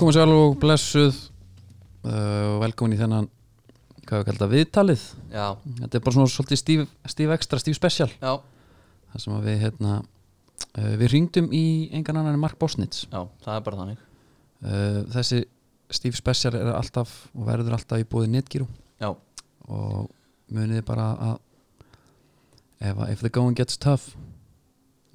komið 0.00 0.16
sér 0.18 0.32
og 0.32 0.54
blessuð. 0.62 1.18
Uh, 1.98 2.54
og 2.54 2.60
velkomin 2.62 2.94
í 2.94 3.00
þennan 3.00 3.26
hvað 4.08 4.20
við 4.22 4.28
kallum 4.30 4.52
viðtalið? 4.52 5.02
Já, 5.32 5.46
þetta 5.80 5.98
er 5.98 6.04
bara 6.04 6.16
svona 6.16 6.32
svolítið 6.32 6.60
stíf, 6.60 6.84
stíf 7.12 7.32
ekstra, 7.34 7.60
stíf 7.60 7.76
special. 7.76 8.08
Já, 8.22 8.38
þar 9.12 9.24
sem 9.24 9.40
við 9.44 9.58
hérna 9.64 9.96
uh, 9.98 10.94
við 11.00 11.10
ringdum 11.12 11.50
í 11.52 11.64
engan 11.98 12.20
annan 12.22 12.38
en 12.38 12.42
Mark 12.42 12.56
Bosnitz. 12.60 13.04
Já, 13.10 13.24
það 13.44 13.52
er 13.56 13.66
bara 13.66 13.80
þannig. 13.82 14.06
Uh, 14.62 15.02
þessi 15.16 15.42
stíf 15.98 16.16
special 16.18 16.54
er 16.56 16.72
alltaf 16.76 17.12
og 17.34 17.44
verður 17.48 17.76
alltaf 17.78 18.00
í 18.02 18.06
búið 18.08 18.32
netgíru 18.34 18.66
Já, 19.00 19.12
og 19.70 20.08
muniði 20.52 20.82
bara 20.84 21.12
að 21.28 21.36
ef, 22.80 23.04
if 23.08 23.22
the 23.22 23.30
going 23.32 23.56
gets 23.56 23.78
tough 23.80 24.12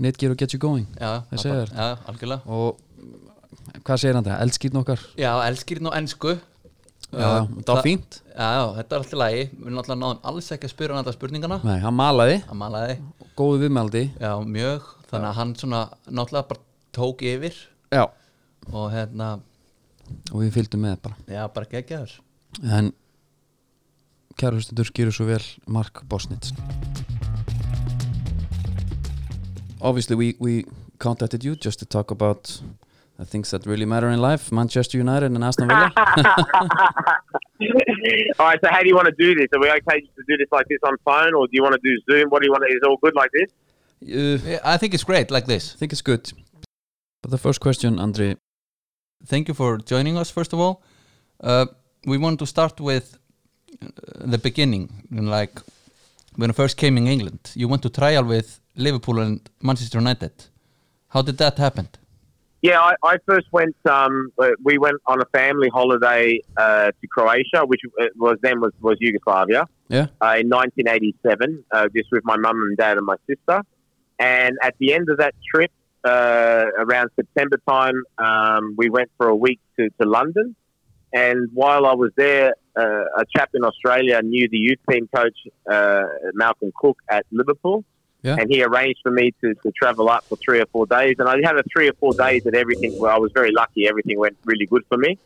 netgíru 0.04 0.36
gets 0.36 0.56
you 0.56 0.62
going. 0.62 0.88
Já, 1.00 1.24
Það 1.30 1.44
það 1.44 1.76
Já, 1.78 1.98
algjörlega. 2.10 2.42
Og 2.46 2.80
hvað 3.84 4.02
segir 4.02 4.18
hann 4.18 4.26
það, 4.28 4.42
eldskýrn 4.46 4.80
okkar? 4.82 5.06
Já, 5.20 5.32
elskirinn 5.48 5.90
og 5.90 5.96
ensku. 5.98 6.34
Já, 7.14 7.28
það 7.46 7.70
var 7.70 7.84
fínt. 7.86 8.18
Já, 8.34 8.48
já, 8.58 8.64
þetta 8.80 8.96
er 8.96 9.02
alltaf 9.04 9.20
lægi 9.22 9.42
Við 9.52 9.74
náttúrulega 9.76 9.98
náðum 10.02 10.22
alls 10.32 10.48
ekki 10.56 10.66
að 10.66 10.72
spyrja 10.72 10.96
hann 10.96 11.04
þetta 11.04 11.14
spurningana. 11.20 11.58
Nei, 11.62 11.76
hann 11.84 11.94
malaði, 11.94 12.40
Hann 12.48 12.58
malaði, 12.58 12.96
góðu 13.38 13.60
viðmeldi 13.62 14.04
já, 14.18 14.32
mjög. 14.56 14.88
Þannig 15.12 15.30
að 15.30 15.38
hann 15.38 15.54
svona 15.62 15.82
náttúrulega 16.10 16.50
bara 16.50 16.64
tók 16.98 17.22
yfir. 17.30 17.60
Já. 17.94 18.04
Og 18.72 18.88
hérna, 18.96 19.30
og 20.32 20.42
við 20.42 20.54
fylgdum 20.58 20.86
með 20.88 20.98
bara. 21.06 21.20
Já, 21.30 21.44
bara 21.54 21.70
geggjaður. 21.70 22.18
En 22.66 22.90
kæra 24.40 24.58
hlustundur 24.58 24.90
skýru 24.90 25.14
svo 25.14 25.28
vel 25.30 25.44
Mark 25.70 26.02
Bosnitz. 26.10 26.54
Obviously 29.84 30.16
we, 30.16 30.34
we 30.40 30.66
contacted 30.98 31.44
you 31.44 31.56
just 31.56 31.80
to 31.80 31.86
talk 31.86 32.10
about 32.10 32.62
the 33.18 33.26
things 33.26 33.52
that 33.52 33.66
really 33.66 33.86
matter 33.86 34.10
in 34.10 34.20
life 34.20 34.52
Manchester 34.52 34.98
United 34.98 35.32
and 35.32 35.44
Aston 35.44 35.68
Villa 35.68 35.92
all 38.40 38.48
right, 38.48 38.60
so 38.64 38.70
how 38.70 38.82
do 38.82 38.88
you 38.88 38.96
want 38.96 39.08
to 39.08 39.16
do 39.18 39.36
this? 39.36 39.48
Are 39.54 39.60
we 39.60 39.70
okay 39.70 40.02
to 40.02 40.24
do 40.28 40.38
this 40.38 40.48
like 40.52 40.68
this 40.68 40.80
on 40.84 40.98
phone, 41.06 41.34
or 41.34 41.48
do 41.48 41.52
you 41.54 41.64
want 41.64 41.76
to 41.76 41.82
do 41.84 41.94
Zoom? 42.12 42.30
What 42.30 42.42
do 42.42 42.48
you 42.48 42.52
want? 42.52 42.64
Is 42.70 42.80
it 42.82 42.88
all 42.88 42.98
good 42.98 43.16
like 43.16 43.32
this? 43.32 43.50
uh, 44.04 44.50
Yeah, 44.50 44.60
I 44.66 44.78
think 44.78 44.94
it's 44.94 45.04
great, 45.04 45.32
like 45.32 45.46
this 45.46 45.74
I 45.76 45.78
think 45.78 45.92
it's 45.94 46.02
good 46.02 46.32
but 47.22 47.32
the 47.32 47.38
first 47.38 47.60
question 47.62 47.98
Andri 47.98 48.38
Thank 49.26 49.48
you 49.48 49.54
for 49.54 49.78
joining 49.78 50.18
us, 50.18 50.30
first 50.30 50.52
of 50.54 50.60
all 50.60 50.84
uh, 51.42 51.66
We 52.06 52.18
want 52.18 52.40
to 52.40 52.46
start 52.46 52.82
with 52.82 53.18
uh, 53.82 53.88
the 54.34 54.38
beginning 54.38 54.90
Like, 55.10 55.62
when 56.36 56.50
you 56.50 56.54
first 56.54 56.76
came 56.78 56.98
in 56.98 57.08
England 57.08 57.52
You 57.56 57.68
went 57.70 57.82
to 57.84 57.90
trial 57.90 58.26
with 58.26 58.60
Liverpool 58.76 59.20
and 59.20 59.40
Manchester 59.62 60.00
United 60.00 60.34
How 61.10 61.22
did 61.22 61.38
that 61.38 61.58
happen? 61.58 61.88
Yeah, 62.64 62.80
I, 62.80 62.94
I 63.04 63.18
first 63.28 63.48
went. 63.52 63.76
Um, 63.86 64.32
uh, 64.40 64.52
we 64.64 64.78
went 64.78 64.96
on 65.06 65.22
a 65.22 65.26
family 65.38 65.68
holiday 65.68 66.40
uh, 66.56 66.92
to 67.00 67.08
Croatia, 67.12 67.66
which 67.66 67.82
uh, 68.02 68.06
was 68.16 68.38
then 68.42 68.62
was, 68.62 68.72
was 68.82 68.98
Yugoslavia 69.02 69.68
yeah 69.90 70.08
uh, 70.22 70.40
in 70.40 70.50
1987, 70.50 71.66
uh, 71.72 71.88
just 71.94 72.08
with 72.12 72.24
my 72.24 72.38
mum 72.38 72.56
and 72.56 72.78
dad 72.78 72.98
and 72.98 73.06
my 73.06 73.18
sister. 73.28 73.62
And 74.18 74.58
at 74.64 74.76
the 74.80 74.94
end 74.94 75.10
of 75.10 75.18
that 75.18 75.36
trip, 75.54 75.72
uh, 76.06 76.66
around 76.78 77.10
September 77.18 77.60
time, 77.68 78.02
um, 78.18 78.76
we 78.78 78.90
went 78.90 79.12
for 79.18 79.28
a 79.28 79.36
week 79.36 79.60
to, 79.78 79.90
to 80.02 80.08
London. 80.08 80.56
And 81.12 81.50
while 81.54 81.86
I 81.86 81.94
was 81.94 82.12
there, 82.16 82.54
uh, 82.76 83.04
a 83.18 83.26
chap 83.36 83.50
in 83.54 83.64
Australia 83.64 84.22
knew 84.22 84.48
the 84.50 84.58
youth 84.58 84.80
team 84.90 85.10
coach, 85.14 85.38
uh, 85.70 86.04
Malcolm 86.34 86.72
Cook, 86.80 86.98
at 87.10 87.26
Liverpool. 87.32 87.84
Yeah. 88.24 88.38
And 88.40 88.50
he 88.50 88.64
arranged 88.64 89.02
for 89.04 89.12
me 89.12 89.34
to, 89.42 89.54
to 89.54 89.72
travel 89.72 90.10
up 90.10 90.24
for 90.24 90.38
three 90.38 90.62
or 90.62 90.66
four 90.68 90.86
days. 90.86 91.18
And 91.20 91.28
I 91.28 91.36
had 91.44 91.58
a 91.58 91.64
three 91.72 91.90
or 91.90 91.94
four 91.94 92.14
days 92.14 92.44
that 92.46 92.56
everything, 92.56 92.98
well, 92.98 93.14
I 93.14 93.20
was 93.20 93.34
very 93.34 93.52
lucky. 93.52 93.88
Everything 93.88 94.18
went 94.18 94.38
really 94.46 94.66
good 94.66 94.84
for 94.88 94.98
me. 94.98 95.20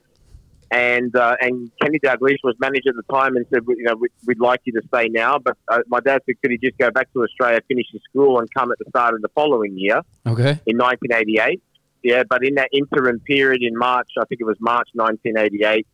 And 0.69 1.15
uh, 1.15 1.37
and 1.39 1.71
Kenny 1.81 1.97
Dalglish 1.99 2.39
was 2.43 2.55
manager 2.59 2.89
at 2.89 2.95
the 2.95 3.13
time 3.13 3.37
and 3.37 3.45
said, 3.49 3.61
you 3.67 3.83
know, 3.83 3.95
we, 3.95 4.09
we'd 4.25 4.39
like 4.39 4.59
you 4.65 4.73
to 4.73 4.81
stay 4.89 5.07
now. 5.07 5.37
But 5.39 5.57
uh, 5.69 5.79
my 5.87 6.01
dad 6.01 6.23
said, 6.25 6.35
could 6.41 6.51
he 6.51 6.57
just 6.57 6.77
go 6.77 6.91
back 6.91 7.13
to 7.13 7.23
Australia, 7.23 7.61
finish 7.69 7.85
his 7.89 8.01
school, 8.09 8.39
and 8.39 8.53
come 8.53 8.71
at 8.71 8.77
the 8.79 8.85
start 8.89 9.13
of 9.13 9.21
the 9.21 9.29
following 9.29 9.77
year 9.77 10.01
okay 10.25 10.59
in 10.65 10.77
1988? 10.77 11.61
Yeah, 12.03 12.23
but 12.29 12.45
in 12.45 12.55
that 12.55 12.69
interim 12.73 13.19
period 13.21 13.63
in 13.63 13.77
March, 13.77 14.09
I 14.19 14.25
think 14.25 14.41
it 14.41 14.45
was 14.45 14.57
March 14.59 14.89
1988, 14.93 15.87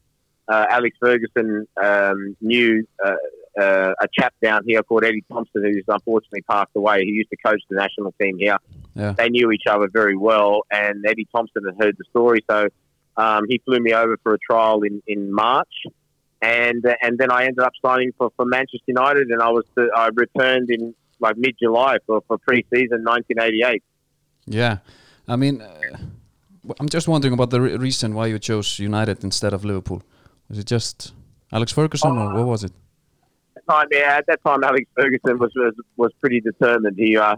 uh, 0.48 0.66
Alex 0.70 0.98
Ferguson 1.00 1.68
um, 1.82 2.36
knew 2.42 2.88
uh, 3.60 3.64
uh, 3.64 3.94
a 4.02 4.08
chap 4.18 4.34
down 4.42 4.64
here 4.66 4.82
called 4.84 5.04
Eddie 5.04 5.24
Thomson, 5.32 5.64
who's 5.64 5.84
unfortunately 5.88 6.42
passed 6.42 6.72
away. 6.76 7.04
He 7.04 7.12
used 7.12 7.30
to 7.30 7.38
coach 7.46 7.62
the 7.70 7.76
national 7.76 8.14
team 8.20 8.38
here. 8.38 8.58
yeah 8.96 9.14
They 9.14 9.30
knew 9.30 9.52
each 9.52 9.68
other 9.70 9.88
very 9.92 10.16
well, 10.16 10.62
and 10.72 11.06
Eddie 11.06 11.28
Thomson 11.34 11.64
had 11.66 11.76
heard 11.84 11.96
the 11.98 12.06
story, 12.10 12.44
so 12.50 12.68
um, 13.18 13.46
he 13.48 13.62
flew 13.66 13.80
me 13.80 13.94
over 13.94 14.18
for 14.24 14.34
a 14.34 14.40
trial 14.40 14.82
in, 14.84 15.02
in 15.08 15.34
March. 15.34 15.74
And, 16.42 16.86
uh, 16.86 16.96
and 17.02 17.18
then 17.18 17.32
I 17.32 17.44
ended 17.46 17.60
up 17.60 17.72
signing 17.82 18.12
for, 18.18 18.30
for 18.36 18.46
Manchester 18.46 18.84
United, 18.88 19.28
and 19.30 19.42
I 19.42 19.50
was 19.50 19.64
I 19.96 20.10
returned 20.14 20.70
in 20.70 20.94
like 21.20 21.38
mid 21.38 21.56
July 21.62 21.98
for, 22.06 22.22
for 22.28 22.38
pre-season 22.38 23.04
1988. 23.04 23.84
yeah 24.46 24.78
I 25.28 25.36
mean 25.38 25.62
uh, 25.62 25.98
I'm 26.80 26.90
just 26.90 27.08
wondering 27.08 27.34
about 27.34 27.50
the 27.50 27.62
re- 27.62 27.78
reason 27.78 28.14
why 28.14 28.26
you 28.28 28.40
chose 28.40 28.78
United 28.80 29.24
instead 29.24 29.54
of 29.54 29.64
Liverpool 29.64 30.02
was 30.50 30.58
it 30.60 30.66
just 30.66 31.14
Alex 31.52 31.72
Ferguson 31.72 32.18
or 32.18 32.34
what 32.34 32.46
was 32.46 32.64
it 32.64 32.74
time, 33.70 33.88
yeah, 33.92 34.16
at 34.18 34.26
that 34.28 34.40
time, 34.46 34.64
Alex 34.64 34.86
Ferguson 34.96 35.40
was 35.40 35.52
was, 35.56 35.74
was 35.98 36.12
pretty 36.20 36.40
determined. 36.42 36.96
He, 36.98 37.18
uh, 37.18 37.36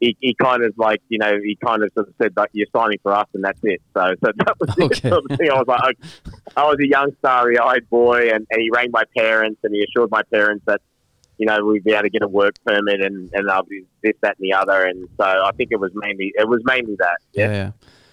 he 0.00 0.16
he 0.20 0.34
kind 0.34 0.64
of 0.64 0.72
like 0.76 1.00
you 1.08 1.18
know 1.18 1.32
he 1.44 1.56
kind 1.64 1.82
of 1.82 1.90
sort 1.94 2.08
of 2.08 2.14
said 2.20 2.32
like 2.36 2.50
you're 2.52 2.66
signing 2.74 2.98
for 3.02 3.12
us 3.12 3.26
and 3.34 3.44
that's 3.44 3.60
it. 3.62 3.80
So 3.94 4.14
so 4.24 4.32
that 4.44 4.56
was 4.60 4.70
Okay. 4.78 5.08
sort 5.14 5.24
of 5.30 5.38
thing. 5.38 5.50
I 5.50 5.54
was 5.54 5.66
like 5.68 5.96
I, 6.56 6.62
I 6.62 6.64
was 6.66 6.76
a 6.80 6.86
young 6.88 7.10
starry-eyed 7.20 7.88
boy, 7.88 8.30
and, 8.32 8.46
and 8.50 8.60
he 8.60 8.68
rang 8.74 8.90
my 8.92 9.04
parents 9.16 9.60
and 9.62 9.74
he 9.74 9.84
assured 9.84 10.10
my 10.10 10.22
parents 10.32 10.64
that 10.66 10.80
you 11.38 11.46
know 11.46 11.64
we'd 11.64 11.84
be 11.84 11.92
able 11.92 12.02
to 12.02 12.10
get 12.10 12.22
a 12.22 12.28
work 12.28 12.54
permit 12.66 13.00
and 13.00 13.30
and 13.32 13.50
I'll 13.50 13.62
be 13.62 13.84
this 14.02 14.14
that 14.22 14.36
and 14.38 14.50
the 14.50 14.54
other. 14.56 14.84
And 14.84 15.08
so 15.18 15.24
I 15.24 15.50
think 15.56 15.70
it 15.70 15.78
was 15.80 15.92
mainly 15.94 16.32
it 16.34 16.48
was 16.48 16.60
mainly 16.64 16.96
that. 16.98 17.18
Yeah, 17.32 17.46
Yeah. 17.46 17.52
yeah. 17.52 17.70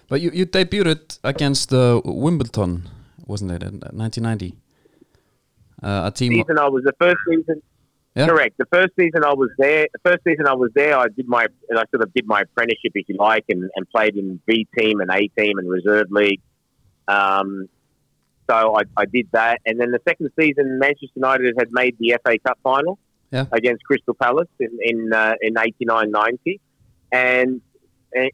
But 0.08 0.20
you, 0.20 0.30
you 0.34 0.44
debuted 0.44 1.20
against 1.22 1.72
uh, 1.72 2.00
Wimbledon, 2.04 2.88
wasn't 3.26 3.52
it, 3.52 3.62
in 3.62 3.78
1990? 3.80 4.56
Uh, 5.82 6.02
a 6.06 6.10
team. 6.10 6.32
season 6.32 6.58
I 6.58 6.68
was 6.68 6.82
the 6.84 6.94
first 7.00 7.16
season. 7.28 7.62
Yeah. 8.16 8.26
Correct. 8.26 8.56
The 8.58 8.66
first 8.66 8.92
season 8.98 9.22
I 9.24 9.32
was 9.34 9.50
there. 9.56 9.86
The 9.92 10.10
first 10.10 10.24
season 10.24 10.46
I 10.46 10.54
was 10.54 10.70
there, 10.74 10.98
I 10.98 11.06
did 11.08 11.28
my 11.28 11.46
and 11.68 11.78
I 11.78 11.84
sort 11.92 12.02
of 12.02 12.12
did 12.12 12.26
my 12.26 12.40
apprenticeship, 12.40 12.92
if 12.94 13.08
you 13.08 13.16
like, 13.16 13.44
and, 13.48 13.70
and 13.76 13.88
played 13.88 14.16
in 14.16 14.40
B 14.46 14.66
team 14.76 15.00
and 15.00 15.10
A 15.12 15.28
team 15.28 15.58
and 15.58 15.68
reserve 15.70 16.06
league. 16.10 16.40
Um, 17.06 17.68
so 18.48 18.76
I, 18.76 18.82
I 18.96 19.04
did 19.04 19.28
that, 19.32 19.60
and 19.64 19.80
then 19.80 19.92
the 19.92 20.00
second 20.08 20.30
season, 20.38 20.80
Manchester 20.80 21.12
United 21.14 21.54
had 21.56 21.68
made 21.70 21.96
the 22.00 22.18
FA 22.24 22.36
Cup 22.44 22.58
final 22.64 22.98
Yeah. 23.30 23.46
against 23.52 23.84
Crystal 23.84 24.14
Palace 24.14 24.48
in 24.58 24.76
in 24.82 25.12
uh, 25.12 25.34
in 25.40 25.56
eighty 25.56 25.84
nine 25.84 26.10
ninety, 26.10 26.60
and 27.12 27.60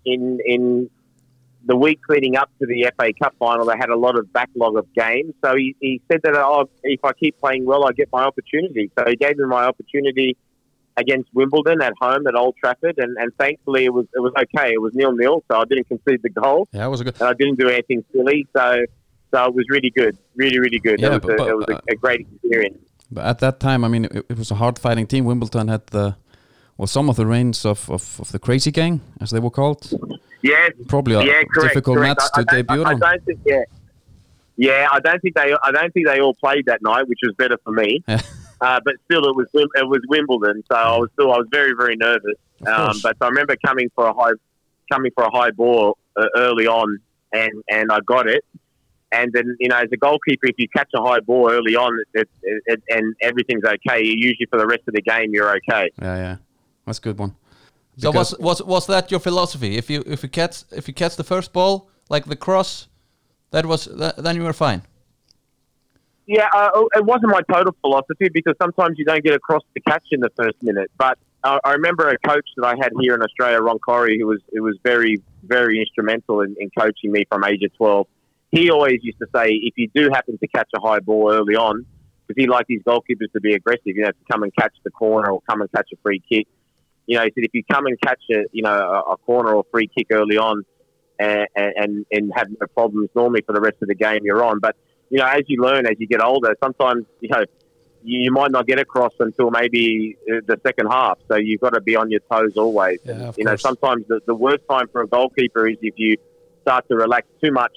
in 0.07 0.41
in 0.45 0.89
the 1.67 1.77
week 1.77 2.01
leading 2.09 2.37
up 2.37 2.51
to 2.61 2.67
the 2.67 2.91
FA 2.99 3.13
Cup 3.21 3.35
final, 3.39 3.67
they 3.67 3.77
had 3.77 3.91
a 3.91 3.97
lot 3.97 4.17
of 4.19 4.33
backlog 4.33 4.77
of 4.77 4.87
games. 4.95 5.35
So 5.45 5.57
he, 5.57 5.75
he 5.81 6.01
said 6.11 6.21
that 6.23 6.35
oh, 6.35 6.69
if 6.83 7.05
I 7.05 7.13
keep 7.13 7.39
playing 7.41 7.65
well, 7.67 7.85
I 7.85 7.93
get 7.93 8.09
my 8.13 8.25
opportunity. 8.25 8.91
So 8.99 9.05
he 9.07 9.17
gave 9.17 9.37
me 9.37 9.47
my 9.47 9.65
opportunity 9.65 10.37
against 10.97 11.29
Wimbledon 11.35 11.83
at 11.83 11.93
home 12.01 12.27
at 12.27 12.35
Old 12.35 12.55
Trafford, 12.57 12.99
and, 12.99 13.17
and 13.19 13.31
thankfully 13.37 13.85
it 13.85 13.93
was 13.93 14.07
it 14.15 14.21
was 14.21 14.33
okay. 14.45 14.73
It 14.73 14.81
was 14.81 14.95
nil 14.95 15.13
nil, 15.13 15.45
so 15.51 15.61
I 15.61 15.65
didn't 15.65 15.89
concede 15.89 16.23
the 16.23 16.31
goal, 16.31 16.69
Yeah, 16.73 16.87
it 16.87 16.89
was 16.89 17.01
a 17.01 17.05
good. 17.05 17.15
and 17.21 17.29
I 17.29 17.35
didn't 17.35 17.59
do 17.59 17.69
anything 17.69 18.05
silly. 18.13 18.47
So 18.57 18.85
so 19.35 19.45
it 19.45 19.55
was 19.55 19.65
really 19.69 19.91
good, 19.91 20.17
really 20.37 20.59
really 20.59 20.79
good. 20.79 21.01
Yeah, 21.01 21.17
it 21.17 21.25
was, 21.25 21.35
but- 21.37 21.47
a, 21.47 21.51
it 21.51 21.57
was 21.57 21.67
uh, 21.69 21.81
a, 21.89 21.93
a 21.93 21.97
great 21.97 22.21
experience. 22.21 22.79
But 23.11 23.25
at 23.25 23.39
that 23.39 23.61
time, 23.61 23.85
I 23.85 23.89
mean, 23.89 24.07
it, 24.07 24.27
it 24.31 24.39
was 24.39 24.51
a 24.51 24.57
hard 24.57 24.79
fighting 24.79 25.07
team. 25.07 25.25
Wimbledon 25.27 25.69
had 25.69 25.87
the, 25.89 26.17
well, 26.77 26.89
some 26.89 27.09
of 27.09 27.15
the 27.15 27.25
reigns 27.25 27.65
of, 27.65 27.89
of, 27.89 28.19
of 28.19 28.33
the 28.33 28.41
Crazy 28.41 28.73
Gang, 28.73 29.01
as 29.21 29.31
they 29.31 29.39
were 29.39 29.51
called. 29.51 29.89
Yes, 30.43 30.73
Probably 30.89 31.15
a 31.15 31.23
yeah, 31.23 31.43
correct, 31.51 31.75
difficult 31.75 31.97
correct. 31.97 32.21
match 32.21 32.31
I, 32.35 32.43
to 32.43 32.47
I, 32.51 32.55
debut 32.57 32.85
I, 32.85 32.91
I 32.91 32.95
don't 32.95 33.25
think 33.25 33.41
yeah. 33.45 33.65
Yeah, 34.57 34.89
I 34.91 35.01
don't 35.01 35.21
think 35.21 35.35
they. 35.35 35.55
I 35.63 35.71
don't 35.71 35.93
think 35.93 36.07
they 36.07 36.21
all 36.21 36.35
played 36.35 36.67
that 36.67 36.81
night, 36.83 37.09
which 37.09 37.19
was 37.23 37.35
better 37.37 37.59
for 37.65 37.73
me. 37.73 38.03
Uh, 38.59 38.81
but 38.85 38.95
still, 39.05 39.23
it 39.27 39.37
was 39.37 39.47
it 39.53 39.87
was 39.87 40.01
Wimbledon, 40.09 40.65
so 40.71 40.75
I 40.75 40.97
was 40.97 41.11
still 41.13 41.31
I 41.31 41.37
was 41.37 41.47
very 41.51 41.75
very 41.77 41.95
nervous. 41.97 42.37
Um, 42.67 42.99
but 43.03 43.17
I 43.21 43.29
remember 43.29 43.55
coming 43.65 43.91
for 43.95 44.07
a 44.07 44.15
high 44.15 44.33
coming 44.91 45.11
for 45.15 45.25
a 45.25 45.31
high 45.31 45.51
ball 45.51 45.99
uh, 46.17 46.25
early 46.37 46.67
on, 46.67 46.99
and 47.35 47.53
and 47.69 47.93
I 47.93 47.99
got 48.07 48.27
it. 48.27 48.45
And 49.13 49.31
then 49.35 49.57
you 49.61 49.69
know, 49.69 49.77
as 49.77 49.89
a 49.93 49.99
goalkeeper, 49.99 50.47
if 50.47 50.55
you 50.57 50.69
catch 50.69 50.89
a 50.95 51.03
high 51.03 51.21
ball 51.21 51.51
early 51.51 51.77
on, 51.77 51.99
it, 52.15 52.29
it, 52.43 52.63
it, 52.67 52.83
and 52.89 53.15
everything's 53.21 53.65
okay, 53.65 54.03
usually 54.03 54.47
for 54.51 54.59
the 54.59 54.67
rest 54.67 54.83
of 54.89 54.95
the 54.95 55.03
game, 55.03 55.35
you're 55.35 55.55
okay. 55.57 55.91
Yeah, 56.01 56.17
yeah. 56.17 56.37
That's 56.87 56.99
a 56.99 57.03
good 57.03 57.19
one. 57.19 57.37
So 57.99 58.11
was 58.11 58.39
was 58.39 58.63
was 58.63 58.87
that 58.87 59.11
your 59.11 59.21
philosophy? 59.21 59.77
If 59.77 59.89
you 59.89 60.03
if 60.07 60.23
you 60.23 60.29
catch 60.29 60.65
if 60.71 60.87
you 60.89 60.95
catch 60.95 61.17
the 61.17 61.25
first 61.25 61.53
ball 61.53 61.89
like 62.11 62.27
the 62.27 62.37
cross, 62.37 62.89
that 63.53 63.65
was 63.65 63.87
that, 63.87 64.17
then 64.19 64.37
you 64.37 64.43
were 64.43 64.53
fine. 64.53 64.83
Yeah, 66.27 66.49
uh, 66.53 66.83
it 66.95 67.05
wasn't 67.05 67.33
my 67.33 67.41
total 67.51 67.75
philosophy 67.81 68.29
because 68.33 68.55
sometimes 68.61 68.99
you 68.99 69.05
don't 69.05 69.23
get 69.23 69.35
across 69.35 69.63
the 69.75 69.81
catch 69.81 70.07
in 70.11 70.21
the 70.21 70.31
first 70.37 70.57
minute. 70.61 70.91
But 70.99 71.19
I, 71.45 71.59
I 71.65 71.73
remember 71.73 72.09
a 72.09 72.19
coach 72.19 72.49
that 72.57 72.67
I 72.67 72.75
had 72.83 72.91
here 73.01 73.15
in 73.15 73.23
Australia, 73.23 73.61
Ron 73.61 73.79
Corry, 73.79 74.19
who 74.19 74.27
was 74.27 74.41
who 74.53 74.63
was 74.63 74.77
very 74.83 75.23
very 75.45 75.81
instrumental 75.81 76.41
in, 76.43 76.55
in 76.59 76.69
coaching 76.77 77.13
me 77.13 77.25
from 77.31 77.45
age 77.45 77.63
of 77.63 77.75
twelve. 77.77 78.09
he 78.51 78.71
always 78.71 78.99
used 79.03 79.19
to 79.19 79.27
say, 79.35 79.51
if 79.51 79.75
you 79.77 79.89
do 79.95 80.11
happen 80.13 80.37
to 80.39 80.49
catch 80.49 80.69
a 80.75 80.81
high 80.81 81.01
ball 81.01 81.33
early 81.33 81.57
on, 81.57 81.87
because 82.27 82.41
he 82.41 82.47
liked 82.47 82.69
his 82.69 82.83
goalkeepers 82.83 83.31
to 83.33 83.41
be 83.41 83.55
aggressive, 83.55 83.83
you 83.87 84.03
know, 84.03 84.11
to 84.11 84.25
come 84.31 84.43
and 84.43 84.55
catch 84.55 84.75
the 84.85 84.91
corner 84.91 85.31
or 85.31 85.41
come 85.49 85.61
and 85.61 85.71
catch 85.73 85.89
a 85.93 85.97
free 86.03 86.23
kick. 86.29 86.47
You 87.07 87.19
know, 87.19 87.25
he 87.25 87.33
said 87.35 87.45
if 87.45 87.55
you 87.55 87.63
come 87.71 87.87
and 87.87 88.01
catch 88.01 88.23
a 88.31 88.45
you 88.53 88.63
know 88.63 88.73
a, 88.73 89.13
a 89.13 89.17
corner 89.19 89.55
or 89.55 89.65
free 89.71 89.89
kick 89.89 90.09
early 90.11 90.37
on, 90.37 90.65
and, 91.19 91.47
and 91.57 92.07
and 92.11 92.33
have 92.35 92.49
no 92.51 92.67
problems, 92.75 93.11
normally 93.15 93.43
for 93.43 93.53
the 93.53 93.61
rest 93.61 93.77
of 93.83 93.89
the 93.89 93.95
game 93.95 94.21
you're 94.25 94.45
on. 94.45 94.59
But 94.59 94.77
you 95.11 95.19
know, 95.19 95.27
as 95.27 95.43
you 95.47 95.63
learn, 95.63 95.87
as 95.87 95.97
you 95.99 96.07
get 96.07 96.23
older, 96.23 96.57
sometimes 96.63 97.05
you 97.21 97.29
know 97.31 97.45
you 98.03 98.31
might 98.31 98.53
not 98.53 98.67
get 98.67 98.79
across 98.79 99.13
until 99.19 99.51
maybe 99.51 100.17
uh, 100.31 100.37
the 100.47 100.61
second 100.65 100.87
half. 100.87 101.19
So 101.29 101.37
you've 101.37 101.61
got 101.61 101.71
to 101.71 101.81
be 101.81 101.97
on 101.97 102.11
your 102.11 102.21
toes 102.31 102.57
always. 102.57 103.01
Yeah, 103.05 103.13
And, 103.13 103.37
you 103.37 103.45
know, 103.45 103.57
sometimes 103.57 104.07
the, 104.07 104.21
the 104.27 104.35
worst 104.35 104.63
time 104.71 104.87
for 104.93 105.03
a 105.03 105.09
goalkeeper 105.09 105.69
is 105.69 105.77
if 105.83 105.95
you 105.97 106.17
start 106.63 106.87
to 106.89 106.95
relax 106.95 107.27
too 107.43 107.51
much 107.51 107.77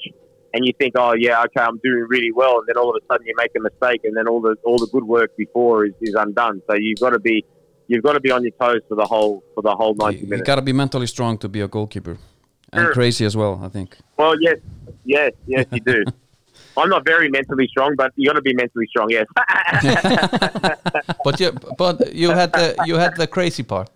and 0.54 0.66
you 0.66 0.74
think, 0.80 0.94
oh 0.98 1.14
yeah, 1.14 1.42
okay, 1.44 1.62
I'm 1.62 1.78
doing 1.78 2.06
really 2.08 2.32
well, 2.32 2.60
and 2.60 2.68
then 2.68 2.78
all 2.78 2.90
of 2.90 3.02
a 3.02 3.06
sudden 3.12 3.26
you 3.26 3.34
make 3.38 3.52
a 3.56 3.60
mistake, 3.60 4.02
and 4.04 4.16
then 4.16 4.28
all 4.28 4.42
the 4.42 4.56
all 4.64 4.78
the 4.78 4.88
good 4.88 5.04
work 5.04 5.36
before 5.36 5.86
is, 5.86 5.94
is 6.02 6.14
undone. 6.14 6.62
So 6.70 6.76
you've 6.76 7.00
got 7.00 7.12
to 7.12 7.20
be 7.20 7.46
you've 7.90 8.04
got 8.08 8.14
to 8.14 8.22
be 8.28 8.32
on 8.32 8.42
your 8.46 8.56
toes 8.64 8.82
for 8.88 8.96
the 9.02 9.08
whole 9.12 9.34
for 9.54 9.62
the 9.70 9.76
whole 9.80 9.94
ninety 9.96 10.20
You, 10.20 10.24
you 10.24 10.30
minutes. 10.30 10.48
got 10.52 10.56
to 10.62 10.66
be 10.72 10.76
mentally 10.84 11.08
strong 11.16 11.34
to 11.44 11.48
be 11.56 11.60
a 11.68 11.68
goalkeeper, 11.68 12.16
and 12.74 12.82
Sure. 12.86 12.94
crazy 12.94 13.26
as 13.30 13.36
well. 13.42 13.54
I 13.68 13.70
think. 13.76 13.90
Well, 14.18 14.34
yes, 14.48 14.58
yes, 15.16 15.32
yes, 15.54 15.66
you 15.76 15.82
do. 15.94 16.00
I'm 16.80 16.90
not 16.96 17.04
very 17.14 17.30
mentally 17.38 17.68
strong, 17.74 17.92
but 18.02 18.10
you 18.16 18.26
got 18.30 18.38
to 18.42 18.42
be 18.52 18.54
mentally 18.64 18.88
strong. 18.94 19.08
Yes. 19.18 19.26
But 21.26 21.40
you, 21.42 21.52
but 21.78 21.96
you 22.14 22.30
had 22.32 22.50
the 22.54 22.68
you 22.86 22.96
had 22.96 23.14
the 23.22 23.28
crazy 23.28 23.64
part. 23.64 23.90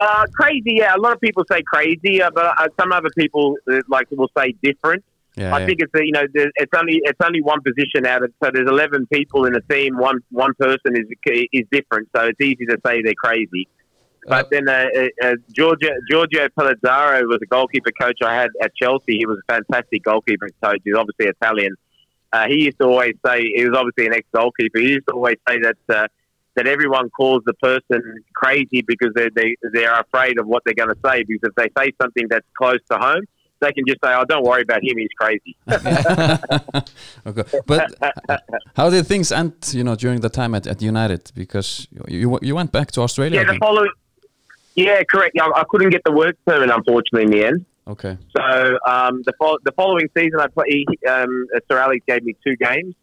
Uh, 0.00 0.24
crazy, 0.34 0.74
yeah. 0.80 0.96
A 0.96 1.00
lot 1.04 1.12
of 1.12 1.20
people 1.20 1.44
say 1.52 1.60
crazy, 1.62 2.14
uh, 2.22 2.30
but 2.38 2.46
uh, 2.58 2.68
some 2.80 2.90
other 2.92 3.10
people 3.16 3.56
uh, 3.70 3.80
like 3.88 4.06
will 4.10 4.30
say 4.36 4.54
different. 4.62 5.04
Yeah. 5.36 5.54
I 5.54 5.60
yeah. 5.60 5.66
think 5.66 5.80
it's 5.80 5.94
a, 5.94 6.04
you 6.04 6.12
know 6.12 6.24
there- 6.34 6.52
it's 6.56 6.72
only 6.76 7.00
it's 7.04 7.18
only 7.24 7.40
one 7.40 7.60
position 7.62 8.06
out 8.06 8.22
of 8.22 8.32
so 8.42 8.50
there's 8.52 8.68
eleven 8.68 9.06
people 9.06 9.46
in 9.46 9.54
a 9.54 9.60
team. 9.62 9.96
One 9.96 10.18
one 10.30 10.52
person 10.58 10.96
is 10.96 11.06
is 11.52 11.64
different, 11.70 12.08
so 12.14 12.26
it's 12.26 12.40
easy 12.40 12.66
to 12.66 12.78
say 12.84 13.02
they're 13.02 13.14
crazy. 13.14 13.68
But 14.26 14.46
Uh, 14.46 14.48
then 14.52 14.68
uh, 14.68 14.86
uh, 14.96 15.08
uh, 15.26 15.34
Giorgio 15.52 15.90
Giorgio 16.10 16.48
Pellizzaro 16.48 17.26
was 17.26 17.38
a 17.42 17.46
goalkeeper 17.46 17.90
coach 18.00 18.18
I 18.22 18.34
had 18.34 18.50
at 18.62 18.74
Chelsea. 18.76 19.18
He 19.18 19.26
was 19.26 19.38
a 19.48 19.52
fantastic 19.52 20.04
goalkeeper 20.04 20.48
coach. 20.62 20.80
He's 20.84 20.94
obviously 20.94 21.26
Italian. 21.26 21.74
Uh, 22.32 22.46
he 22.46 22.64
used 22.64 22.78
to 22.78 22.86
always 22.86 23.14
say 23.26 23.42
he 23.42 23.66
was 23.68 23.76
obviously 23.76 24.06
an 24.06 24.14
ex 24.14 24.26
goalkeeper. 24.34 24.78
He 24.78 24.90
used 24.90 25.06
to 25.08 25.14
always 25.14 25.36
say 25.48 25.58
that. 25.60 25.76
Uh, 25.88 26.08
that 26.54 26.66
everyone 26.66 27.08
calls 27.08 27.42
the 27.46 27.54
person 27.54 28.02
crazy 28.34 28.82
because 28.86 29.12
they 29.14 29.28
they 29.34 29.56
they're 29.72 29.98
afraid 29.98 30.38
of 30.38 30.46
what 30.46 30.62
they're 30.64 30.74
going 30.74 30.90
to 30.90 31.00
say. 31.02 31.24
Because 31.24 31.50
if 31.50 31.54
they 31.54 31.70
say 31.82 31.92
something 32.00 32.26
that's 32.28 32.46
close 32.58 32.80
to 32.90 32.98
home, 32.98 33.22
they 33.62 33.72
can 33.72 33.84
just 33.86 34.00
say, 34.04 34.12
"Oh, 34.18 34.24
don't 34.24 34.44
worry 34.44 34.62
about 34.62 34.82
him. 34.82 34.96
He's 34.98 35.14
crazy." 35.22 35.56
okay, 37.26 37.60
but 37.66 37.94
how 38.76 38.90
did 38.90 39.06
things 39.06 39.32
end? 39.32 39.54
You 39.72 39.84
know, 39.84 39.94
during 39.94 40.20
the 40.20 40.28
time 40.28 40.54
at, 40.54 40.66
at 40.66 40.82
United, 40.82 41.32
because 41.34 41.86
you 41.90 42.02
you, 42.22 42.38
you 42.42 42.54
went 42.54 42.72
back 42.72 42.90
to 42.92 43.00
Australia. 43.00 43.40
yeah, 43.40 43.52
the 43.52 43.58
following. 43.58 43.90
Yeah, 44.74 45.02
correct. 45.04 45.36
I, 45.40 45.50
I 45.62 45.64
couldn't 45.70 45.90
get 45.90 46.02
the 46.04 46.12
work 46.12 46.36
permit 46.46 46.70
unfortunately 46.70 47.24
in 47.24 47.30
the 47.30 47.44
end. 47.44 47.66
Okay. 47.86 48.16
So 48.36 48.42
um, 48.86 49.22
the 49.26 49.32
fol- 49.38 49.58
the 49.64 49.72
following 49.72 50.08
season, 50.16 50.38
I 50.40 50.46
play. 50.48 50.84
Um, 51.08 51.46
Sir 51.68 51.78
Alex 51.78 52.04
gave 52.06 52.22
me 52.22 52.34
two 52.44 52.56
games. 52.56 52.94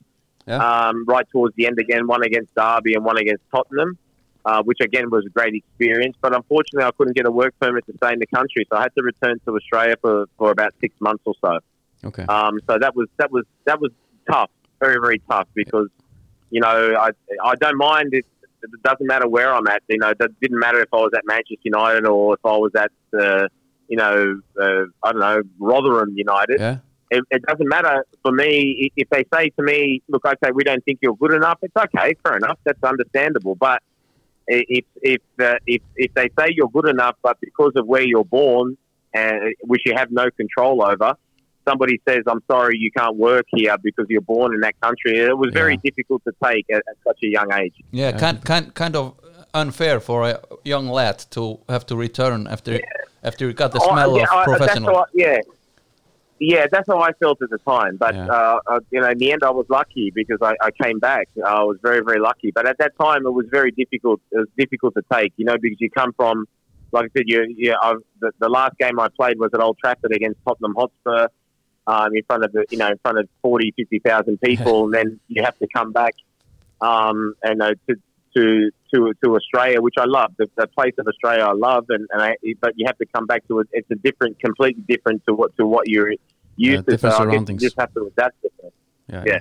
Yeah. 0.47 0.57
Um, 0.57 1.05
right 1.05 1.27
towards 1.31 1.55
the 1.57 1.67
end 1.67 1.77
again, 1.79 2.07
one 2.07 2.23
against 2.23 2.53
Derby 2.55 2.95
and 2.95 3.05
one 3.05 3.17
against 3.17 3.43
Tottenham, 3.53 3.97
uh, 4.45 4.63
which 4.63 4.79
again 4.81 5.09
was 5.09 5.25
a 5.25 5.29
great 5.29 5.53
experience. 5.55 6.15
But 6.21 6.35
unfortunately, 6.35 6.85
I 6.85 6.91
couldn't 6.91 7.15
get 7.15 7.25
a 7.25 7.31
work 7.31 7.53
permit 7.59 7.85
to 7.87 7.93
stay 7.97 8.13
in 8.13 8.19
the 8.19 8.27
country, 8.27 8.65
so 8.69 8.77
I 8.77 8.83
had 8.83 8.95
to 8.97 9.03
return 9.03 9.39
to 9.45 9.55
Australia 9.55 9.95
for, 10.01 10.25
for 10.37 10.51
about 10.51 10.73
six 10.81 10.95
months 10.99 11.23
or 11.25 11.33
so. 11.41 11.59
Okay. 12.03 12.23
Um, 12.23 12.59
so 12.67 12.77
that 12.79 12.95
was 12.95 13.07
that 13.17 13.31
was 13.31 13.45
that 13.65 13.81
was 13.81 13.91
tough, 14.29 14.49
very 14.79 14.99
very 15.01 15.21
tough 15.29 15.47
because 15.53 15.89
you 16.49 16.61
know 16.61 16.95
I 16.97 17.09
I 17.43 17.55
don't 17.55 17.77
mind 17.77 18.13
it. 18.13 18.25
It 18.61 18.83
doesn't 18.83 19.07
matter 19.07 19.27
where 19.27 19.53
I'm 19.53 19.67
at. 19.67 19.83
You 19.87 19.97
know, 19.97 20.09
it 20.09 20.17
didn't 20.41 20.59
matter 20.59 20.81
if 20.81 20.89
I 20.93 20.97
was 20.97 21.11
at 21.15 21.23
Manchester 21.25 21.61
United 21.63 22.05
or 22.05 22.33
if 22.33 22.45
I 22.45 22.57
was 22.57 22.71
at 22.75 22.91
uh, 23.19 23.47
you 23.87 23.97
know 23.97 24.39
uh, 24.61 24.83
I 25.03 25.11
don't 25.11 25.19
know 25.19 25.41
Rotherham 25.59 26.13
United. 26.15 26.59
Yeah. 26.59 26.77
It, 27.11 27.23
it 27.31 27.41
doesn't 27.41 27.67
matter 27.67 28.05
for 28.21 28.31
me 28.31 28.91
if 28.95 29.09
they 29.09 29.25
say 29.33 29.49
to 29.49 29.63
me, 29.63 30.03
"Look, 30.09 30.25
okay, 30.25 30.51
we 30.53 30.63
don't 30.63 30.83
think 30.85 30.99
you're 31.01 31.15
good 31.15 31.33
enough." 31.33 31.57
It's 31.63 31.75
okay, 31.75 32.13
fair 32.23 32.37
enough. 32.37 32.59
That's 32.65 32.83
understandable. 32.83 33.55
But 33.55 33.81
if 34.49 34.85
if 35.01 35.21
uh, 35.39 35.55
if 35.67 35.81
if 35.95 36.13
they 36.13 36.29
say 36.37 36.47
you're 36.51 36.69
good 36.69 36.87
enough, 36.87 37.15
but 37.21 37.37
because 37.39 37.73
of 37.75 37.85
where 37.87 38.01
you're 38.03 38.25
born, 38.25 38.77
and 39.13 39.55
which 39.61 39.81
you 39.85 39.93
have 39.95 40.11
no 40.11 40.29
control 40.31 40.83
over, 40.83 41.13
somebody 41.67 42.01
says, 42.07 42.23
"I'm 42.27 42.41
sorry, 42.51 42.77
you 42.77 42.91
can't 42.91 43.15
work 43.15 43.45
here 43.55 43.75
because 43.81 44.05
you're 44.09 44.21
born 44.21 44.53
in 44.55 44.61
that 44.61 44.79
country." 44.81 45.17
It 45.19 45.37
was 45.37 45.51
very 45.53 45.73
Yeah. 45.73 45.79
difficult 45.91 46.23
to 46.25 46.33
take 46.43 46.65
at, 46.71 46.77
at 46.91 46.97
such 47.07 47.19
a 47.23 47.27
young 47.27 47.51
age. 47.53 47.75
Yeah, 47.91 48.11
kind 48.17 48.43
kind 48.43 48.73
kind 48.73 48.95
of 48.95 49.13
unfair 49.53 49.99
for 49.99 50.29
a 50.29 50.39
young 50.63 50.87
lad 50.89 51.17
to 51.31 51.59
have 51.69 51.85
to 51.87 51.95
return 51.95 52.47
after 52.47 52.79
after 53.23 53.47
you 53.47 53.53
got 53.53 53.71
the 53.71 53.79
Oh, 53.81 53.91
smell 53.91 54.17
yeah, 54.17 54.23
of 54.23 54.29
I- 54.31 54.43
professional. 54.45 54.85
That's 54.93 54.97
how 54.97 55.03
I, 55.03 55.05
yeah, 55.13 55.37
yeah, 56.39 56.67
that's 56.71 56.87
how 56.87 56.99
I 56.99 57.11
felt 57.13 57.41
at 57.41 57.49
the 57.49 57.57
time. 57.59 57.97
But 57.97 58.15
Yeah. 58.15 58.27
uh, 58.27 58.59
uh, 58.67 58.79
you 58.91 59.01
know, 59.01 59.09
in 59.09 59.17
the 59.17 59.31
end, 59.31 59.43
I 59.43 59.49
was 59.51 59.65
lucky 59.69 60.11
because 60.13 60.39
I, 60.41 60.55
I 60.61 60.71
came 60.71 60.99
back. 60.99 61.27
I 61.45 61.63
was 61.63 61.77
very, 61.81 62.01
very 62.01 62.19
lucky. 62.19 62.51
But 62.51 62.67
at 62.67 62.77
that 62.79 62.93
time, 62.99 63.25
it 63.25 63.31
was 63.31 63.45
very 63.49 63.71
difficult. 63.71 64.21
It 64.31 64.37
was 64.39 64.47
difficult 64.57 64.93
to 64.95 65.03
take, 65.11 65.33
you 65.37 65.45
know, 65.45 65.57
because 65.61 65.79
you 65.79 65.89
come 65.89 66.13
from, 66.13 66.45
like 66.91 67.05
I 67.05 67.19
said, 67.19 67.23
you, 67.27 67.53
you 67.57 67.75
I, 67.79 67.95
the, 68.21 68.31
the 68.39 68.49
last 68.49 68.77
game 68.77 68.99
I 68.99 69.09
played 69.09 69.37
was 69.39 69.51
at 69.53 69.61
Old 69.61 69.77
Trafford 69.77 70.11
against 70.13 70.39
Tottenham 70.45 70.75
Hotspur. 70.75 71.27
Um, 71.87 72.09
in 72.13 72.21
front 72.27 72.45
of 72.45 72.51
the, 72.51 72.65
you 72.69 72.77
know, 72.77 72.89
in 72.89 72.99
front 72.99 73.17
of 73.17 73.27
40, 73.41 73.73
50,000 73.75 74.39
people, 74.41 74.85
and 74.85 74.93
then 74.93 75.19
you 75.27 75.41
have 75.43 75.57
to 75.57 75.67
come 75.75 75.91
back, 75.91 76.13
um, 76.81 77.33
and 77.41 77.63
uh, 77.63 77.73
to, 77.87 77.95
to 78.35 78.71
to 78.93 79.13
to 79.23 79.35
Australia, 79.35 79.81
which 79.81 79.95
I 79.97 80.05
love. 80.05 80.31
The, 80.37 80.47
the 80.57 80.67
place 80.67 80.93
of 80.97 81.07
Australia 81.07 81.43
I 81.45 81.53
love, 81.53 81.85
and, 81.89 82.07
and 82.11 82.21
I, 82.21 82.35
but 82.61 82.73
you 82.75 82.85
have 82.87 82.97
to 82.99 83.05
come 83.13 83.25
back 83.27 83.47
to 83.47 83.59
it. 83.59 83.67
It's 83.71 83.89
a 83.91 83.95
different, 83.95 84.39
completely 84.39 84.83
different 84.87 85.23
to 85.27 85.33
what 85.33 85.55
to 85.57 85.65
what 85.65 85.87
you're 85.87 86.13
used 86.55 86.85
to. 86.85 86.91
different 86.91 86.99
so 87.01 87.07
I 87.07 87.25
guess 87.25 87.33
surroundings. 87.33 87.61
you 87.63 87.69
just 87.69 87.79
have 87.79 87.93
to 87.93 88.07
adapt 88.07 88.41
to 88.41 88.49
it. 88.67 88.73
Yeah. 89.11 89.23
Yeah. 89.25 89.39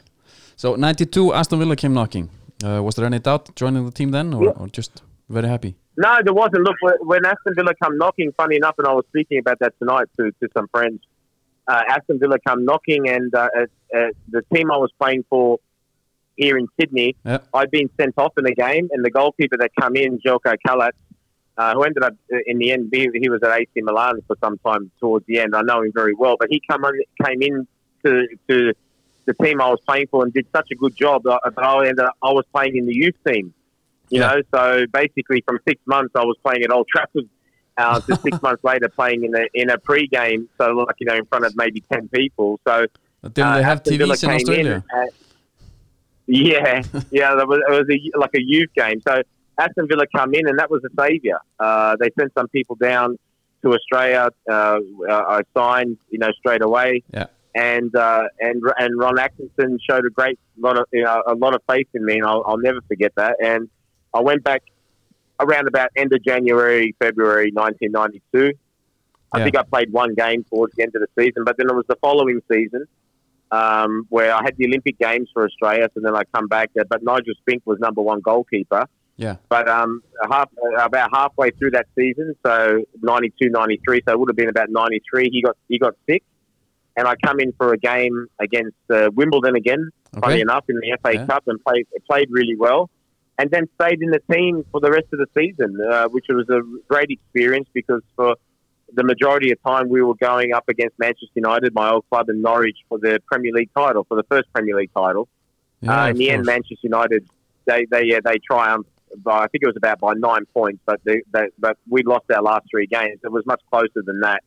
So 0.57 0.75
92, 0.77 1.35
Aston 1.35 1.59
Villa 1.59 1.77
came 1.77 1.93
knocking. 1.95 2.31
Uh, 2.65 2.83
was 2.83 2.97
there 2.97 3.07
any 3.07 3.19
doubt 3.21 3.55
joining 3.55 3.85
the 3.85 3.93
team 3.93 4.11
then, 4.11 4.35
or, 4.35 4.45
Yeah. 4.45 4.51
or 4.51 4.67
just 4.69 5.03
very 5.29 5.47
happy? 5.49 5.77
No, 5.97 6.19
there 6.25 6.35
wasn't. 6.35 6.63
Look, 6.65 6.77
when- 6.81 7.07
when 7.07 7.25
Aston 7.27 7.55
Villa 7.55 7.73
come 7.83 7.97
knocking, 7.99 8.33
funny 8.37 8.57
enough, 8.57 8.75
and 8.79 8.87
I 8.87 8.93
was 8.93 9.05
speaking 9.09 9.39
about 9.39 9.59
that 9.61 9.75
tonight 9.79 10.07
to, 10.19 10.33
to 10.41 10.49
some 10.57 10.67
friends. 10.69 11.01
Uh, 11.69 11.83
Aston 11.89 12.19
Villa 12.19 12.39
come 12.47 12.65
knocking, 12.65 13.09
and 13.09 13.33
uh, 13.35 13.49
uh, 13.57 13.61
uh, 13.97 14.09
the 14.31 14.43
team 14.55 14.71
I 14.73 14.79
was 14.79 14.91
playing 15.01 15.25
for 15.29 15.59
here 16.39 16.57
in 16.57 16.67
Sydney, 16.81 17.17
Yeah. 17.25 17.39
I'd 17.53 17.71
been 17.71 17.91
sent 18.01 18.15
off 18.17 18.33
in 18.39 18.47
a 18.47 18.55
game, 18.55 18.89
and 18.93 19.05
the 19.05 19.11
goalkeeper 19.11 19.57
that 19.59 19.71
come 19.79 19.97
in, 19.97 20.21
Joko 20.25 20.53
Kalat, 20.67 20.93
uh, 21.59 21.75
who 21.75 21.83
ended 21.83 22.03
up 22.05 22.15
uh, 22.33 22.39
in 22.47 22.59
the 22.59 22.71
end, 22.73 22.89
he, 22.93 23.29
was 23.29 23.43
at 23.43 23.51
AC 23.51 23.69
Milan 23.77 24.21
for 24.27 24.37
some 24.43 24.57
time 24.59 24.91
towards 25.01 25.27
the 25.27 25.41
end. 25.41 25.55
I 25.55 25.63
know 25.63 25.83
him 25.83 25.93
very 25.93 26.15
well, 26.15 26.37
but 26.39 26.49
he 26.51 26.63
come 26.71 26.85
on, 26.85 26.95
came 27.25 27.43
in 27.43 27.67
to, 28.05 28.27
to 28.49 28.73
the 29.27 29.35
team 29.45 29.61
I 29.61 29.69
was 29.69 29.81
playing 29.87 30.07
for 30.11 30.23
and 30.25 30.33
did 30.33 30.47
such 30.55 30.69
a 30.71 30.77
good 30.77 30.97
job 30.97 31.25
that 31.25 31.41
that 31.45 31.63
I 31.63 31.89
ended 31.89 32.01
up, 32.01 32.15
I 32.23 32.31
was 32.33 32.45
playing 32.55 32.77
in 32.77 32.87
the 32.87 32.95
youth 32.95 33.17
team. 33.27 33.53
You 34.11 34.21
Yeah. 34.21 34.29
know, 34.29 34.43
so 34.55 34.87
basically 34.93 35.43
from 35.47 35.59
six 35.69 35.81
months 35.87 36.13
I 36.15 36.25
was 36.25 36.37
playing 36.45 36.63
at 36.63 36.71
Old 36.71 36.87
Trafford 36.89 37.29
uh, 37.77 38.01
to 38.09 38.17
six 38.23 38.41
months 38.41 38.63
later 38.65 38.89
playing 38.89 39.25
in 39.25 39.35
a 39.35 39.45
in 39.53 39.69
a 39.71 39.79
pre-game, 39.79 40.49
so 40.59 40.71
like 40.71 40.95
you 41.01 41.07
know 41.07 41.17
in 41.17 41.27
front 41.27 41.45
of 41.45 41.55
maybe 41.57 41.83
ten 41.93 42.09
people. 42.09 42.61
So 42.67 42.87
uh, 43.25 43.29
they 43.35 43.43
have 43.43 43.83
TVs 43.83 44.23
in 44.25 44.31
Australia? 44.31 44.85
uh, 44.97 45.07
yeah, 46.29 46.83
yeah, 47.11 47.35
that 47.35 47.49
was, 47.49 47.61
it 47.67 47.71
was 47.73 47.87
a, 47.91 48.19
like 48.19 48.35
a 48.35 48.43
youth 48.43 48.71
game. 48.77 49.01
So 49.07 49.23
Aston 49.59 49.89
Villa 49.89 50.05
come 50.15 50.35
in, 50.35 50.47
and 50.49 50.59
that 50.59 50.71
was 50.71 50.83
a 50.85 50.91
saviour. 51.01 51.41
Uh, 51.59 51.97
they 51.99 52.11
sent 52.19 52.33
some 52.35 52.49
people 52.49 52.77
down 52.77 53.19
to 53.63 53.73
Australia. 53.73 54.29
Uh, 54.49 54.79
I 55.09 55.41
signed, 55.57 55.97
you 56.11 56.19
know, 56.19 56.31
straight 56.39 56.63
away. 56.63 57.03
Yeah. 57.13 57.27
And 57.55 57.95
uh, 57.97 58.25
and 58.39 58.63
and 58.79 58.99
Ron 58.99 59.19
Atkinson 59.19 59.79
showed 59.89 60.05
a 60.07 60.11
great 60.11 60.39
lot 60.59 60.79
of 60.79 60.85
you 60.93 61.03
know 61.03 61.23
a 61.27 61.35
lot 61.35 61.55
of 61.55 61.63
faith 61.69 61.89
in 61.95 62.05
me, 62.05 62.19
and 62.19 62.25
I'll, 62.25 62.45
I'll 62.47 62.59
never 62.59 62.81
forget 62.83 63.13
that. 63.17 63.37
And 63.43 63.69
I 64.15 64.21
went 64.21 64.45
back 64.45 64.63
around 65.41 65.67
about 65.67 65.89
end 65.97 66.13
of 66.13 66.23
January, 66.23 66.95
February 67.01 67.51
1992. 67.53 68.53
I 69.33 69.39
Yeah. 69.39 69.45
think 69.45 69.57
I 69.57 69.63
played 69.63 69.93
one 69.93 70.15
game 70.15 70.45
towards 70.45 70.75
the 70.77 70.83
end 70.85 70.95
of 70.95 71.03
the 71.03 71.09
season, 71.21 71.43
but 71.45 71.57
then 71.57 71.69
it 71.69 71.75
was 71.75 71.87
the 71.89 71.97
following 71.97 72.41
season 72.51 72.87
um, 73.51 74.07
where 74.09 74.35
I 74.35 74.43
had 74.43 74.57
the 74.57 74.67
Olympic 74.67 74.99
Games 74.99 75.29
for 75.33 75.45
Australia, 75.45 75.89
so 75.95 76.01
then 76.01 76.15
I 76.15 76.23
come 76.35 76.49
back 76.49 76.71
there. 76.75 76.85
But 76.85 77.03
Nigel 77.03 77.35
Spink 77.41 77.63
was 77.65 77.79
number 77.79 78.03
one 78.03 78.21
goalkeeper. 78.21 78.87
Yeah. 79.17 79.37
But 79.49 79.69
um, 79.69 80.03
half, 80.31 80.49
about 80.79 81.11
halfway 81.13 81.51
through 81.51 81.73
that 81.73 81.87
season, 81.97 82.37
so 82.47 82.85
92, 83.03 83.51
93, 83.51 84.03
so 84.07 84.13
it 84.13 84.19
would 84.19 84.29
have 84.29 84.37
been 84.37 84.49
about 84.49 84.71
93, 84.71 85.31
he 85.33 85.43
got 85.43 85.57
he 85.69 85.79
got 85.79 85.95
sick. 86.09 86.23
And 86.97 87.07
I 87.07 87.15
come 87.25 87.39
in 87.39 87.53
for 87.53 87.73
a 87.73 87.79
game 87.79 88.27
against 88.41 88.77
uh, 88.93 89.11
Wimbledon 89.15 89.55
again, 89.55 89.91
funny 90.21 90.41
enough, 90.41 90.65
in 90.69 90.77
the 90.77 90.99
FA 91.03 91.15
Yeah. 91.15 91.27
Cup 91.27 91.45
and 91.47 91.63
played, 91.65 91.87
played 92.11 92.29
really 92.31 92.57
well. 92.57 92.91
And 93.39 93.49
then 93.53 93.69
stayed 93.81 94.03
in 94.03 94.11
the 94.11 94.21
team 94.33 94.65
for 94.73 94.81
the 94.81 94.91
rest 94.91 95.07
of 95.13 95.21
the 95.21 95.27
season, 95.37 95.79
uh, 95.81 96.09
which 96.09 96.25
was 96.29 96.49
a 96.49 96.61
great 96.89 97.11
experience 97.11 97.69
because 97.73 98.03
for 98.17 98.35
the 98.95 99.05
majority 99.05 99.53
of 99.53 99.63
time 99.63 99.89
we 99.89 100.03
were 100.03 100.15
going 100.15 100.53
up 100.53 100.65
against 100.69 100.99
Manchester 100.99 101.29
United, 101.35 101.75
my 101.75 101.91
old 101.91 102.09
club 102.11 102.29
in 102.29 102.41
Norwich, 102.41 102.79
for 102.89 102.99
the 102.99 103.21
Premier 103.27 103.53
League 103.53 103.71
title, 103.77 104.05
for 104.05 104.17
the 104.17 104.25
first 104.25 104.53
Premier 104.53 104.77
League 104.77 104.91
title. 104.97 105.29
Yeah, 105.81 106.05
uh, 106.05 106.09
in 106.09 106.17
the 106.17 106.31
end. 106.31 106.47
Manchester 106.47 106.77
United 106.83 107.29
they 107.67 107.87
they 107.91 108.05
yeah, 108.05 108.21
they 108.25 108.39
triumphed. 108.39 108.91
By, 109.17 109.39
I 109.39 109.47
think 109.49 109.63
it 109.63 109.67
was 109.67 109.77
about 109.77 110.01
by 110.01 110.13
nine 110.15 110.45
points, 110.53 110.81
but 110.85 111.01
they, 111.05 111.23
they, 111.33 111.49
but 111.59 111.79
we 111.89 112.03
lost 112.03 112.27
our 112.31 112.43
last 112.43 112.67
three 112.71 112.87
games. 112.87 113.21
It 113.25 113.33
was 113.33 113.47
much 113.47 113.63
closer 113.71 114.03
than 114.05 114.21
that. 114.21 114.43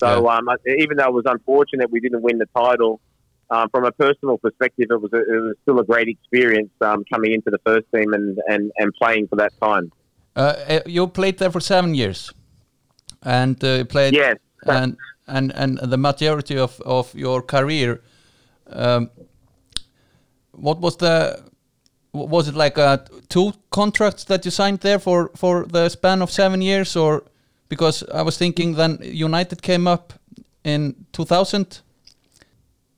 So 0.00 0.28
um, 0.28 0.48
even 0.66 0.96
though 0.96 1.06
it 1.06 1.12
was 1.12 1.24
unfortunate 1.26 1.88
we 1.92 2.00
didn't 2.00 2.22
win 2.22 2.38
the 2.38 2.48
title, 2.56 3.00
um, 3.50 3.68
from 3.68 3.84
a 3.84 3.92
personal 3.92 4.38
perspective, 4.38 4.88
it 4.90 5.00
was 5.00 5.12
a, 5.12 5.18
it 5.18 5.40
was 5.40 5.56
still 5.62 5.78
a 5.78 5.84
great 5.84 6.08
experience 6.08 6.70
um, 6.80 7.04
coming 7.12 7.32
into 7.32 7.50
the 7.50 7.58
first 7.64 7.86
team 7.94 8.12
and, 8.12 8.38
and, 8.48 8.72
and 8.78 8.92
playing 8.94 9.28
for 9.28 9.36
that 9.36 9.52
time. 9.62 9.92
Uh, 10.34 10.54
uh, 10.68 10.80
you 10.86 11.06
played 11.06 11.38
there 11.38 11.50
for 11.50 11.60
seven 11.60 11.94
years, 11.94 12.32
and 13.22 13.62
uh, 13.64 13.84
played 13.84 14.14
Yes. 14.14 14.36
and 14.66 14.96
and 15.26 15.52
and 15.54 15.78
the 15.78 15.96
majority 15.96 16.58
of 16.58 16.80
of 16.84 17.14
your 17.14 17.42
career. 17.42 18.00
Um, 18.66 19.10
what 20.52 20.80
was 20.80 20.96
the 20.96 21.42
was 22.12 22.48
it 22.48 22.54
like 22.54 22.78
uh, 22.78 22.98
two 23.28 23.52
contracts 23.70 24.24
that 24.24 24.44
you 24.44 24.50
signed 24.50 24.80
there 24.80 24.98
for 24.98 25.30
for 25.36 25.66
the 25.66 25.88
span 25.88 26.22
of 26.22 26.30
seven 26.30 26.62
years, 26.62 26.96
or 26.96 27.22
because 27.68 28.04
I 28.12 28.22
was 28.22 28.36
thinking 28.38 28.74
then 28.76 28.98
United 29.02 29.62
came 29.62 29.86
up 29.86 30.12
in 30.64 30.94
two 31.12 31.24
thousand. 31.24 31.82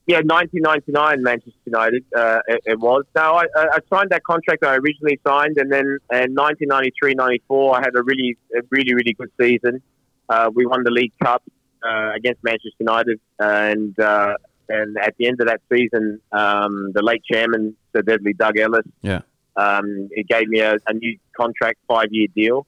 Yeah, 0.06 0.20
1999 0.20 1.22
Manchester 1.22 1.58
United. 1.64 2.04
Uh, 2.14 2.40
it, 2.46 2.60
it 2.66 2.78
was. 2.78 3.04
So 3.16 3.22
I, 3.22 3.44
I 3.56 3.66
I 3.76 3.78
signed 3.88 4.10
that 4.10 4.22
contract 4.24 4.62
I 4.62 4.76
originally 4.76 5.18
signed, 5.26 5.56
and 5.56 5.72
then 5.72 5.98
in 6.12 6.34
1993-94, 6.34 7.74
I 7.74 7.80
had 7.80 7.96
a 7.96 8.02
really, 8.02 8.36
a 8.54 8.60
really, 8.68 8.94
really 8.94 9.14
good 9.14 9.30
season. 9.40 9.80
Uh, 10.28 10.50
we 10.54 10.66
won 10.66 10.82
the 10.84 10.90
League 10.90 11.12
Cup 11.22 11.42
uh, 11.86 12.12
against 12.14 12.42
Manchester 12.42 12.70
United, 12.80 13.20
and 13.38 13.98
uh, 14.00 14.34
and 14.68 14.96
at 14.98 15.14
the 15.18 15.26
end 15.26 15.40
of 15.40 15.46
that 15.48 15.60
season, 15.70 16.20
um, 16.32 16.92
the 16.94 17.02
late 17.02 17.22
chairman, 17.30 17.76
Sir 17.92 18.02
Dudley 18.02 18.32
Doug 18.32 18.58
Ellis, 18.58 18.86
Yeah. 19.02 19.20
um, 19.56 20.08
it 20.10 20.26
gave 20.26 20.48
me 20.48 20.60
a, 20.60 20.76
a 20.86 20.94
new 20.94 21.18
contract, 21.36 21.78
five-year 21.86 22.28
deal, 22.34 22.66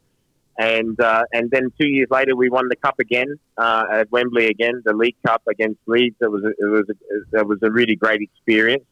and 0.59 1.01
uh, 1.01 1.23
and 1.33 1.51
then 1.51 1.71
two 1.81 1.89
years 1.89 2.09
later 2.11 2.37
we 2.37 2.51
won 2.51 2.69
the 2.69 2.77
cup 2.77 2.97
again 3.01 3.39
uh, 3.57 3.85
at 3.91 4.11
Wembley 4.13 4.47
again, 4.49 4.83
the 4.85 4.93
League 4.95 5.17
Cup 5.27 5.43
against 5.49 5.81
Leeds. 5.87 6.17
It 6.21 6.31
was 6.31 6.45
a, 6.45 6.49
it 6.49 6.71
was 6.71 6.85
a, 6.91 7.39
it 7.41 7.47
was 7.47 7.59
a 7.63 7.71
really 7.71 7.97
great 7.97 8.21
experience, 8.21 8.85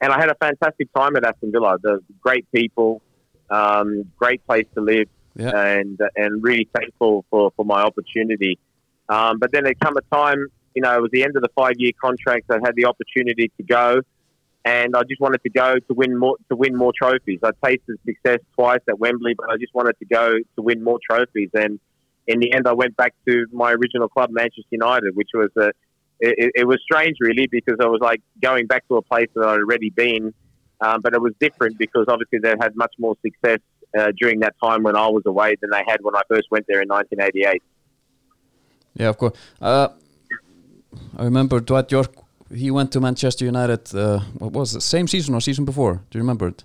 and 0.00 0.12
I 0.12 0.18
had 0.18 0.30
a 0.30 0.34
fantastic 0.36 0.90
time 0.94 1.14
at 1.16 1.24
Aston 1.26 1.52
Villa. 1.52 1.76
The 1.82 2.00
great 2.22 2.50
people, 2.52 3.02
um, 3.50 4.04
great 4.16 4.44
place 4.46 4.66
to 4.74 4.80
live, 4.80 5.08
Yeah. 5.38 5.56
and 5.56 5.98
and 6.16 6.42
really 6.42 6.68
thankful 6.76 7.24
for, 7.30 7.52
for 7.56 7.64
my 7.64 7.82
opportunity. 7.82 8.58
Um, 9.08 9.38
but 9.38 9.52
then 9.52 9.64
there 9.64 9.72
come 9.74 9.96
a 9.96 10.02
time, 10.14 10.48
you 10.74 10.82
know, 10.82 10.94
it 10.96 11.00
was 11.00 11.10
the 11.12 11.22
end 11.22 11.36
of 11.36 11.42
the 11.42 11.48
five-year 11.54 11.92
contract. 12.00 12.50
I 12.50 12.58
had 12.62 12.74
the 12.74 12.86
opportunity 12.86 13.50
to 13.56 13.62
go 13.62 14.02
and 14.68 14.94
I 14.96 15.02
just 15.08 15.20
wanted 15.20 15.42
to 15.44 15.50
go 15.50 15.78
to 15.78 15.94
win 15.94 16.16
more 16.18 16.36
to 16.50 16.56
win 16.56 16.76
more 16.76 16.92
trophies. 16.96 17.40
I 17.42 17.52
tasted 17.64 17.98
success 18.04 18.40
twice 18.54 18.80
at 18.88 18.98
Wembley, 18.98 19.34
but 19.34 19.50
I 19.50 19.56
just 19.56 19.74
wanted 19.74 19.98
to 19.98 20.04
go 20.04 20.36
to 20.36 20.62
win 20.62 20.82
more 20.84 20.98
trophies. 21.08 21.50
And 21.54 21.80
in 22.26 22.40
the 22.40 22.52
end, 22.52 22.66
I 22.66 22.72
went 22.72 22.96
back 22.96 23.14
to 23.26 23.46
my 23.52 23.72
original 23.72 24.08
club, 24.08 24.30
Manchester 24.30 24.68
United, 24.70 25.16
which 25.16 25.30
was 25.32 25.50
a 25.56 25.70
it, 26.20 26.52
it 26.54 26.66
was 26.66 26.78
strange 26.82 27.16
really 27.20 27.46
because 27.46 27.76
I 27.80 27.86
was 27.86 28.00
like 28.00 28.20
going 28.42 28.66
back 28.66 28.86
to 28.88 28.96
a 28.96 29.02
place 29.02 29.28
that 29.34 29.44
I'd 29.46 29.60
already 29.60 29.90
been, 29.90 30.34
um, 30.80 31.00
but 31.00 31.14
it 31.14 31.22
was 31.22 31.32
different 31.40 31.78
because 31.78 32.06
obviously 32.08 32.40
they 32.40 32.54
had 32.60 32.74
much 32.74 32.92
more 32.98 33.16
success 33.24 33.60
uh, 33.96 34.12
during 34.20 34.40
that 34.40 34.54
time 34.62 34.82
when 34.82 34.96
I 34.96 35.06
was 35.08 35.22
away 35.26 35.54
than 35.60 35.70
they 35.70 35.82
had 35.86 35.98
when 36.02 36.16
I 36.16 36.22
first 36.28 36.48
went 36.50 36.66
there 36.68 36.82
in 36.82 36.88
1988. 36.88 37.62
Yeah, 38.94 39.08
of 39.08 39.18
course. 39.18 39.34
Uh, 39.60 39.88
I 41.16 41.24
remember 41.24 41.60
Dwight 41.60 41.90
Yorke. 41.92 42.14
He 42.52 42.70
went 42.70 42.90
to 42.92 43.00
Manchester 43.00 43.44
United. 43.44 43.94
Uh, 43.94 44.20
what 44.38 44.52
was 44.52 44.74
it? 44.74 44.80
Same 44.80 45.06
season 45.06 45.34
or 45.34 45.40
season 45.40 45.64
before? 45.64 45.94
Do 46.10 46.18
you 46.18 46.22
remember 46.22 46.48
it? 46.48 46.64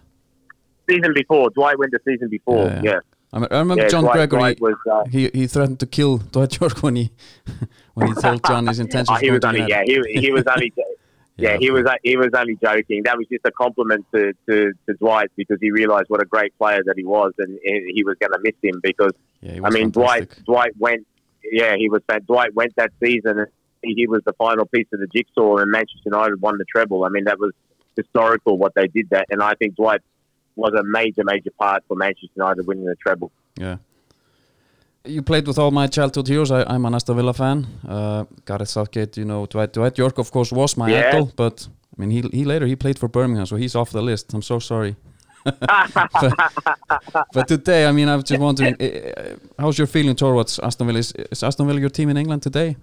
Season 0.89 1.13
before, 1.13 1.49
Dwight 1.51 1.77
went 1.77 1.91
the 1.91 1.99
season 2.05 2.29
before. 2.29 2.65
Yeah, 2.65 2.81
Yeah, 2.83 2.91
yeah. 2.91 2.99
I, 3.33 3.39
me- 3.39 3.47
I 3.51 3.59
remember 3.59 3.83
Yeah, 3.83 3.89
John 3.89 4.03
Dwight- 4.03 4.15
Gregory. 4.29 4.39
Dwight 4.55 4.61
was, 4.61 4.75
uh, 4.91 5.03
he 5.09 5.29
he 5.33 5.47
threatened 5.47 5.79
to 5.79 5.85
kill 5.87 6.17
Dwight 6.19 6.59
Yorke 6.59 6.77
when 6.83 6.95
he 6.95 7.11
when 7.95 8.07
he 8.07 8.13
told 8.15 8.43
John 8.45 8.67
his 8.67 8.79
intentions. 8.79 9.09
Oh, 9.17 9.19
he 9.19 9.31
was 9.31 9.43
only 9.43 9.61
United. 9.61 9.89
yeah 9.91 10.01
he, 10.13 10.19
he 10.19 10.31
was 10.31 10.43
only 10.47 10.71
yeah, 11.37 11.51
Yeah, 11.51 11.57
he 11.57 11.71
was 11.71 11.85
he 12.03 12.17
was 12.17 12.29
only 12.35 12.57
joking. 12.61 13.03
That 13.03 13.17
was 13.17 13.27
just 13.27 13.45
a 13.45 13.51
compliment 13.51 14.05
to, 14.13 14.33
to, 14.47 14.73
to 14.87 14.93
Dwight 14.95 15.31
because 15.35 15.57
he 15.59 15.71
realised 15.71 16.09
what 16.09 16.21
a 16.21 16.25
great 16.25 16.57
player 16.57 16.81
that 16.85 16.95
he 16.97 17.03
was, 17.03 17.33
and 17.37 17.59
he 17.63 17.91
he 17.95 18.03
was 18.03 18.15
going 18.19 18.31
to 18.31 18.39
miss 18.43 18.55
him 18.61 18.79
because 18.83 19.13
Yeah, 19.41 19.59
I 19.63 19.69
mean 19.69 19.91
fantastic. 19.91 19.93
Dwight 19.93 20.45
Dwight 20.45 20.77
went 20.77 21.07
yeah 21.43 21.75
he 21.75 21.89
was 21.89 22.01
Dwight 22.27 22.53
went 22.53 22.75
that 22.75 22.91
season. 23.03 23.39
and 23.39 23.47
He 23.81 24.07
was 24.07 24.21
the 24.25 24.33
final 24.33 24.65
piece 24.65 24.87
of 24.93 24.99
the 24.99 25.07
jigsaw, 25.07 25.57
and 25.57 25.71
Manchester 25.71 26.01
United 26.05 26.41
won 26.41 26.57
the 26.57 26.65
treble. 26.65 27.03
I 27.03 27.09
mean 27.09 27.25
that 27.25 27.39
was 27.39 27.53
historical 27.95 28.57
what 28.57 28.73
they 28.75 28.87
did 28.87 29.09
that, 29.09 29.27
and 29.29 29.41
I 29.41 29.55
think 29.55 29.75
Dwight 29.75 30.01
was 30.55 30.73
a 30.73 30.83
major 30.83 31.23
major 31.23 31.51
part 31.57 31.83
for 31.87 31.95
Manchester 31.95 32.29
United 32.35 32.67
winning 32.67 32.85
the 32.85 32.95
treble. 32.95 33.31
Yeah. 33.55 33.77
You 35.05 35.21
played 35.21 35.47
with 35.47 35.57
all 35.59 35.71
my 35.71 35.87
childhood 35.87 36.27
heroes. 36.29 36.49
I, 36.49 36.63
I'm 36.63 36.85
an 36.85 36.95
Aston 36.95 37.17
Villa 37.17 37.33
fan. 37.33 37.67
Uh, 37.85 38.23
Gareth 38.45 38.69
Southgate, 38.69 39.17
you 39.17 39.25
know, 39.25 39.45
Dwight, 39.45 39.73
Dwight 39.73 39.97
Yorke, 39.97 40.17
of 40.17 40.31
course, 40.31 40.49
was 40.51 40.77
my 40.77 40.89
Yeah. 40.89 41.09
idol. 41.09 41.31
But 41.35 41.67
I 41.97 42.01
mean, 42.01 42.09
he 42.09 42.21
he 42.31 42.45
later 42.45 42.65
he 42.65 42.75
played 42.77 42.97
for 42.97 43.09
Birmingham, 43.09 43.45
so 43.45 43.57
he's 43.57 43.75
off 43.75 43.89
the 43.91 44.01
list. 44.01 44.33
I'm 44.33 44.41
so 44.41 44.59
sorry. 44.59 44.95
but, 45.43 46.33
but 47.33 47.47
today, 47.49 47.85
I 47.85 47.91
mean, 47.91 48.07
I'm 48.07 48.23
just 48.23 48.39
wondering, 48.39 48.77
eh, 48.79 48.85
eh, 48.87 49.35
how's 49.59 49.77
your 49.77 49.87
feeling 49.87 50.15
towards 50.15 50.57
Aston 50.59 50.87
Villa? 50.87 50.99
Is, 50.99 51.11
is 51.31 51.43
Aston 51.43 51.67
Villa 51.67 51.81
your 51.81 51.89
team 51.89 52.07
in 52.09 52.15
England 52.15 52.41
today? 52.41 52.77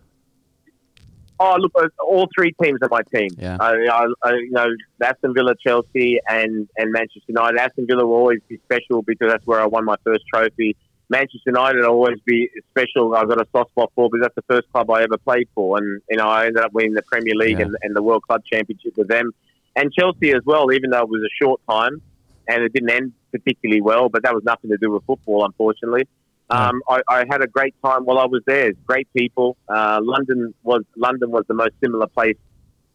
Oh, 1.43 1.57
look, 1.59 1.73
uh, 1.75 1.89
all 2.07 2.29
three 2.37 2.53
teams 2.63 2.81
are 2.83 2.91
my 2.91 3.01
team. 3.15 3.31
Yeah. 3.39 3.57
I, 3.59 3.71
I, 3.91 4.07
I, 4.23 4.33
you 4.35 4.51
know, 4.51 4.67
Aston 5.03 5.33
Villa, 5.33 5.55
Chelsea, 5.67 6.21
and, 6.29 6.69
and 6.77 6.93
Manchester 6.93 7.23
United. 7.29 7.59
Aston 7.59 7.87
Villa 7.87 8.05
will 8.05 8.17
always 8.17 8.41
be 8.47 8.59
special 8.67 9.01
because 9.01 9.31
that's 9.31 9.47
where 9.47 9.59
I 9.59 9.65
won 9.65 9.87
my 9.87 9.97
first 10.05 10.25
trophy. 10.33 10.77
Manchester 11.11 11.41
United 11.47 11.81
will 11.81 11.89
always 11.89 12.19
be 12.25 12.49
special. 12.71 13.15
I've 13.15 13.29
got 13.29 13.41
a 13.41 13.47
soft 13.53 13.71
spot 13.73 13.93
for 13.95 14.09
because 14.09 14.23
that's 14.25 14.35
the 14.37 14.55
first 14.55 14.73
club 14.73 14.91
I 14.91 15.03
ever 15.03 15.19
played 15.19 15.49
for, 15.55 15.77
and 15.77 16.01
you 16.09 16.17
know 16.17 16.29
I 16.29 16.47
ended 16.47 16.63
up 16.63 16.73
winning 16.73 16.95
the 16.95 17.03
Premier 17.03 17.35
League 17.35 17.59
Yeah. 17.59 17.67
and, 17.67 17.77
and 17.83 17.97
the 17.97 18.03
World 18.03 18.23
Club 18.23 18.43
Championship 18.51 18.97
with 18.97 19.09
them, 19.09 19.33
and 19.77 19.93
Chelsea 19.93 20.31
as 20.33 20.43
well. 20.47 20.73
Even 20.73 20.91
though 20.91 21.03
it 21.03 21.09
was 21.09 21.23
a 21.23 21.45
short 21.45 21.61
time 21.69 22.01
and 22.49 22.63
it 22.65 22.73
didn't 22.73 22.91
end 22.91 23.13
particularly 23.33 23.81
well, 23.81 24.09
but 24.09 24.23
that 24.23 24.35
was 24.35 24.43
nothing 24.45 24.71
to 24.71 24.77
do 24.79 24.91
with 24.91 25.05
football, 25.05 25.45
unfortunately. 25.45 26.09
Um, 26.49 26.83
I, 26.89 27.01
I 27.09 27.25
had 27.31 27.43
a 27.43 27.47
great 27.47 27.75
time 27.85 28.05
while 28.05 28.19
I 28.19 28.27
was 28.27 28.43
there. 28.45 28.73
Great 28.85 29.07
people. 29.15 29.57
Uh, 29.69 30.01
London 30.03 30.53
was 30.65 30.83
London 30.97 31.31
was 31.31 31.45
the 31.47 31.55
most 31.55 31.75
similar 31.83 32.09
place 32.09 32.37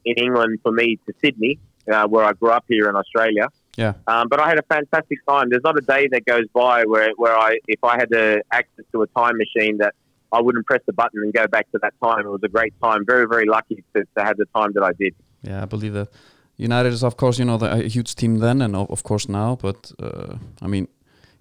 in 0.04 0.16
England 0.18 0.60
for 0.62 0.72
me 0.72 1.00
to 1.08 1.14
Sydney, 1.24 1.58
uh, 1.92 2.06
where 2.08 2.26
I 2.26 2.34
grew 2.34 2.52
up 2.52 2.66
here 2.68 2.90
in 2.90 2.96
Australia. 2.96 3.48
Yeah. 3.76 3.94
Um, 4.08 4.28
but 4.30 4.40
I 4.40 4.48
had 4.48 4.58
a 4.58 4.64
fantastic 4.64 5.20
time. 5.28 5.50
There's 5.50 5.64
not 5.64 5.78
a 5.78 5.82
day 5.82 6.08
that 6.12 6.26
goes 6.26 6.46
by 6.54 6.84
where, 6.86 7.12
where 7.18 7.38
I, 7.38 7.60
if 7.68 7.84
I 7.84 7.98
had 7.98 8.10
the 8.10 8.42
access 8.52 8.86
to 8.94 9.02
a 9.02 9.08
time 9.08 9.38
machine, 9.38 9.78
that 9.78 9.94
I 10.32 10.42
wouldn't 10.42 10.66
press 10.66 10.82
the 10.86 10.94
button 10.94 11.22
and 11.24 11.34
go 11.34 11.48
back 11.48 11.72
to 11.72 11.80
that 11.82 11.94
time. 12.04 12.26
It 12.26 12.30
was 12.30 12.44
a 12.44 12.50
great 12.50 12.74
time. 12.82 13.06
Very, 13.06 13.28
very 13.28 13.46
lucky 13.46 13.84
to, 13.96 14.06
to 14.18 14.24
have 14.24 14.38
the 14.38 14.46
time 14.56 14.72
that 14.74 14.84
I 14.84 14.94
did. 14.94 15.14
Yeah, 15.42 15.62
I 15.62 15.66
believe 15.66 15.94
that. 15.94 16.10
United 16.58 16.94
is, 16.94 17.04
of 17.04 17.18
course, 17.18 17.38
you 17.38 17.46
know, 17.46 17.58
the, 17.58 17.72
a 17.72 17.88
huge 17.88 18.16
team 18.16 18.40
then 18.40 18.62
and 18.62 18.76
of, 18.76 18.90
of 18.90 19.04
course 19.04 19.28
now. 19.28 19.58
But 19.58 19.92
uh, 20.00 20.36
I 20.62 20.68
mean, 20.68 20.88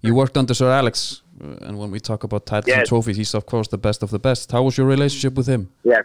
you 0.01 0.13
worked 0.13 0.37
under 0.37 0.53
Sir 0.53 0.69
Alex, 0.69 1.21
uh, 1.41 1.67
and 1.67 1.79
when 1.79 1.89
we 1.89 1.99
talk 1.99 2.23
about 2.23 2.45
titles 2.45 2.75
and 2.75 2.85
trophies, 2.85 3.17
he's 3.17 3.33
of 3.33 3.45
course 3.45 3.69
the 3.69 3.77
best 3.77 4.03
of 4.03 4.09
the 4.09 4.19
best. 4.19 4.51
How 4.51 4.63
was 4.63 4.77
your 4.77 4.87
relationship 4.87 5.35
with 5.35 5.47
him? 5.47 5.71
Yeah. 5.83 6.01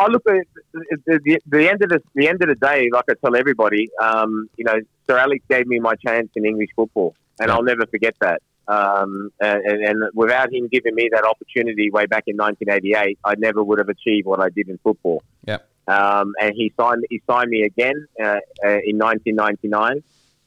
Oh, 0.00 0.06
look, 0.06 0.22
at 0.28 0.46
the, 0.72 1.20
the, 1.24 1.40
the 1.46 1.68
end 1.68 1.82
of 1.82 1.88
the 1.88 2.00
the 2.14 2.28
end 2.28 2.40
of 2.42 2.48
the 2.48 2.54
day, 2.54 2.88
like 2.92 3.04
I 3.10 3.14
tell 3.22 3.34
everybody, 3.34 3.88
um, 4.00 4.48
you 4.56 4.64
know, 4.64 4.78
Sir 5.08 5.18
Alex 5.18 5.44
gave 5.48 5.66
me 5.66 5.80
my 5.80 5.94
chance 5.96 6.28
in 6.36 6.44
English 6.44 6.70
football, 6.76 7.14
and 7.40 7.48
Yeah. 7.48 7.54
I'll 7.54 7.64
never 7.64 7.86
forget 7.86 8.14
that. 8.20 8.40
Um, 8.68 9.30
and, 9.40 9.64
and, 9.64 9.84
and 9.84 10.10
without 10.14 10.52
him 10.52 10.68
giving 10.68 10.94
me 10.94 11.08
that 11.12 11.24
opportunity 11.24 11.90
way 11.90 12.04
back 12.04 12.24
in 12.26 12.36
1988, 12.36 13.18
I 13.24 13.34
never 13.36 13.64
would 13.64 13.78
have 13.78 13.88
achieved 13.88 14.26
what 14.26 14.40
I 14.40 14.50
did 14.50 14.68
in 14.68 14.78
football. 14.84 15.22
Yeah. 15.46 15.58
Um, 15.88 16.34
and 16.38 16.52
he 16.54 16.72
signed 16.78 17.04
he 17.08 17.22
signed 17.26 17.48
me 17.48 17.62
again 17.62 18.06
uh, 18.22 18.40
uh, 18.64 18.80
in 18.84 18.98
1999, 18.98 20.02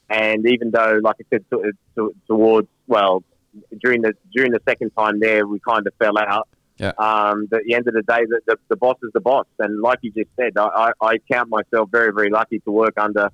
and 0.09 0.45
even 0.45 0.69
though, 0.71 0.99
like 1.03 1.15
I 1.19 1.23
said, 1.31 1.45
to, 1.49 1.73
to, 1.95 2.13
towards 2.27 2.67
well 2.87 3.23
during 3.81 4.01
the 4.01 4.13
during 4.31 4.51
the 4.51 4.61
second 4.67 4.91
time 4.91 5.19
there, 5.19 5.47
we 5.47 5.59
kind 5.59 5.85
of 5.85 5.93
fell 5.95 6.17
out. 6.17 6.47
Um, 6.89 7.45
but 7.49 7.59
at 7.61 7.65
the 7.65 7.75
end 7.75 7.87
of 7.87 7.93
the 7.93 8.01
day, 8.01 8.25
the, 8.27 8.39
the, 8.47 8.57
the 8.69 8.75
boss 8.75 8.97
is 9.03 9.11
the 9.13 9.19
boss, 9.21 9.45
and 9.59 9.81
like 9.81 9.99
you 10.01 10.11
just 10.11 10.29
said, 10.35 10.53
I, 10.57 10.91
I, 11.01 11.05
I 11.11 11.17
count 11.31 11.49
myself 11.49 11.89
very 11.91 12.11
very 12.13 12.29
lucky 12.29 12.59
to 12.59 12.71
work 12.71 12.95
under. 12.97 13.29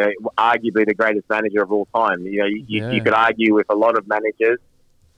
Uh, 0.00 0.06
arguably 0.38 0.86
the 0.86 0.94
greatest 0.94 1.28
manager 1.28 1.62
of 1.62 1.70
all 1.72 1.86
time. 1.94 2.24
You 2.24 2.38
know, 2.40 2.46
you, 2.46 2.64
you- 2.66 2.80
Yeah. 2.82 2.90
you 2.92 3.02
could 3.02 3.12
argue 3.12 3.52
with 3.54 3.66
a 3.68 3.74
lot 3.74 3.98
of 3.98 4.06
managers, 4.08 4.58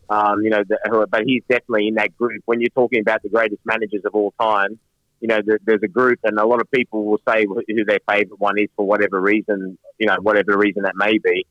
um, 0.09 0.43
you 0.43 0.51
know, 0.51 0.63
the, 0.67 0.79
who 0.91 0.97
are- 1.03 1.07
but 1.07 1.23
he's 1.25 1.43
definitely 1.49 1.89
in 1.89 1.95
that 1.97 2.17
group. 2.17 2.43
When 2.47 2.61
you're 2.61 2.71
talking 2.71 3.01
about 3.01 3.23
the 3.23 3.29
greatest 3.29 3.61
managers 3.65 4.03
of 4.05 4.15
all 4.15 4.33
time, 4.41 4.79
you 5.21 5.29
know, 5.29 5.41
there, 5.45 5.59
there's 5.65 5.83
a 5.85 5.89
group, 5.89 6.19
and 6.25 6.39
a 6.39 6.47
lot 6.47 6.61
of 6.61 6.69
people 6.71 7.05
will 7.05 7.21
say 7.29 7.45
who 7.47 7.85
their 7.85 8.01
favourite 8.09 8.41
one 8.41 8.59
is 8.59 8.69
for 8.75 8.85
whatever 8.87 9.21
reason, 9.21 9.79
you 9.99 10.07
know, 10.07 10.17
whatever 10.21 10.57
reason 10.59 10.83
that 10.83 10.95
may 10.97 11.19
be. 11.19 11.47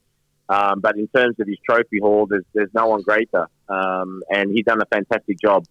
Um, 0.49 0.81
but 0.81 0.97
in 0.97 1.07
terms 1.07 1.35
of 1.39 1.47
his 1.47 1.57
trophy 1.63 1.99
haul, 2.01 2.25
there's, 2.25 2.43
there's 2.53 2.73
no 2.73 2.87
one 2.87 3.01
greater, 3.03 3.47
um, 3.69 4.23
and 4.29 4.51
he's 4.51 4.65
done 4.65 4.81
a 4.81 4.85
fantastic 4.87 5.39
job. 5.39 5.63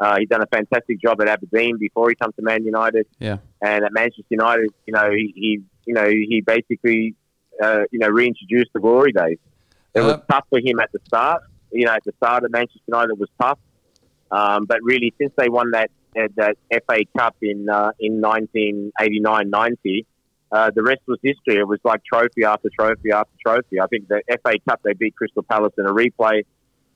Uh, 0.00 0.16
he'd 0.18 0.28
done 0.30 0.42
a 0.42 0.46
fantastic 0.46 0.98
job 1.00 1.20
at 1.20 1.28
Aberdeen 1.28 1.76
before 1.78 2.08
he 2.08 2.14
comes 2.14 2.34
to 2.36 2.42
Man 2.42 2.64
United, 2.64 3.06
Yeah. 3.18 3.36
and 3.62 3.84
at 3.84 3.92
Manchester 3.92 4.24
United, 4.30 4.70
you 4.86 4.94
know, 4.94 5.10
he, 5.10 5.32
he 5.36 5.60
you 5.86 5.94
know 5.94 6.08
he 6.08 6.42
basically 6.46 7.14
uh, 7.62 7.82
you 7.90 7.98
know 7.98 8.08
reintroduced 8.08 8.70
the 8.72 8.80
glory 8.80 9.12
days. 9.12 9.38
It 9.94 10.00
was 10.00 10.14
Uh, 10.14 10.20
tough 10.30 10.46
for 10.48 10.58
him 10.58 10.78
at 10.80 10.90
the 10.92 11.00
start. 11.06 11.42
You 11.72 11.84
know, 11.86 11.92
at 11.92 12.04
the 12.04 12.12
start 12.16 12.44
of 12.44 12.50
Manchester 12.50 12.80
United 12.88 13.10
it 13.12 13.18
was 13.18 13.28
tough, 13.40 13.58
um, 14.30 14.64
but 14.64 14.78
really 14.82 15.12
since 15.18 15.32
they 15.36 15.48
won 15.48 15.70
that 15.72 15.90
uh, 16.18 16.28
that 16.36 16.56
FA 16.86 17.04
Cup 17.16 17.36
in 17.42 17.68
uh, 17.68 17.92
in 18.00 18.20
1989-90, 18.22 20.04
uh, 20.52 20.70
the 20.74 20.82
rest 20.82 21.00
was 21.06 21.18
history. 21.22 21.56
It 21.56 21.68
was 21.68 21.78
like 21.84 22.02
trophy 22.04 22.44
after 22.44 22.68
trophy 22.78 23.12
after 23.12 23.32
trophy. 23.44 23.80
I 23.80 23.86
think 23.86 24.08
the 24.08 24.22
FA 24.42 24.54
Cup 24.68 24.80
they 24.82 24.94
beat 24.94 25.14
Crystal 25.16 25.42
Palace 25.42 25.72
in 25.78 25.86
a 25.86 25.92
replay. 25.92 26.42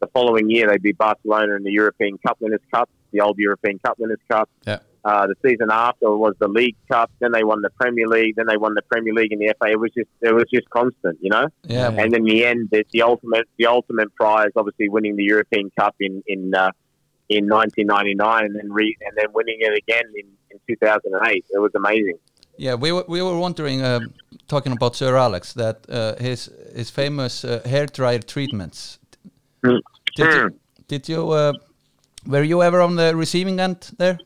The 0.05 0.11
following 0.13 0.51
year 0.51 0.69
they 0.69 0.77
beat 0.77 0.99
Barcelona 0.99 1.57
in 1.57 1.63
the 1.63 1.73
European 1.73 2.19
Cup 2.19 2.37
Winners' 2.39 2.61
Cup, 2.71 2.91
the 3.11 3.23
old 3.23 3.39
European 3.39 3.79
Cup 3.79 3.99
Winners' 3.99 4.19
Cup. 4.31 4.51
Yeah. 4.67 4.81
Uh, 5.03 5.27
the 5.27 5.35
season 5.47 5.69
after 5.71 6.15
was 6.15 6.35
the 6.41 6.49
League 6.49 6.77
Cup. 6.91 7.11
Then 7.21 7.33
they 7.33 7.43
won 7.43 7.63
the 7.63 7.71
Premier 7.71 8.07
League. 8.07 8.37
Then 8.37 8.47
they 8.47 8.59
won 8.59 8.75
the 8.75 8.83
Premier 8.83 9.15
League 9.15 9.33
and 9.33 9.41
the 9.41 9.55
FA. 9.59 9.71
It 9.73 9.81
was 9.81 9.91
just 9.97 10.11
it 10.21 10.35
was 10.35 10.45
just 10.53 10.69
constant, 10.69 11.19
you 11.23 11.31
know. 11.31 11.47
Yeah, 11.63 11.91
Yeah. 11.91 12.03
And 12.03 12.15
in 12.15 12.25
the 12.25 12.45
end, 12.45 12.69
the, 12.71 12.85
the 12.93 13.01
ultimate 13.01 13.47
the 13.59 13.67
ultimate 13.67 14.15
prize, 14.15 14.51
obviously 14.57 14.91
winning 14.91 15.17
the 15.17 15.25
European 15.25 15.71
Cup 15.79 15.95
in 16.01 16.23
in 16.27 16.55
uh, 16.55 16.71
in 17.31 17.49
1999, 17.49 18.45
and 18.45 18.55
then 18.57 18.71
re, 18.71 18.95
and 19.01 19.17
then 19.17 19.33
winning 19.33 19.57
it 19.61 19.73
again 19.73 20.05
in, 20.21 20.27
in 20.51 20.61
2008. 20.67 21.45
It 21.51 21.59
was 21.59 21.73
amazing. 21.75 22.19
Yeah, 22.57 22.75
we 22.75 22.93
were, 22.93 23.05
we 23.09 23.21
were 23.23 23.39
wondering, 23.39 23.83
um, 23.83 24.13
talking 24.49 24.73
about 24.73 24.95
Sir 24.97 25.17
Alex, 25.17 25.55
that 25.55 25.87
uh, 25.89 26.15
his 26.17 26.51
his 26.75 26.91
famous 26.91 27.45
uh, 27.45 27.63
hair 27.65 27.87
dryer 27.87 28.21
treatments. 28.21 28.99
Mm. 29.65 29.81
Did 30.17 30.35
you, 30.35 30.61
did 30.89 31.09
you 31.09 31.31
uh, 31.31 31.53
were 32.27 32.43
you 32.43 32.63
ever 32.63 32.81
on 32.81 32.97
the 32.97 33.15
receiving 33.17 33.61
end 33.61 33.91
there? 33.99 34.19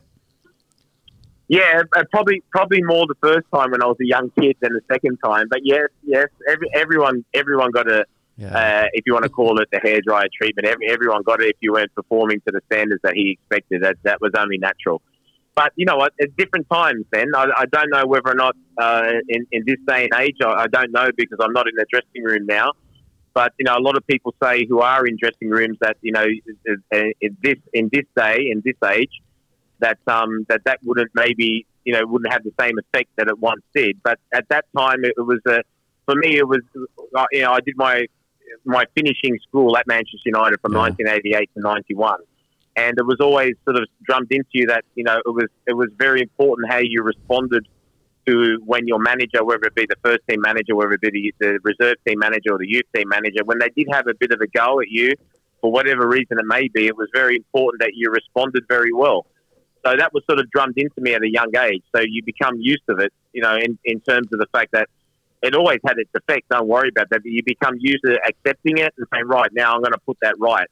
Yeah, 1.47 1.81
uh, 1.95 2.03
probably 2.11 2.43
probably 2.51 2.81
more 2.83 3.05
the 3.07 3.15
first 3.21 3.47
time 3.53 3.71
when 3.71 3.81
I 3.81 3.87
was 3.87 3.97
a 4.01 4.05
young 4.05 4.31
kid 4.39 4.55
than 4.61 4.73
the 4.73 4.81
second 4.91 5.17
time. 5.23 5.47
But 5.49 5.61
yes, 5.63 5.87
yes, 6.03 6.27
every, 6.47 6.67
everyone 6.75 7.25
everyone 7.33 7.71
got 7.71 7.87
a 7.89 8.05
Yeah. 8.37 8.55
uh, 8.55 8.85
if 8.93 9.03
you 9.05 9.13
want 9.13 9.23
to 9.23 9.29
call 9.29 9.59
it 9.59 9.67
the 9.71 9.79
hairdryer 9.79 10.29
treatment. 10.39 10.67
Every, 10.67 10.87
everyone 10.89 11.23
got 11.23 11.41
it 11.41 11.49
if 11.49 11.57
you 11.61 11.73
weren't 11.73 11.93
performing 11.95 12.39
to 12.45 12.51
the 12.51 12.61
standards 12.71 13.01
that 13.03 13.13
he 13.15 13.31
expected. 13.31 13.81
That 13.81 13.97
that 14.03 14.21
was 14.21 14.31
only 14.37 14.59
natural. 14.59 15.01
But 15.55 15.73
you 15.75 15.85
know 15.85 15.97
what? 15.97 16.13
At 16.21 16.37
different 16.37 16.67
times, 16.69 17.03
then 17.11 17.27
I, 17.35 17.47
I 17.57 17.65
don't 17.65 17.89
know 17.89 18.05
whether 18.05 18.29
or 18.29 18.35
not 18.35 18.55
uh, 18.77 19.11
in 19.27 19.47
in 19.51 19.63
this 19.65 19.79
day 19.87 20.07
and 20.07 20.13
age, 20.21 20.37
I, 20.45 20.51
I 20.63 20.67
don't 20.67 20.91
know 20.91 21.09
because 21.17 21.39
I'm 21.41 21.51
not 21.51 21.67
in 21.67 21.75
the 21.75 21.85
dressing 21.89 22.23
room 22.23 22.45
now. 22.45 22.73
But 23.39 23.53
you 23.57 23.63
know, 23.63 23.77
a 23.77 23.79
lot 23.79 23.95
of 23.95 24.05
people 24.05 24.35
say 24.43 24.65
who 24.65 24.81
are 24.81 25.07
in 25.07 25.15
dressing 25.15 25.49
rooms 25.49 25.77
that 25.79 25.95
you 26.01 26.11
know 26.11 26.25
in 26.25 27.37
this 27.41 27.55
in 27.71 27.89
this 27.89 28.03
day 28.13 28.37
in 28.51 28.61
this 28.65 28.75
age 28.97 29.21
that 29.79 29.97
um 30.07 30.45
that 30.49 30.65
that 30.65 30.79
wouldn't 30.83 31.11
maybe 31.15 31.65
you 31.85 31.93
know 31.93 32.05
wouldn't 32.05 32.33
have 32.33 32.43
the 32.43 32.51
same 32.59 32.77
effect 32.77 33.09
that 33.15 33.29
it 33.29 33.39
once 33.39 33.61
did. 33.73 33.95
But 34.03 34.19
at 34.33 34.49
that 34.49 34.65
time, 34.77 35.05
it, 35.05 35.13
was 35.17 35.39
a 35.47 35.61
for 36.05 36.15
me 36.15 36.35
it 36.35 36.45
was 36.45 36.59
you 37.31 37.41
know 37.43 37.53
I 37.53 37.61
did 37.61 37.77
my 37.77 38.07
my 38.65 38.83
finishing 38.93 39.39
school 39.47 39.77
at 39.77 39.87
Manchester 39.87 40.19
United 40.25 40.59
from 40.59 40.73
Yeah. 40.73 40.89
1988 40.89 41.49
to 41.55 41.61
91, 41.61 42.19
and 42.75 42.97
it 42.97 43.05
was 43.05 43.21
always 43.21 43.53
sort 43.63 43.77
of 43.77 43.87
drummed 44.03 44.31
into 44.31 44.49
you 44.51 44.67
that 44.67 44.83
you 44.95 45.05
know 45.05 45.17
it 45.25 45.33
was 45.33 45.47
it 45.65 45.77
was 45.77 45.87
very 45.97 46.21
important 46.21 46.69
how 46.69 46.79
you 46.79 47.03
responded 47.03 47.65
to 48.29 48.61
when 48.65 48.87
your 48.87 48.99
manager, 48.99 49.43
whether 49.43 49.65
it 49.65 49.75
be 49.75 49.85
the 49.89 49.95
first 50.03 50.19
team 50.29 50.41
manager, 50.41 50.75
whether 50.75 50.93
it 50.93 51.01
be 51.01 51.33
the, 51.39 51.45
the 51.45 51.59
reserve 51.63 51.95
team 52.07 52.19
manager 52.19 52.53
or 52.53 52.59
the 52.59 52.67
youth 52.67 52.85
team 52.95 53.09
manager, 53.09 53.43
when 53.45 53.59
they 53.59 53.69
did 53.75 53.87
have 53.91 54.07
a 54.07 54.13
bit 54.13 54.31
of 54.31 54.39
a 54.41 54.47
go 54.47 54.79
at 54.79 54.89
you, 54.89 55.13
for 55.61 55.71
whatever 55.71 56.07
reason 56.07 56.39
it 56.39 56.45
may 56.45 56.67
be, 56.67 56.87
it 56.87 56.95
was 56.95 57.09
very 57.13 57.35
important 57.35 57.81
that 57.81 57.91
you 57.93 58.09
responded 58.11 58.63
very 58.69 58.93
well. 58.93 59.25
So 59.85 59.95
that 59.97 60.13
was 60.13 60.23
sort 60.29 60.39
of 60.39 60.49
drummed 60.51 60.77
into 60.77 60.99
me 60.99 61.13
at 61.13 61.21
a 61.23 61.29
young 61.29 61.51
age. 61.57 61.83
So 61.95 62.01
you 62.01 62.21
become 62.23 62.55
used 62.59 62.83
to 62.89 62.95
it, 62.97 63.13
you 63.33 63.41
know, 63.41 63.55
in, 63.55 63.77
in 63.85 63.99
terms 64.01 64.27
of 64.31 64.39
the 64.39 64.47
fact 64.51 64.71
that 64.73 64.87
it 65.41 65.55
always 65.55 65.79
had 65.85 65.97
its 65.97 66.11
effect. 66.13 66.49
Don't 66.49 66.67
worry 66.67 66.89
about 66.89 67.09
that. 67.09 67.23
But 67.23 67.31
you 67.31 67.41
become 67.43 67.75
used 67.79 68.03
to 68.05 68.19
accepting 68.27 68.77
it 68.77 68.93
and 68.97 69.07
saying, 69.13 69.25
right, 69.25 69.49
now 69.53 69.73
I'm 69.73 69.81
going 69.81 69.93
to 69.93 69.99
put 70.05 70.17
that 70.21 70.35
right. 70.39 70.67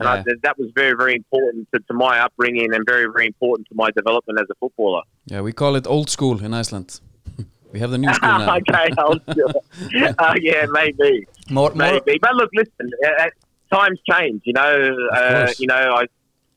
And 0.00 0.08
I, 0.08 0.22
that 0.42 0.58
was 0.58 0.70
very, 0.74 0.94
very 0.96 1.14
important 1.14 1.68
to, 1.74 1.80
to 1.80 1.94
my 1.94 2.20
upbringing 2.20 2.74
and 2.74 2.84
very, 2.86 3.06
very 3.06 3.26
important 3.26 3.68
to 3.68 3.74
my 3.74 3.90
development 3.90 4.38
as 4.40 4.46
a 4.50 4.54
footballer. 4.60 5.02
Yeah, 5.26 5.40
we 5.40 5.52
call 5.52 5.76
it 5.76 5.86
old 5.86 6.08
school 6.10 6.42
in 6.44 6.54
Iceland. 6.54 7.00
we 7.72 7.80
have 7.80 7.90
the 7.90 7.98
new 7.98 8.12
school 8.14 8.28
now. 8.38 8.56
okay, 8.56 8.88
I'll 8.98 9.12
uh, 10.18 10.34
yeah, 10.40 10.66
maybe, 10.70 11.26
More, 11.50 11.70
more, 11.70 11.74
maybe. 11.74 12.18
But 12.20 12.34
look, 12.34 12.50
listen, 12.54 12.90
uh, 13.04 13.24
uh, 13.24 13.76
times 13.76 13.98
change. 14.10 14.42
You 14.44 14.52
know, 14.54 14.96
uh, 15.12 15.52
you 15.58 15.66
know, 15.66 15.74
I 15.74 16.06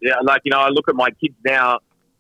yeah, 0.02 0.16
like 0.24 0.42
you 0.46 0.52
know, 0.52 0.60
I 0.60 0.70
look 0.70 0.88
at 0.90 0.96
my 0.96 1.10
kids 1.22 1.36
now. 1.46 1.80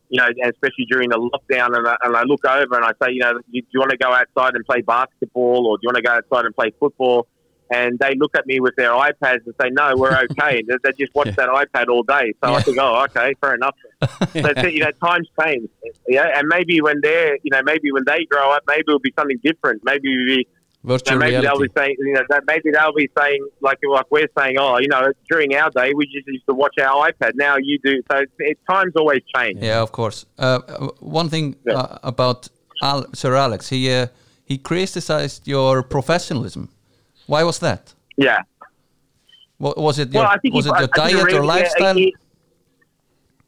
You 0.10 0.20
know, 0.20 0.28
especially 0.44 0.86
during 0.90 1.10
the 1.10 1.16
lockdown, 1.16 1.78
and 1.78 1.88
I, 1.88 1.96
and 2.04 2.18
I 2.18 2.24
look 2.24 2.44
over 2.44 2.76
and 2.76 2.84
I 2.84 2.92
say, 3.02 3.14
you 3.14 3.20
know, 3.20 3.32
do 3.32 3.42
you 3.54 3.80
want 3.80 3.92
to 3.92 3.98
go 3.98 4.12
outside 4.12 4.56
and 4.56 4.66
play 4.66 4.82
basketball, 4.82 5.66
or 5.68 5.78
do 5.78 5.84
you 5.84 5.88
want 5.88 5.96
to 5.96 6.02
go 6.02 6.12
outside 6.12 6.44
and 6.44 6.54
play 6.54 6.74
football? 6.78 7.28
And 7.74 7.98
they 8.00 8.14
look 8.18 8.32
at 8.36 8.46
me 8.46 8.60
with 8.60 8.76
their 8.76 8.92
iPads 8.92 9.46
and 9.46 9.56
say, 9.62 9.70
no, 9.72 9.94
we're 9.96 10.16
okay. 10.26 10.62
they, 10.68 10.76
they 10.84 10.92
just 11.00 11.14
watch 11.16 11.28
Yeah. 11.28 11.34
that 11.38 11.50
iPad 11.50 11.88
all 11.90 12.04
day. 12.04 12.34
So 12.44 12.50
I 12.50 12.58
Yeah. 12.58 12.60
think, 12.64 12.78
oh, 12.82 13.06
okay, 13.06 13.34
fair 13.42 13.56
enough. 13.56 13.76
So 14.44 14.50
it's, 14.50 14.74
you 14.74 14.80
know, 14.82 14.92
times 15.04 15.28
change. 15.42 15.70
Yeah, 16.08 16.28
and 16.38 16.48
maybe 16.48 16.82
when 16.82 16.98
they're, 17.02 17.36
you 17.44 17.52
know, 17.52 17.62
maybe 17.64 17.92
when 17.92 18.04
they 18.06 18.26
grow 18.30 18.52
up, 18.52 18.64
maybe 18.68 18.84
it'll 18.88 19.00
be 19.00 19.14
something 19.18 19.40
different. 19.44 19.82
Maybe 19.84 20.08
it'll 20.14 20.26
be, 20.38 20.48
you 20.84 20.98
know, 21.12 21.18
maybe 21.20 21.42
they'll 21.46 21.60
be 21.60 21.68
saying, 21.78 21.96
you 22.00 22.14
know, 22.14 22.24
that 22.30 22.44
maybe 22.48 22.72
they'll 22.74 22.94
be 22.94 23.10
saying 23.18 23.40
like 23.62 23.78
like 23.98 24.08
we're 24.10 24.28
saying, 24.38 24.56
oh, 24.60 24.80
you 24.80 24.88
know, 24.88 25.04
during 25.30 25.54
our 25.56 25.70
day 25.70 25.92
we 25.96 26.06
just 26.08 26.28
used 26.28 26.46
to 26.50 26.56
watch 26.56 26.76
our 26.82 27.10
iPad. 27.12 27.32
Now 27.36 27.56
you 27.58 27.78
do. 27.84 28.02
So 28.12 28.24
it, 28.40 28.58
times 28.70 28.94
always 28.96 29.22
change. 29.36 29.60
Yeah, 29.62 29.82
of 29.82 29.92
course. 29.92 30.26
Uh, 30.40 30.60
uh, 30.68 30.88
one 31.00 31.30
thing 31.30 31.56
Yeah. 31.68 31.74
uh, 31.76 31.98
about 32.04 32.48
Al 32.82 33.06
Sir 33.14 33.36
Alex, 33.36 33.70
he 33.70 33.82
uh, 33.94 34.08
he 34.44 34.58
criticized 34.58 35.48
your 35.48 35.84
professionalism. 35.84 36.70
Why 37.34 37.44
was 37.50 37.58
that? 37.60 37.84
Yeah. 38.18 38.40
Wa- 39.64 39.74
Was 39.88 39.98
it 40.00 40.12
your, 40.14 40.24
well, 40.24 40.32
I 40.36 40.38
think 40.42 40.54
was 40.56 40.66
it 40.66 40.76
your 40.84 40.90
I 40.96 41.00
diet 41.02 41.14
really- 41.24 41.38
or 41.40 41.44
yeah, 41.44 41.54
lifestyle? 41.56 42.00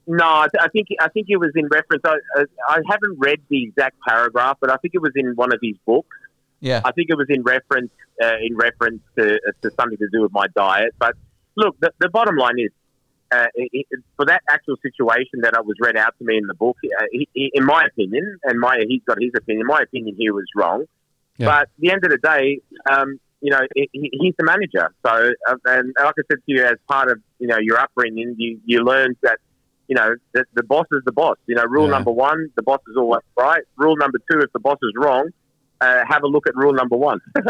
no, 0.07 0.25
I, 0.43 0.47
th- 0.51 0.61
I 0.67 0.69
think 0.73 0.87
I 0.99 1.09
think 1.13 1.25
it 1.29 1.37
was 1.37 1.51
in 1.61 1.67
reference. 1.77 2.03
I, 2.05 2.15
I 2.39 2.43
I 2.75 2.77
haven't 2.91 3.15
read 3.27 3.39
the 3.49 3.59
exact 3.67 3.95
paragraph, 4.07 4.57
but 4.61 4.69
I 4.69 4.77
think 4.81 4.91
it 4.99 5.01
was 5.07 5.13
in 5.15 5.27
one 5.43 5.51
of 5.53 5.59
his 5.61 5.75
books. 5.85 6.15
yeah, 6.59 6.81
I 6.83 6.91
think 6.95 7.07
it 7.09 7.17
was 7.23 7.27
in 7.29 7.41
reference 7.43 7.91
uh, 8.23 8.37
in 8.47 8.53
reference 8.67 9.01
to, 9.17 9.23
uh, 9.35 9.51
to 9.61 9.67
something 9.77 9.97
to 9.97 10.07
do 10.15 10.21
with 10.25 10.33
my 10.41 10.47
diet. 10.55 10.91
But 10.99 11.13
look, 11.55 11.73
the, 11.79 11.91
the 11.99 12.09
bottom 12.09 12.35
line 12.35 12.59
is, 12.67 12.71
uh, 13.31 13.47
it, 13.55 13.85
it- 13.91 14.03
for 14.17 14.25
that 14.31 14.41
actual 14.55 14.77
situation 14.87 15.37
that 15.45 15.53
I 15.59 15.61
was 15.61 15.75
read 15.85 15.97
out 16.03 16.13
to 16.19 16.23
me 16.29 16.37
in 16.37 16.47
the 16.47 16.53
book, 16.65 16.77
uh, 16.99 17.05
he, 17.11 17.27
he, 17.33 17.51
in 17.53 17.65
my 17.65 17.81
opinion, 17.91 18.25
and 18.43 18.59
my 18.59 18.75
he's 18.87 19.03
got 19.09 19.17
his 19.25 19.31
opinion. 19.41 19.65
My 19.67 19.81
opinion 19.87 20.15
here 20.17 20.33
was 20.33 20.45
wrong. 20.55 20.85
Yeah. 21.37 21.47
But 21.47 21.61
at 21.63 21.69
the 21.79 21.89
end 21.91 22.01
of 22.05 22.11
the 22.11 22.21
day, 22.33 22.59
um, 22.93 23.19
you 23.43 23.51
know, 23.51 23.61
he, 23.75 23.89
he- 23.91 24.09
he's 24.19 24.33
the 24.39 24.45
manager. 24.45 24.85
So, 25.05 25.11
uh, 25.49 25.55
and 25.75 25.93
like 25.99 26.15
I 26.17 26.23
said 26.29 26.39
to 26.45 26.47
you, 26.47 26.63
as 26.65 26.77
part 26.89 27.07
of 27.11 27.17
you 27.39 27.47
know 27.47 27.57
your 27.67 27.77
upbringing, 27.77 28.29
you 28.37 28.59
you 28.65 28.79
learn 28.91 29.15
that. 29.23 29.37
You 29.89 29.95
know, 29.99 30.09
the, 30.33 30.45
the 30.53 30.63
boss 30.63 30.85
is 30.93 31.01
the 31.05 31.11
boss. 31.11 31.35
You 31.45 31.55
know, 31.55 31.65
rule 31.65 31.87
Yeah. 31.87 31.95
number 31.97 32.11
one, 32.29 32.39
the 32.55 32.63
boss 32.63 32.79
is 32.89 32.95
always 32.97 33.19
right. 33.37 33.63
Rule 33.75 33.97
number 33.97 34.17
two, 34.31 34.39
if 34.39 34.49
the 34.53 34.61
boss 34.67 34.77
is 34.81 34.93
wrong, 34.95 35.25
uh, 35.81 36.01
have 36.07 36.23
a 36.23 36.27
look 36.27 36.47
at 36.47 36.55
rule 36.55 36.71
number 36.81 36.95
one. 36.95 37.19
Uh, 37.35 37.43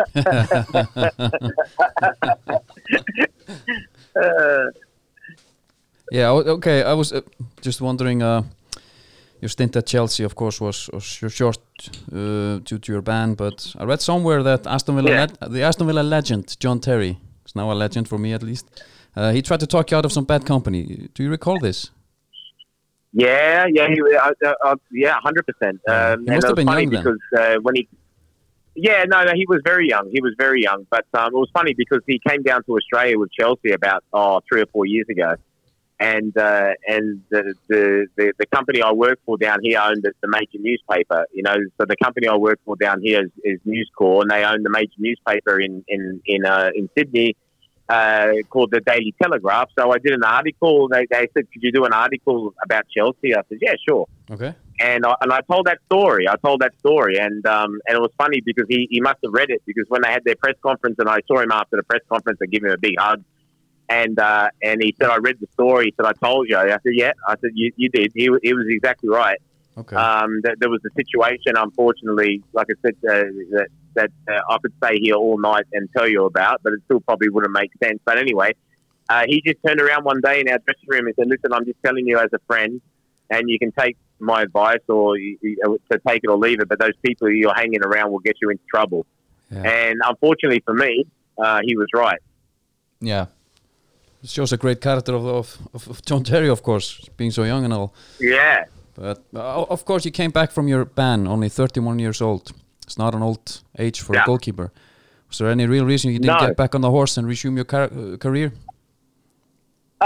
Yeah, 6.12 6.30
okay. 6.32 6.84
I 6.84 6.94
was 6.94 7.14
uh, 7.14 7.22
just 7.62 7.82
wondering. 7.82 8.22
Your 9.44 9.50
stint 9.50 9.76
at 9.76 9.86
Chelsea, 9.88 10.24
of 10.24 10.36
course, 10.36 10.62
was, 10.62 10.90
was 10.94 11.04
short 11.34 11.58
uh, 12.14 12.60
due 12.70 12.80
to 12.80 12.92
your 12.94 13.02
ban, 13.02 13.34
but 13.34 13.76
I 13.78 13.84
read 13.84 14.02
somewhere 14.02 14.42
that 14.44 14.66
Aston 14.66 14.96
Villa, 14.96 15.10
Yeah. 15.12 15.28
le- 15.42 15.50
the 15.50 15.62
Aston 15.64 15.86
Villa 15.88 16.02
legend 16.02 16.56
John 16.64 16.80
Terry, 16.80 17.18
is 17.46 17.54
now 17.54 17.70
a 17.70 17.74
legend 17.84 18.08
for 18.08 18.18
me 18.18 18.32
at 18.32 18.42
least. 18.42 18.66
Uh, 19.18 19.34
he 19.34 19.42
tried 19.42 19.60
to 19.60 19.68
talk 19.68 19.92
you 19.92 19.98
out 19.98 20.06
of 20.06 20.12
some 20.14 20.24
bad 20.24 20.46
company. 20.46 21.10
Do 21.14 21.24
you 21.24 21.30
recall 21.30 21.60
this? 21.60 21.92
yeah, 23.12 23.66
yeah, 23.70 23.88
he, 23.90 24.02
uh, 24.02 24.32
uh, 24.46 24.54
uh, 24.64 24.76
yeah, 24.92 25.16
hundred 25.22 25.46
percent. 25.46 25.78
Um, 25.90 26.24
He 26.26 26.32
must 26.32 26.48
have 26.48 26.56
been 26.56 26.68
young 26.68 26.90
then. 26.90 27.04
because 27.04 27.20
uh, 27.38 27.56
when 27.62 27.76
he, 27.76 27.88
yeah, 28.76 29.04
no, 29.14 29.24
no, 29.26 29.34
he 29.36 29.46
was 29.54 29.60
very 29.66 29.88
young. 29.90 30.10
He 30.12 30.22
was 30.22 30.34
very 30.38 30.62
young, 30.64 30.88
but 30.90 31.06
um, 31.20 31.28
it 31.36 31.40
was 31.46 31.50
funny 31.54 31.74
because 31.74 32.02
he 32.08 32.18
came 32.28 32.44
down 32.44 32.64
to 32.64 32.72
Australia 32.78 33.20
with 33.20 33.32
Chelsea 33.40 33.72
about 33.74 34.04
oh 34.14 34.40
three 34.48 34.62
or 34.62 34.68
four 34.68 34.86
years 34.86 35.08
ago, 35.10 35.36
and 36.00 36.38
uh, 36.38 36.74
and 36.88 37.22
the, 37.30 37.56
the 37.68 38.08
the 38.16 38.34
the 38.38 38.46
company 38.48 38.82
I 38.82 38.92
work 38.92 39.20
for 39.26 39.38
down 39.38 39.60
here 39.62 39.80
owned 39.80 40.04
the, 40.04 40.12
the 40.22 40.28
major 40.28 40.60
newspaper. 40.60 41.26
You 41.34 41.44
know, 41.44 41.56
so 41.80 41.86
the 41.88 41.96
company 42.02 42.28
I 42.28 42.36
work 42.36 42.60
for 42.66 42.76
down 42.76 43.02
here 43.02 43.24
is, 43.24 43.32
is 43.44 43.60
News 43.66 43.90
Corp, 43.98 44.24
and 44.24 44.32
they 44.32 44.44
own 44.44 44.64
the 44.64 44.70
major 44.70 44.94
newspaper 44.98 45.60
in 45.60 45.84
in 45.88 46.22
in 46.26 46.46
uh, 46.46 46.70
in 46.76 46.90
Sydney. 46.98 47.36
Uh, 47.90 48.36
called 48.50 48.72
the 48.72 48.80
Daily 48.80 49.14
Telegraph. 49.22 49.68
So 49.78 49.92
I 49.92 49.98
did 49.98 50.14
an 50.14 50.24
article. 50.24 50.88
They, 50.88 51.06
they 51.12 51.28
said, 51.34 51.52
"Could 51.52 51.62
you 51.62 51.72
do 51.72 51.84
an 51.84 51.92
article 51.92 52.54
about 52.64 52.86
Chelsea?" 52.90 53.36
I 53.36 53.42
said, 53.50 53.58
"Yeah, 53.62 53.74
sure." 53.88 54.08
Okay. 54.32 54.56
and 54.80 55.06
I, 55.06 55.16
and 55.22 55.32
I 55.32 55.42
told 55.42 55.68
that 55.68 55.80
story. 55.86 56.28
I 56.28 56.36
told 56.38 56.62
that 56.62 56.74
story, 56.80 57.18
and 57.18 57.46
um, 57.46 57.80
and 57.88 57.98
it 57.98 58.02
was 58.02 58.12
funny 58.18 58.42
because 58.42 58.66
he, 58.70 58.88
he 58.90 59.02
must 59.02 59.18
have 59.24 59.34
read 59.34 59.50
it 59.50 59.62
because 59.66 59.86
when 59.90 60.02
they 60.02 60.12
had 60.12 60.24
their 60.24 60.36
press 60.36 60.56
conference 60.64 60.96
and 60.98 61.10
I 61.10 61.20
saw 61.28 61.40
him 61.40 61.52
after 61.52 61.76
the 61.78 61.84
press 61.84 62.02
conference, 62.10 62.40
I 62.42 62.46
give 62.48 62.64
him 62.64 62.72
a 62.72 62.78
big 62.78 62.96
hug, 62.98 63.24
And 63.90 64.18
uh, 64.18 64.50
and 64.62 64.82
he 64.82 64.96
said, 65.00 65.10
I 65.10 65.18
read 65.18 65.40
the 65.40 65.48
story. 65.54 65.86
He 65.86 65.94
said, 65.98 66.06
I 66.06 66.14
told 66.14 66.50
you. 66.50 66.58
I 66.58 66.70
said, 66.70 66.94
yeah. 66.94 67.12
I 67.28 67.36
said, 67.42 67.52
you, 67.54 67.72
you 67.76 67.90
did. 67.90 68.12
He, 68.16 68.30
he 68.42 68.54
was 68.54 68.66
exactly 68.70 69.10
right. 69.10 69.40
Okay. 69.78 69.96
Um, 69.96 70.42
that 70.44 70.58
there 70.60 70.70
was 70.70 70.82
a 70.86 70.94
situation, 70.96 71.54
unfortunately, 71.58 72.44
like 72.54 72.68
I 72.70 72.76
said, 72.86 72.96
uh, 73.04 73.24
that, 73.52 73.68
that 73.96 74.12
uh, 74.30 74.40
I 74.50 74.58
could 74.62 74.74
stay 74.84 75.00
here 75.00 75.16
all 75.16 75.40
night 75.40 75.66
and 75.74 75.90
tell 75.96 76.08
you 76.08 76.26
about, 76.26 76.62
but 76.64 76.74
it 76.74 76.82
still 76.86 77.00
probably 77.02 77.30
wouldn't 77.30 77.54
make 77.54 77.72
sense. 77.84 78.00
But 78.06 78.20
anyway, 78.20 78.54
uh, 79.10 79.24
he 79.28 79.42
just 79.46 79.58
turned 79.66 79.82
around 79.82 80.04
one 80.04 80.22
day 80.22 80.42
in 80.42 80.50
our 80.50 80.60
dressing 80.60 80.88
room 80.88 81.08
and 81.08 81.16
said, 81.16 81.28
"Listen, 81.28 81.54
I'm 81.54 81.66
just 81.66 81.82
telling 81.84 82.08
you 82.08 82.20
as 82.20 82.30
a 82.34 82.40
friend, 82.48 82.82
and 83.30 83.50
you 83.50 83.58
can 83.58 83.72
take 83.72 83.98
my 84.20 84.44
advice 84.44 84.80
or 84.88 85.18
you, 85.18 85.38
you, 85.42 85.80
to 85.92 86.00
take 86.08 86.24
it 86.24 86.30
or 86.30 86.38
leave 86.38 86.60
it. 86.62 86.70
But 86.70 86.80
those 86.80 86.96
people 87.04 87.30
you're 87.30 87.54
hanging 87.54 87.84
around 87.84 88.12
will 88.12 88.20
get 88.20 88.38
you 88.42 88.50
into 88.50 88.64
trouble." 88.70 89.06
Yeah. 89.52 89.64
And 89.64 90.00
unfortunately 90.04 90.62
for 90.66 90.74
me, 90.74 91.06
uh, 91.38 91.62
he 91.64 91.76
was 91.76 91.88
right. 91.94 92.20
Yeah. 93.02 93.26
It 94.24 94.30
shows 94.30 94.54
a 94.54 94.58
great 94.58 94.80
character 94.80 95.14
of, 95.16 95.26
of, 95.26 95.58
of, 95.74 95.88
of 95.90 96.06
John 96.06 96.24
Terry, 96.24 96.48
of 96.50 96.64
course, 96.64 97.10
being 97.18 97.32
so 97.32 97.44
young 97.44 97.66
and 97.66 97.74
all. 97.74 97.94
Yeah. 98.20 98.66
But 98.96 99.24
uh, 99.36 99.64
of 99.64 99.84
course, 99.86 100.06
you 100.06 100.12
came 100.12 100.32
back 100.32 100.52
from 100.52 100.68
your 100.68 100.86
ban, 100.86 101.28
only 101.28 101.50
31 101.50 102.00
years 102.00 102.22
old. 102.22 102.52
It's 102.84 102.98
not 102.98 103.14
an 103.16 103.22
old 103.22 103.62
age 103.78 104.02
for 104.02 104.16
a 104.16 104.24
goalkeeper. 104.26 104.72
Was 105.30 105.40
there 105.40 105.50
any 105.50 105.66
real 105.66 105.86
reason 105.86 106.12
you 106.12 106.20
didn't 106.20 106.40
No. 106.40 106.48
get 106.48 106.56
back 106.56 106.76
on 106.76 106.82
the 106.82 106.92
horse 106.92 107.18
and 107.18 107.28
resume 107.28 107.56
your 107.56 107.66
car- 107.66 107.90
uh, 107.92 108.18
career? 108.18 108.54
Uh, 110.00 110.06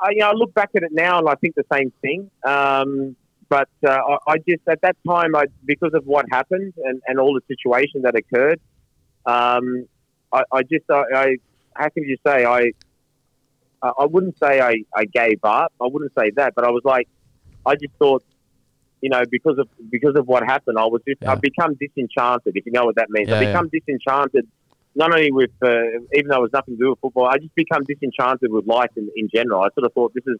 I, 0.00 0.10
you 0.10 0.18
know, 0.18 0.28
I 0.30 0.32
look 0.32 0.52
back 0.54 0.70
at 0.76 0.82
it 0.82 0.92
now 0.92 1.18
and 1.18 1.28
I 1.28 1.34
think 1.36 1.54
the 1.54 1.64
same 1.72 1.92
thing. 2.02 2.30
Um, 2.44 3.16
but 3.48 3.68
uh, 3.86 3.90
I, 3.90 4.32
I 4.32 4.36
just 4.38 4.62
at 4.68 4.80
that 4.82 4.96
time, 5.06 5.34
I 5.34 5.44
because 5.64 5.94
of 5.94 6.04
what 6.04 6.26
happened 6.30 6.74
and, 6.84 7.00
and 7.06 7.18
all 7.18 7.32
the 7.32 7.40
situation 7.48 8.02
that 8.02 8.14
occurred, 8.14 8.60
um, 9.24 9.86
I, 10.32 10.42
I 10.52 10.62
just 10.62 10.84
I, 10.90 11.02
I 11.14 11.36
how 11.74 11.88
can 11.90 12.04
you 12.04 12.16
say 12.26 12.44
I 12.44 12.72
I 13.82 13.88
I 14.00 14.06
wouldn't 14.06 14.38
say 14.38 14.60
I, 14.60 14.84
I 14.94 15.04
gave 15.04 15.40
up. 15.44 15.72
I 15.80 15.86
wouldn't 15.86 16.12
say 16.18 16.30
that, 16.36 16.54
but 16.54 16.64
I 16.64 16.70
was 16.70 16.82
like 16.84 17.08
I 17.66 17.74
just 17.74 17.94
thought. 17.98 18.24
You 19.00 19.10
know, 19.10 19.22
because 19.30 19.58
of 19.58 19.68
because 19.90 20.16
of 20.16 20.26
what 20.26 20.42
happened, 20.42 20.76
I 20.76 20.86
was 20.86 21.00
just 21.06 21.22
Yeah. 21.22 21.30
I've 21.30 21.40
become 21.40 21.74
disenchanted. 21.74 22.56
If 22.56 22.66
you 22.66 22.72
know 22.72 22.84
what 22.84 22.96
that 22.96 23.10
means, 23.10 23.28
Yeah, 23.28 23.36
I've 23.36 23.42
yeah. 23.42 23.52
become 23.52 23.68
disenchanted 23.68 24.48
not 24.98 25.14
only 25.14 25.30
with, 25.30 25.50
uh, 25.62 25.68
even 26.12 26.28
though 26.28 26.38
it 26.38 26.42
was 26.42 26.52
nothing 26.52 26.76
to 26.76 26.82
do 26.82 26.90
with 26.90 26.98
football, 26.98 27.26
I 27.26 27.38
just 27.38 27.54
become 27.54 27.84
disenchanted 27.84 28.50
with 28.50 28.66
life 28.66 28.90
in, 28.96 29.08
in 29.14 29.28
general. 29.32 29.60
I 29.60 29.68
sort 29.74 29.86
of 29.86 29.92
thought 29.92 30.12
this 30.12 30.24
is, 30.26 30.38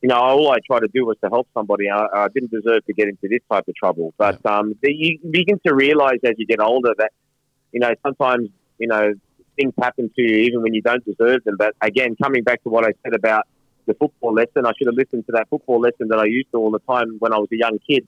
you 0.00 0.08
know, 0.08 0.16
all 0.16 0.50
I 0.50 0.56
tried 0.66 0.80
to 0.80 0.88
do 0.88 1.04
was 1.04 1.18
to 1.22 1.28
help 1.28 1.46
somebody. 1.52 1.90
I, 1.90 2.06
I 2.06 2.28
didn't 2.28 2.50
deserve 2.50 2.84
to 2.86 2.94
get 2.94 3.08
into 3.08 3.28
this 3.28 3.40
type 3.50 3.68
of 3.68 3.74
trouble. 3.74 4.14
But 4.16 4.44
um, 4.46 4.74
the, 4.82 4.90
you 4.90 5.18
begin 5.30 5.60
to 5.66 5.74
realize 5.74 6.18
as 6.24 6.32
you 6.38 6.46
get 6.46 6.60
older 6.60 6.94
that, 6.96 7.12
you 7.72 7.80
know, 7.80 7.92
sometimes, 8.02 8.48
you 8.78 8.88
know, 8.88 9.12
things 9.60 9.74
happen 9.80 10.10
to 10.16 10.22
you 10.22 10.36
even 10.46 10.62
when 10.62 10.74
you 10.74 10.82
don't 10.82 11.04
deserve 11.04 11.44
them. 11.44 11.56
But 11.58 11.74
again, 11.82 12.16
coming 12.22 12.42
back 12.42 12.62
to 12.64 12.68
what 12.68 12.84
I 12.86 12.92
said 13.02 13.14
about 13.14 13.46
the 13.86 13.94
football 13.94 14.32
lesson, 14.34 14.66
I 14.66 14.72
should 14.76 14.86
have 14.86 14.94
listened 14.94 15.26
to 15.26 15.32
that 15.32 15.48
football 15.48 15.80
lesson 15.80 16.08
that 16.08 16.18
I 16.18 16.24
used 16.26 16.50
to 16.52 16.58
all 16.58 16.70
the 16.70 16.80
time 16.80 17.16
when 17.18 17.32
I 17.32 17.38
was 17.38 17.48
a 17.52 17.56
young 17.56 17.78
kid. 17.88 18.06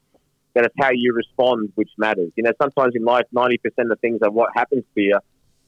That 0.55 0.67
it's 0.67 0.75
how 0.79 0.91
you 0.93 1.15
respond 1.15 1.73
which 1.77 1.89
matters. 1.97 2.31
You 2.37 2.43
know, 2.45 2.53
sometimes 2.61 2.95
in 2.95 3.05
life, 3.05 3.25
ninety 3.33 3.57
percent 3.57 3.91
of 3.91 3.99
things 4.01 4.21
are 4.23 4.31
what 4.31 4.51
happens 4.55 4.85
to 4.95 5.01
you 5.01 5.19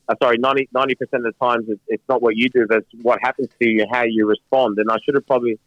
uh, 0.09 0.15
sorry, 0.23 0.37
90 0.39 0.69
percent 0.97 1.27
of 1.27 1.33
the 1.33 1.45
times 1.47 1.65
it's, 1.69 1.81
it's 1.89 2.03
not 2.09 2.21
what 2.21 2.37
you 2.37 2.49
do, 2.51 2.67
but 2.69 2.85
what 3.03 3.19
happens 3.23 3.49
to 3.61 3.67
you, 3.69 3.87
how 3.91 4.03
you 4.03 4.27
respond. 4.27 4.79
And 4.79 4.91
I 4.91 4.97
should 5.05 5.15
have 5.15 5.27
probably, 5.27 5.59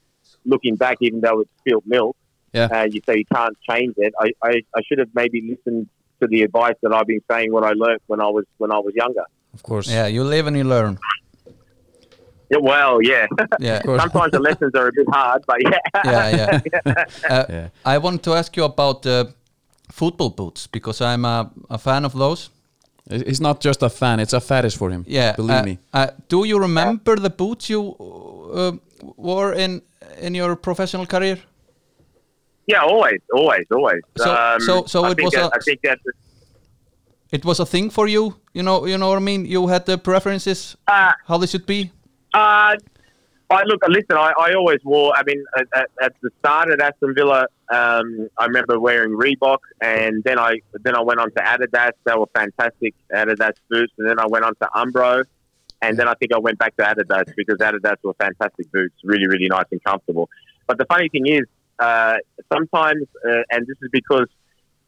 looking 0.45 0.75
back, 0.75 0.97
even 1.01 1.21
though 1.21 1.39
it's 1.41 1.49
spilled 1.59 1.83
milk, 1.87 2.15
Yeah. 2.53 2.65
uh, 2.71 2.87
you 2.89 3.01
say 3.05 3.17
you 3.17 3.25
can't 3.25 3.57
change 3.67 3.95
it. 3.97 4.13
I, 4.19 4.27
I, 4.43 4.61
I 4.75 4.81
should 4.87 4.99
have 4.99 5.09
maybe 5.15 5.41
listened 5.41 5.87
to 6.21 6.27
the 6.27 6.43
advice 6.43 6.75
that 6.83 6.93
I've 6.93 7.07
been 7.07 7.21
saying 7.31 7.51
what 7.51 7.63
I 7.63 7.71
learnt 7.71 8.01
when 8.07 8.21
I 8.21 8.27
was 8.27 8.45
when 8.57 8.71
I 8.71 8.77
was 8.79 8.93
younger. 8.95 9.23
Of 9.57 9.63
course. 9.63 9.87
Yeah, 9.93 10.07
you 10.15 10.23
live 10.23 10.45
and 10.49 10.55
you 10.57 10.63
learn. 10.75 10.97
Yeah, 12.51 12.61
well, 12.61 13.01
yeah. 13.01 13.25
Yeah. 13.59 13.77
Of 13.77 13.83
course. 13.87 14.01
Sometimes 14.03 14.31
the 14.31 14.39
lessons 14.49 14.73
are 14.75 14.87
a 14.87 14.91
bit 14.99 15.07
hard, 15.17 15.41
but 15.47 15.57
yeah. 15.61 15.79
yeah, 16.05 16.29
yeah. 16.85 17.03
Uh, 17.35 17.45
Yeah. 17.49 17.67
I 17.93 17.97
want 17.97 18.21
to 18.23 18.31
ask 18.33 18.55
you 18.57 18.65
about 18.65 19.05
uh, 19.05 19.25
football 19.91 20.29
boots 20.29 20.67
because 20.67 21.01
I'm 21.01 21.25
a, 21.25 21.37
a 21.69 21.77
fan 21.77 22.05
of 22.05 22.13
those. 22.13 22.49
It- 23.09 23.27
He's 23.27 23.41
not 23.41 23.65
just 23.65 23.83
a 23.83 23.89
fan, 23.89 24.19
it's 24.19 24.33
a 24.33 24.39
fetish 24.39 24.77
for 24.77 24.89
him. 24.91 25.03
Yeah, 25.07 25.35
Believe 25.35 25.59
uh, 25.61 25.63
me. 25.65 25.77
Uh, 25.93 26.07
do 26.29 26.45
you 26.45 26.59
remember 26.59 27.15
the 27.15 27.29
boots 27.29 27.69
you 27.69 27.81
uh, 28.53 28.71
wore 29.17 29.53
in 29.53 29.81
in 30.21 30.35
your 30.35 30.55
professional 30.55 31.05
career? 31.05 31.37
Yeah, 32.67 32.81
always, 32.83 33.19
always, 33.33 33.65
always. 33.71 34.01
Um, 34.19 34.59
So- 34.59 34.65
so- 34.67 34.85
so 34.87 35.05
I 35.05 35.11
it 35.11 35.21
was 35.23 35.33
that, 35.33 35.45
a- 35.51 35.55
I 35.55 35.59
think 35.65 35.79
that 35.83 35.99
It 37.31 37.43
was 37.43 37.59
a 37.59 37.65
thing 37.65 37.89
for 37.89 38.07
you. 38.07 38.35
You 38.53 38.63
know, 38.63 38.85
you 38.85 38.97
know 38.97 39.09
what 39.09 39.17
I 39.17 39.19
mean. 39.19 39.45
You 39.45 39.67
had 39.67 39.85
the 39.85 39.97
preferences 39.97 40.77
uh, 40.87 41.11
how 41.25 41.37
they 41.37 41.47
should 41.47 41.65
be. 41.65 41.91
Uh, 42.33 42.75
I 43.49 43.63
look, 43.63 43.81
listen. 43.87 44.17
I, 44.17 44.33
I 44.37 44.53
always 44.53 44.79
wore. 44.83 45.13
I 45.15 45.23
mean, 45.25 45.43
at, 45.57 45.67
at, 45.73 45.89
at 46.01 46.13
the 46.21 46.29
start 46.39 46.69
at 46.69 46.81
Aston 46.81 47.15
Villa, 47.15 47.47
um, 47.69 48.29
I 48.37 48.45
remember 48.45 48.79
wearing 48.79 49.11
Reebok, 49.11 49.59
and 49.81 50.23
then 50.23 50.37
I 50.37 50.61
then 50.83 50.95
I 50.95 51.01
went 51.01 51.19
on 51.19 51.31
to 51.31 51.41
Adidas. 51.41 51.91
They 52.05 52.13
were 52.13 52.27
fantastic 52.33 52.93
Adidas 53.13 53.53
boots, 53.69 53.93
and 53.97 54.07
then 54.09 54.19
I 54.19 54.25
went 54.27 54.43
on 54.43 54.55
to 54.55 54.67
Umbro, 54.75 55.23
and 55.81 55.97
then 55.97 56.07
I 56.07 56.13
think 56.15 56.33
I 56.33 56.39
went 56.39 56.59
back 56.59 56.75
to 56.77 56.83
Adidas 56.83 57.33
because 57.35 57.57
Adidas 57.57 57.97
were 58.03 58.15
fantastic 58.19 58.71
boots, 58.71 58.95
really, 59.03 59.27
really 59.27 59.47
nice 59.47 59.65
and 59.71 59.83
comfortable. 59.83 60.29
But 60.65 60.77
the 60.77 60.85
funny 60.85 61.07
thing 61.07 61.27
is, 61.27 61.45
uh, 61.79 62.17
sometimes, 62.51 63.05
uh, 63.25 63.43
and 63.49 63.65
this 63.65 63.77
is 63.81 63.89
because 63.91 64.27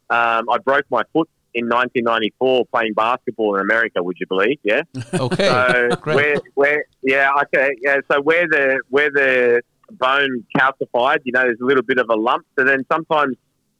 um, 0.10 0.50
I 0.50 0.58
broke 0.64 0.86
my 0.90 1.04
foot 1.14 1.30
in 1.54 1.66
1994 1.66 2.66
playing 2.74 2.94
basketball 2.94 3.56
in 3.56 3.62
America. 3.62 4.02
Would 4.04 4.18
you 4.20 4.28
believe? 4.28 4.60
Yeah. 4.64 4.84
Okay, 5.14 5.48
So 5.90 5.96
great. 5.98 6.16
where, 6.16 6.36
where, 6.56 6.86
yeah, 7.04 7.30
okay, 7.44 7.70
yeah. 7.82 7.98
So 8.12 8.22
where 8.22 8.48
the 8.48 8.82
where 8.90 9.10
the 9.12 9.62
bone 9.92 10.46
calcified, 10.56 11.20
you 11.24 11.32
know, 11.32 11.42
there's 11.42 11.60
a 11.62 11.66
little 11.66 11.84
bit 11.84 11.98
of 11.98 12.08
a 12.10 12.16
lump. 12.16 12.46
So 12.58 12.64
then 12.64 12.86
sometimes 12.92 13.36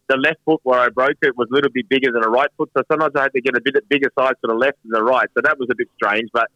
the 0.08 0.18
left 0.18 0.40
foot 0.46 0.60
where 0.64 0.80
I 0.80 0.90
broke 0.90 1.18
it 1.22 1.38
was 1.38 1.48
a 1.52 1.54
little 1.54 1.72
bit 1.72 1.88
bigger 1.88 2.12
than 2.12 2.22
the 2.22 2.30
right 2.30 2.50
foot. 2.58 2.70
So 2.76 2.84
sometimes 2.92 3.14
I 3.16 3.24
had 3.24 3.34
to 3.34 3.42
get 3.42 3.56
a 3.56 3.62
bit 3.62 3.76
bigger 3.90 4.12
size 4.18 4.34
for 4.42 4.48
the 4.48 4.56
left 4.56 4.78
than 4.84 4.92
the 4.92 5.04
right. 5.04 5.30
So 5.36 5.42
that 5.44 5.58
was 5.60 5.70
a 5.72 5.76
bit 5.76 5.88
strange. 5.96 6.30
But 6.34 6.50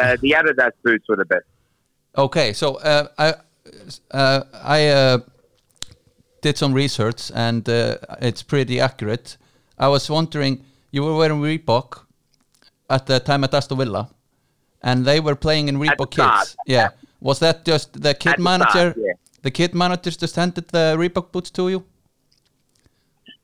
uh, 0.00 0.16
the 0.22 0.30
Adidas 0.30 0.70
boots 0.82 1.04
were 1.08 1.16
the 1.16 1.26
best. 1.26 1.44
Okay, 2.16 2.52
so 2.52 2.76
uh, 2.76 3.08
I 3.18 3.34
uh, 4.10 4.42
I 4.62 4.88
uh, 4.88 5.18
did 6.40 6.56
some 6.56 6.72
research 6.72 7.30
and 7.34 7.68
uh, 7.68 7.96
it's 8.20 8.42
pretty 8.42 8.80
accurate. 8.80 9.36
I 9.78 9.88
was 9.88 10.08
wondering, 10.08 10.64
you 10.90 11.02
were 11.02 11.16
wearing 11.16 11.40
Reebok 11.40 12.04
at 12.88 13.06
the 13.06 13.18
time 13.20 13.44
at 13.44 13.54
Aston 13.54 13.78
Villa, 13.78 14.08
and 14.82 15.04
they 15.04 15.20
were 15.20 15.34
playing 15.34 15.68
in 15.68 15.78
the 15.78 15.86
Reebok. 15.86 16.10
Kids. 16.10 16.56
Yeah, 16.66 16.90
was 17.20 17.38
that 17.40 17.64
just 17.64 18.00
the 18.00 18.14
kid 18.14 18.30
At 18.32 18.36
the 18.38 18.42
manager? 18.42 18.70
start, 18.70 18.96
yeah. 18.98 19.12
The 19.42 19.50
kid 19.50 19.74
managers 19.74 20.16
just 20.16 20.36
handed 20.36 20.68
the 20.68 20.96
Reebok 20.98 21.32
boots 21.32 21.50
to 21.50 21.68
you. 21.68 21.84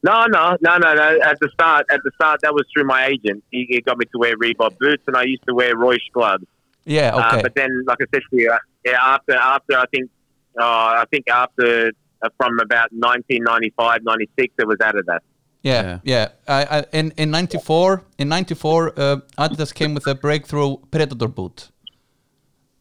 No, 0.03 0.25
no, 0.27 0.57
no, 0.63 0.79
no, 0.79 0.95
no. 0.95 1.19
At 1.23 1.39
the 1.41 1.51
start, 1.53 1.85
at 1.91 2.01
the 2.05 2.11
start, 2.15 2.41
that 2.43 2.55
was 2.55 2.65
through 2.73 2.85
my 2.85 3.07
agent. 3.07 3.45
He, 3.51 3.67
he 3.69 3.81
got 3.83 3.99
me 3.99 4.07
to 4.07 4.19
wear 4.19 4.35
Reebok 4.37 4.79
boots, 4.79 5.03
and 5.07 5.15
I 5.17 5.25
used 5.25 5.45
to 5.47 5.55
wear 5.55 5.77
Royce 5.77 5.99
gloves. 6.15 6.45
Yeah. 6.87 7.15
Uh, 7.15 7.29
Okay. 7.33 7.43
but 7.43 7.55
then, 7.55 7.85
like 7.87 7.99
I 8.01 8.07
said 8.15 8.23
to 8.31 8.37
you, 8.41 8.51
uh, 8.51 8.59
yeah, 8.85 8.97
after 8.99 9.35
after 9.35 9.77
I 9.77 9.85
think 9.93 10.11
uh, 10.59 10.65
I 10.65 11.05
think 11.11 11.29
after 11.29 11.93
uh, 12.23 12.29
from 12.39 12.59
about 12.61 12.89
1995, 12.93 14.03
96, 14.03 14.55
it 14.59 14.67
was 14.67 14.79
Adidas. 14.79 15.19
Yeah, 15.63 15.99
yeah. 16.05 16.29
I, 16.49 16.65
I, 16.79 16.85
in 16.93 17.13
in 17.17 17.31
'94, 17.31 18.03
in 18.19 18.29
'94, 18.29 18.93
uh, 18.97 19.17
Adidas 19.39 19.75
came 19.75 19.95
with 19.95 20.07
a 20.07 20.15
breakthrough 20.15 20.77
Predator 20.91 21.29
boot. 21.29 21.69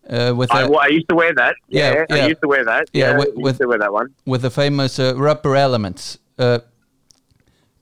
Uh, 0.09 0.33
with 0.35 0.49
I, 0.51 0.61
a, 0.61 0.69
well, 0.69 0.79
I 0.79 0.87
used 0.87 1.07
to 1.09 1.15
wear 1.15 1.33
that. 1.35 1.55
Yeah, 1.67 1.91
Yeah, 1.93 2.05
yeah. 2.17 2.23
I 2.25 2.27
used 2.29 2.41
to 2.41 2.47
wear 2.47 2.63
that. 2.65 2.85
Yeah, 2.93 3.11
Yeah, 3.11 3.17
with- 3.17 3.37
I 3.37 3.41
used 3.49 3.59
to 3.61 3.67
wear 3.67 3.77
that 3.79 3.91
one. 3.93 4.07
with 4.25 4.41
the 4.41 4.49
famous 4.49 4.97
uh, 4.99 5.13
rubber 5.17 5.55
elements. 5.55 6.17
Uh, 6.37 6.59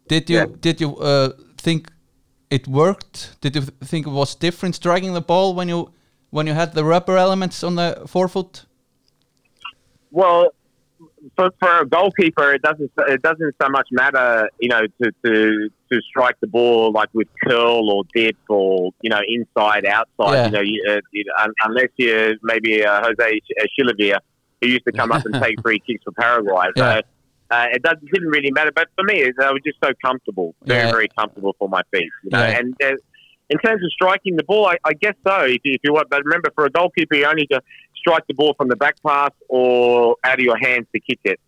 did 0.07 0.29
you 0.29 0.38
Yeah. 0.39 0.45
did 0.60 0.81
you 0.81 0.95
uh, 0.97 1.29
think 1.57 1.88
it 2.49 2.67
worked? 2.67 3.38
Did 3.41 3.55
you 3.55 3.62
think 3.86 4.07
it 4.07 4.12
was 4.12 4.36
different 4.36 4.75
striking 4.75 5.13
the 5.13 5.21
ball 5.21 5.53
when 5.55 5.69
you 5.69 5.91
when 6.31 6.47
you 6.47 6.53
had 6.55 6.73
the 6.73 6.83
rubber 6.83 7.17
elements 7.17 7.63
on 7.63 7.75
the 7.75 8.03
forefoot? 8.07 8.65
Well, 10.12 10.51
for, 11.35 11.49
for 11.59 11.79
a 11.79 11.85
goalkeeper, 11.85 12.53
it 12.53 12.61
doesn't 12.61 12.91
it 13.07 13.21
doesn't 13.21 13.55
so 13.61 13.69
much 13.69 13.87
matter, 13.91 14.49
you 14.59 14.69
know, 14.69 14.81
to, 15.01 15.11
to 15.25 15.69
to 15.91 16.01
strike 16.09 16.35
the 16.41 16.47
ball 16.47 16.91
like 16.91 17.09
with 17.13 17.27
curl 17.43 17.89
or 17.89 18.03
dip 18.13 18.37
or 18.49 18.91
you 19.01 19.09
know 19.09 19.21
inside 19.27 19.85
outside. 19.85 20.33
Yeah. 20.33 20.45
You 20.45 20.51
know, 20.51 20.61
you, 20.61 20.85
uh, 20.89 21.01
you, 21.11 21.23
un 21.39 21.53
unless 21.65 21.89
you're 21.97 22.35
maybe 22.43 22.85
uh, 22.85 23.01
Jose 23.03 23.39
Chilavert, 23.79 24.19
who 24.61 24.67
used 24.67 24.85
to 24.85 24.91
come 24.91 25.11
up 25.11 25.25
and 25.25 25.33
take 25.43 25.61
free 25.61 25.79
kicks 25.79 26.03
for 26.03 26.11
Paraguay. 26.11 26.67
So 26.75 26.83
Yeah. 26.83 27.01
uh, 27.51 27.65
it, 27.71 27.81
doesn't, 27.83 28.05
didn't 28.11 28.29
really 28.29 28.51
matter. 28.51 28.71
But 28.73 28.87
for 28.95 29.03
me, 29.03 29.23
I 29.23 29.51
was 29.51 29.61
just 29.65 29.77
so 29.83 29.91
comfortable, 30.03 30.55
very 30.63 30.85
Yeah. 30.85 30.91
very 30.91 31.07
comfortable 31.17 31.55
for 31.59 31.69
my 31.69 31.81
feet. 31.91 32.09
You 32.23 32.31
know, 32.31 32.39
and. 32.39 32.75
Uh, 32.83 32.91
in 33.49 33.57
terms 33.59 33.81
of 33.81 33.89
striking 33.93 34.35
the 34.35 34.43
ball, 34.43 34.65
I, 34.65 34.75
I 34.83 34.91
guess 34.93 35.13
so. 35.25 35.45
If 35.45 35.61
you, 35.63 35.73
if 35.73 35.79
you 35.83 35.93
want, 35.93 36.09
but 36.09 36.21
remember, 36.25 36.49
for 36.53 36.65
a 36.65 36.69
goalkeeper, 36.69 37.15
you 37.15 37.25
only 37.25 37.47
to 37.47 37.61
strike 37.99 38.25
the 38.27 38.33
ball 38.33 38.53
from 38.57 38.67
the 38.69 38.75
back 38.75 38.95
pass 39.05 39.31
or 39.49 40.15
out 40.23 40.39
of 40.39 40.45
your 40.45 40.57
hands 40.57 40.88
to 40.93 40.99
kick 40.99 41.19
it. 41.23 41.39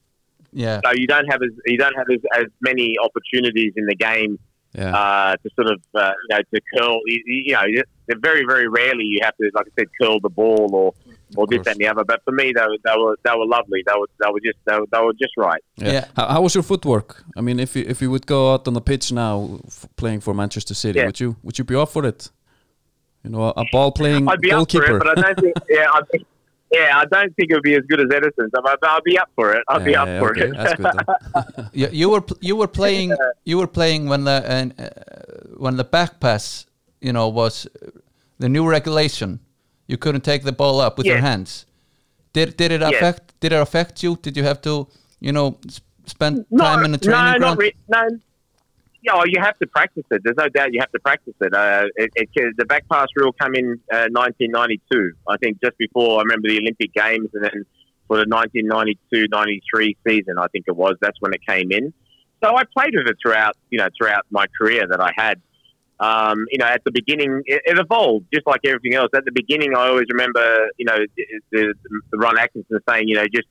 Yeah, 0.51 0.79
So 0.83 0.91
you 0.95 1.05
don't 1.07 1.27
have 1.31 1.41
as 1.43 1.51
you 1.65 1.77
don't 1.77 1.95
have 1.95 2.07
as, 2.12 2.21
as 2.41 2.45
many 2.62 2.95
opportunities 3.03 3.73
in 3.75 3.85
the 3.85 3.95
game 3.95 4.39
Yeah. 4.73 4.95
uh, 4.95 5.35
to 5.41 5.49
sort 5.55 5.67
of 5.73 5.79
uh, 5.93 6.12
you 6.23 6.29
know 6.35 6.41
to 6.53 6.62
curl. 6.75 6.99
You, 7.05 7.19
you 7.25 7.53
know, 7.53 7.65
very 8.29 8.43
very 8.51 8.67
rarely 8.67 9.03
you 9.03 9.19
have 9.21 9.35
to, 9.38 9.45
like 9.53 9.67
I 9.67 9.71
said, 9.81 9.88
curl 10.01 10.19
the 10.19 10.29
ball 10.29 10.69
or 10.73 10.93
or 11.38 11.45
this 11.45 11.67
and 11.67 11.77
the 11.77 11.88
other. 11.88 12.03
But 12.03 12.19
for 12.25 12.31
me, 12.31 12.51
they 12.57 12.62
were 12.69 12.77
they 12.83 12.95
were, 13.01 13.15
they 13.25 13.35
were 13.39 13.45
lovely. 13.45 13.83
They 13.85 13.93
were 13.99 14.07
they 14.21 14.29
were 14.31 14.39
just 14.39 14.57
they 14.65 14.75
were, 14.79 14.88
they 14.91 15.01
were 15.05 15.13
just 15.13 15.35
right. 15.38 15.63
Yeah. 15.77 15.91
Yeah. 15.91 16.05
How, 16.15 16.27
how 16.33 16.41
was 16.41 16.55
your 16.55 16.63
footwork? 16.63 17.23
I 17.38 17.41
mean, 17.41 17.59
if 17.59 17.75
you 17.75 17.83
if 17.88 18.01
you 18.01 18.09
would 18.09 18.25
go 18.25 18.53
out 18.53 18.67
on 18.67 18.73
the 18.73 18.81
pitch 18.81 19.12
now 19.12 19.59
f- 19.67 19.85
playing 19.97 20.21
for 20.21 20.33
Manchester 20.33 20.73
City, 20.73 20.97
Yeah. 20.99 21.05
would 21.05 21.19
you 21.19 21.35
would 21.43 21.59
you 21.59 21.63
be 21.63 21.75
up 21.75 21.89
for 21.89 22.03
it? 22.07 22.31
You 23.23 23.29
know, 23.31 23.43
a, 23.43 23.49
a 23.63 23.65
ball 23.71 23.91
playing 23.91 24.27
I'd 24.27 24.41
be 24.41 24.51
up 24.51 24.71
for 24.71 24.79
goalkeeper. 24.79 24.95
it, 24.97 25.03
but 25.03 25.09
I 25.19 25.21
don't 25.21 25.39
think. 25.39 25.55
Yeah, 25.69 25.88
I 25.93 26.01
think. 26.12 26.25
Yeah, 26.71 26.99
I 26.99 27.05
don't 27.05 27.36
think 27.36 27.49
it 27.51 27.55
would 27.55 27.63
be 27.63 27.75
as 27.75 27.84
good 27.89 27.99
as 27.99 28.08
Ederson's. 28.08 28.51
But 28.53 28.77
I'll 28.84 29.01
be 29.01 29.17
up 29.17 29.29
for 29.36 29.53
it. 29.53 29.63
I'll 29.67 29.84
be 29.84 29.95
up 29.95 30.08
yeah, 30.08 30.19
for 30.19 30.32
okay, 30.32 30.47
it. 30.49 30.55
That's 30.55 30.75
good. 30.75 31.69
You, 31.73 31.88
you 31.91 32.10
were 32.10 32.23
you 32.41 32.55
were 32.55 32.67
playing 32.67 33.15
you 33.45 33.58
were 33.58 33.67
playing 33.67 34.08
when 34.08 34.23
the 34.25 34.38
uh, 34.77 34.86
when 35.58 35.77
the 35.77 35.84
back 35.84 36.19
pass 36.19 36.65
you 37.01 37.13
know 37.13 37.27
was 37.27 37.65
uh, 37.65 37.89
the 38.39 38.49
new 38.49 38.67
regulation 38.69 39.39
you 39.88 39.97
couldn't 39.97 40.21
take 40.23 40.43
the 40.43 40.51
ball 40.51 40.79
up 40.79 40.97
with 40.97 41.08
your 41.08 41.19
hands 41.19 41.65
did 42.34 42.58
did 42.58 42.71
it 42.71 42.82
Yes. 42.82 42.93
affect 42.93 43.39
did 43.39 43.51
it 43.51 43.62
affect 43.62 44.03
you 44.03 44.15
did 44.21 44.36
you 44.38 44.43
have 44.43 44.62
to 44.62 44.88
you 45.19 45.32
know 45.32 45.58
s- 45.67 45.82
spend 46.05 46.45
No, 46.51 46.63
time 46.63 46.86
in 46.86 46.91
the 46.91 46.97
training 46.97 47.34
no, 47.34 47.38
ground 47.39 47.41
not 47.41 47.58
re- 47.58 47.75
no. 47.88 48.19
Yeah, 49.01 49.15
well, 49.15 49.27
you 49.27 49.39
have 49.41 49.57
to 49.59 49.67
practice 49.67 50.03
it. 50.12 50.21
There's 50.23 50.35
no 50.35 50.49
doubt 50.49 50.73
you 50.73 50.81
have 50.81 50.91
to 50.91 50.99
practice 50.99 51.33
it. 51.39 51.53
Uh, 51.53 51.85
it, 51.95 52.12
it 52.15 52.57
the 52.57 52.65
back 52.65 52.88
pass 52.89 53.07
rule 53.15 53.31
came 53.33 53.55
in 53.55 53.79
uh, 53.91 54.12
1992. 54.12 55.13
I 55.27 55.38
think 55.38 55.62
just 55.63 55.77
before 55.77 56.19
I 56.19 56.23
remember 56.23 56.49
the 56.49 56.57
Olympic 56.57 56.93
Games, 56.93 57.29
and 57.33 57.43
then 57.43 57.65
for 58.07 58.17
the 58.17 58.25
1992-93 58.25 59.95
season, 60.05 60.38
I 60.38 60.47
think 60.47 60.65
it 60.67 60.75
was. 60.75 60.95
That's 60.99 61.19
when 61.21 61.33
it 61.33 61.39
came 61.47 61.71
in. 61.71 61.93
So 62.43 62.55
I 62.55 62.63
played 62.77 62.93
with 62.93 63.07
it 63.07 63.17
throughout, 63.21 63.55
you 63.69 63.79
know, 63.79 63.88
throughout 63.97 64.25
my 64.31 64.45
career 64.59 64.85
that 64.89 64.99
I 64.99 65.12
had. 65.15 65.41
Um, 66.01 66.45
you 66.49 66.57
know, 66.57 66.65
at 66.65 66.81
the 66.85 66.91
beginning, 66.91 67.43
it, 67.45 67.62
it 67.65 67.77
evolved 67.77 68.27
just 68.33 68.47
like 68.47 68.62
everything 68.65 68.95
else. 68.95 69.09
At 69.13 69.25
the 69.25 69.33
beginning, 69.33 69.75
I 69.75 69.88
always 69.88 70.07
remember, 70.12 70.69
you 70.77 70.85
know, 70.85 70.97
the, 71.51 71.73
the 72.12 72.17
Ron 72.17 72.38
Atkinson 72.38 72.79
saying, 72.88 73.07
you 73.07 73.15
know, 73.15 73.25
just 73.33 73.47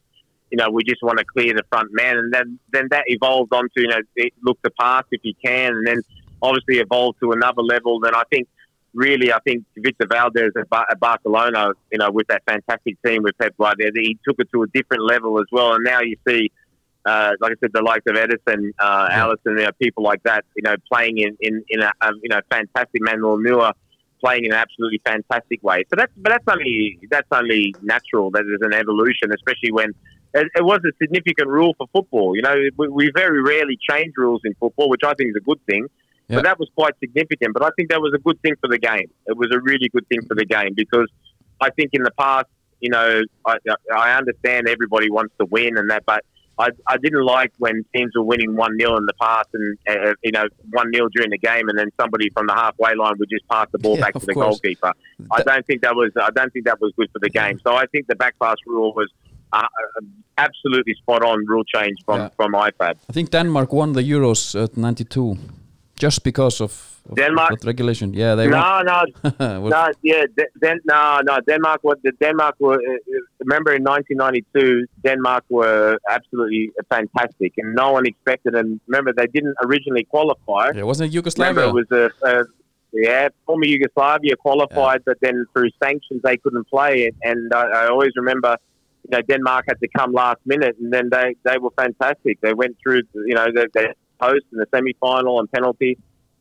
you 0.51 0.57
know, 0.57 0.71
we 0.71 0.83
just 0.85 1.03
want 1.03 1.19
to 1.19 1.25
clear 1.25 1.55
the 1.55 1.63
front 1.71 1.91
man, 1.93 2.17
and 2.17 2.33
then 2.33 2.59
then 2.73 2.89
that 2.91 3.05
evolved 3.07 3.53
onto 3.53 3.69
you 3.77 3.89
know 3.89 4.01
look 4.43 4.61
to 4.63 4.71
pass 4.79 5.05
if 5.11 5.21
you 5.23 5.35
can, 5.45 5.73
and 5.73 5.87
then 5.87 6.01
obviously 6.43 6.79
evolved 6.79 7.19
to 7.21 7.33
another 7.33 7.63
level. 7.63 8.01
Then 8.01 8.15
I 8.15 8.23
think 8.31 8.49
really, 8.95 9.33
I 9.33 9.39
think 9.41 9.65
Victor 9.77 10.07
Valdés 10.07 10.51
at, 10.59 10.69
Bar- 10.69 10.87
at 10.91 10.99
Barcelona, 10.99 11.73
you 11.93 11.99
know, 11.99 12.11
with 12.11 12.27
that 12.29 12.43
fantastic 12.47 12.97
team 13.05 13.23
with 13.23 13.37
Pep 13.39 13.55
Guardiola, 13.57 13.93
he 13.95 14.19
took 14.27 14.37
it 14.39 14.49
to 14.53 14.63
a 14.63 14.67
different 14.69 15.05
level 15.05 15.39
as 15.39 15.47
well. 15.53 15.75
And 15.75 15.85
now 15.85 16.01
you 16.01 16.17
see, 16.27 16.51
uh, 17.05 17.33
like 17.41 17.53
I 17.53 17.55
said, 17.61 17.71
the 17.73 17.83
likes 17.83 18.05
of 18.09 18.17
Ederson, 18.17 18.71
uh, 18.79 19.09
Alisson, 19.11 19.59
you 19.59 19.65
know, 19.65 19.71
people 19.81 20.03
like 20.03 20.23
that, 20.25 20.45
you 20.57 20.63
know, 20.63 20.75
playing 20.91 21.19
in 21.19 21.37
in, 21.41 21.65
in 21.69 21.81
a 21.81 21.93
um, 22.01 22.15
you 22.23 22.29
know 22.29 22.41
fantastic 22.51 23.01
Manuel 23.03 23.39
Neuer 23.39 23.73
playing 24.21 24.45
in 24.45 24.53
an 24.53 24.59
absolutely 24.59 25.01
fantastic 25.05 25.63
way. 25.63 25.85
So 25.91 25.97
that's 25.97 26.13
but 26.17 26.31
that's 26.31 26.45
only 26.49 26.99
that's 27.11 27.29
only 27.31 27.75
natural. 27.83 28.31
That 28.31 28.45
there's 28.47 28.61
an 28.63 28.75
evolution, 28.75 29.33
especially 29.33 29.73
when 29.73 29.95
it, 30.35 30.47
it 30.57 30.65
was 30.65 30.81
a 30.87 30.93
significant 31.01 31.49
rule 31.49 31.75
for 31.79 31.87
football. 31.93 32.37
You 32.37 32.43
know, 32.43 32.55
we, 32.77 32.89
we 32.89 33.11
very 33.15 33.43
rarely 33.43 33.79
change 33.89 34.13
rules 34.17 34.41
in 34.45 34.55
football, 34.55 34.89
which 34.91 35.03
I 35.05 35.15
think 35.15 35.31
is 35.31 35.37
a 35.37 35.45
good 35.45 35.61
thing. 35.67 35.87
Yeah. 36.29 36.37
But 36.37 36.45
that 36.45 36.59
was 36.59 36.69
quite 36.77 36.93
significant. 37.01 37.55
But 37.55 37.65
I 37.65 37.71
think 37.77 37.91
that 37.91 38.01
was 38.01 38.13
a 38.15 38.19
good 38.19 38.41
thing 38.43 38.55
for 38.61 38.69
the 38.69 38.79
game. 38.79 39.11
It 39.27 39.37
was 39.37 39.49
a 39.53 39.61
really 39.61 39.89
good 39.89 40.07
thing 40.09 40.21
for 40.29 40.35
the 40.35 40.45
game 40.45 40.75
because 40.77 41.09
I 41.61 41.71
think 41.71 41.91
in 41.95 42.03
the 42.03 42.11
past, 42.13 42.47
you 42.81 42.91
know, 42.91 43.23
I, 43.47 43.57
I 43.95 44.13
understand 44.13 44.69
everybody 44.69 45.11
wants 45.11 45.35
to 45.41 45.47
win 45.47 45.79
and 45.79 45.91
that, 45.91 46.05
but 46.07 46.25
I, 46.59 46.69
I 46.87 46.97
didn't 46.99 47.25
like 47.25 47.53
when 47.59 47.85
teams 47.95 48.13
were 48.17 48.25
winning 48.25 48.57
1 48.57 48.79
0 48.79 48.97
in 48.97 49.07
the 49.07 49.15
past 49.21 49.49
and, 49.55 49.79
uh, 49.89 50.13
you 50.23 50.33
know, 50.33 50.45
1 50.71 50.93
0 50.93 51.09
during 51.15 51.31
the 51.31 51.39
game 51.39 51.69
and 51.69 51.79
then 51.79 51.91
somebody 51.99 52.31
from 52.31 52.47
the 52.47 52.55
halfway 52.55 52.95
line 52.95 53.15
would 53.19 53.31
just 53.31 53.49
pass 53.49 53.69
the 53.73 53.79
ball 53.79 53.95
Yeah, 53.97 54.03
back 54.03 54.15
to 54.15 54.27
the 54.27 54.35
course. 54.35 54.61
goalkeeper. 54.61 54.93
I 55.31 55.43
don't 55.43 55.67
think 55.67 55.83
that 55.83 55.95
was 55.95 56.11
I 56.21 56.31
don't 56.31 56.53
think 56.53 56.67
that 56.67 56.81
was 56.81 56.93
good 56.97 57.09
for 57.13 57.21
the 57.21 57.31
game. 57.31 57.61
So 57.65 57.75
I 57.75 57.87
think 57.87 58.07
the 58.07 58.17
back 58.17 58.35
pass 58.41 58.57
rule 58.67 58.93
was 58.93 59.09
uh, 59.53 59.67
absolutely 60.37 60.95
spot 60.95 61.23
on 61.23 61.39
rule 61.47 61.65
change 61.75 61.97
from 62.07 62.19
Yeah. 62.19 62.29
from 62.37 62.53
IFAB. 62.53 62.95
I 63.11 63.13
think 63.13 63.31
Denmark 63.31 63.73
won 63.73 63.93
the 63.93 64.03
Euros 64.03 64.55
at 64.63 64.77
'92, 64.77 65.37
just 66.03 66.23
because 66.25 66.61
of, 66.65 66.73
of 67.11 67.17
Denmark? 67.17 67.65
regulation. 67.65 68.15
Yeah, 68.15 68.35
they 68.37 68.49
won. 68.49 68.85
No, 68.87 69.03
no, 69.41 69.69
no, 69.69 69.87
yeah, 70.03 70.25
Den- 70.63 70.81
no, 70.85 71.21
no. 71.29 71.39
Denmark. 71.47 71.79
What 71.83 71.99
the 72.03 72.13
Denmark 72.21 72.55
were? 72.61 72.81
Uh, 72.91 72.95
uh, 72.95 73.21
remember 73.45 73.73
in 73.75 73.83
1992, 73.85 74.87
Denmark 75.07 75.45
were 75.49 75.99
absolutely 76.11 76.71
fantastic, 76.95 77.53
and 77.59 77.75
no 77.75 77.93
one 77.93 78.07
expected 78.07 78.55
And 78.55 78.81
Remember, 78.87 79.13
they 79.13 79.27
didn't 79.27 79.57
originally 79.67 80.05
qualify. 80.05 80.65
Yeah, 80.75 80.83
wasn't 80.85 81.07
it 81.15 81.17
Remember, 81.17 81.19
Yugoslavia? 81.19 81.69
it 81.69 81.75
was 81.81 81.91
a, 81.91 82.05
a 82.33 82.45
yeah, 82.93 83.29
former 83.47 83.67
Yugoslavia 83.67 84.35
qualified, 84.37 85.01
but 85.05 85.17
then 85.21 85.45
through 85.53 85.71
sanctions 85.83 86.21
they 86.23 86.37
couldn't 86.43 86.67
play 86.69 86.95
it. 87.09 87.15
And 87.23 87.53
I, 87.53 87.65
I 87.81 87.89
always 87.89 88.13
remember, 88.17 88.57
you 89.11 89.17
know, 89.17 89.23
Denmark 89.23 89.65
had 89.69 89.81
to 89.81 89.89
come 89.97 90.13
last 90.13 90.41
minute, 90.45 90.77
and 90.81 90.93
then 90.93 91.09
they 91.11 91.37
they 91.45 91.59
were 91.59 91.71
fantastic. 91.77 92.41
They 92.41 92.55
went 92.55 92.77
through, 92.83 93.03
you 93.15 93.35
know, 93.35 93.47
the, 93.47 93.69
the 93.73 93.95
host 94.21 94.45
in 94.53 94.59
the 94.59 94.67
semi 94.73 94.95
final 95.01 95.39
on 95.39 95.47
penalties 95.49 95.97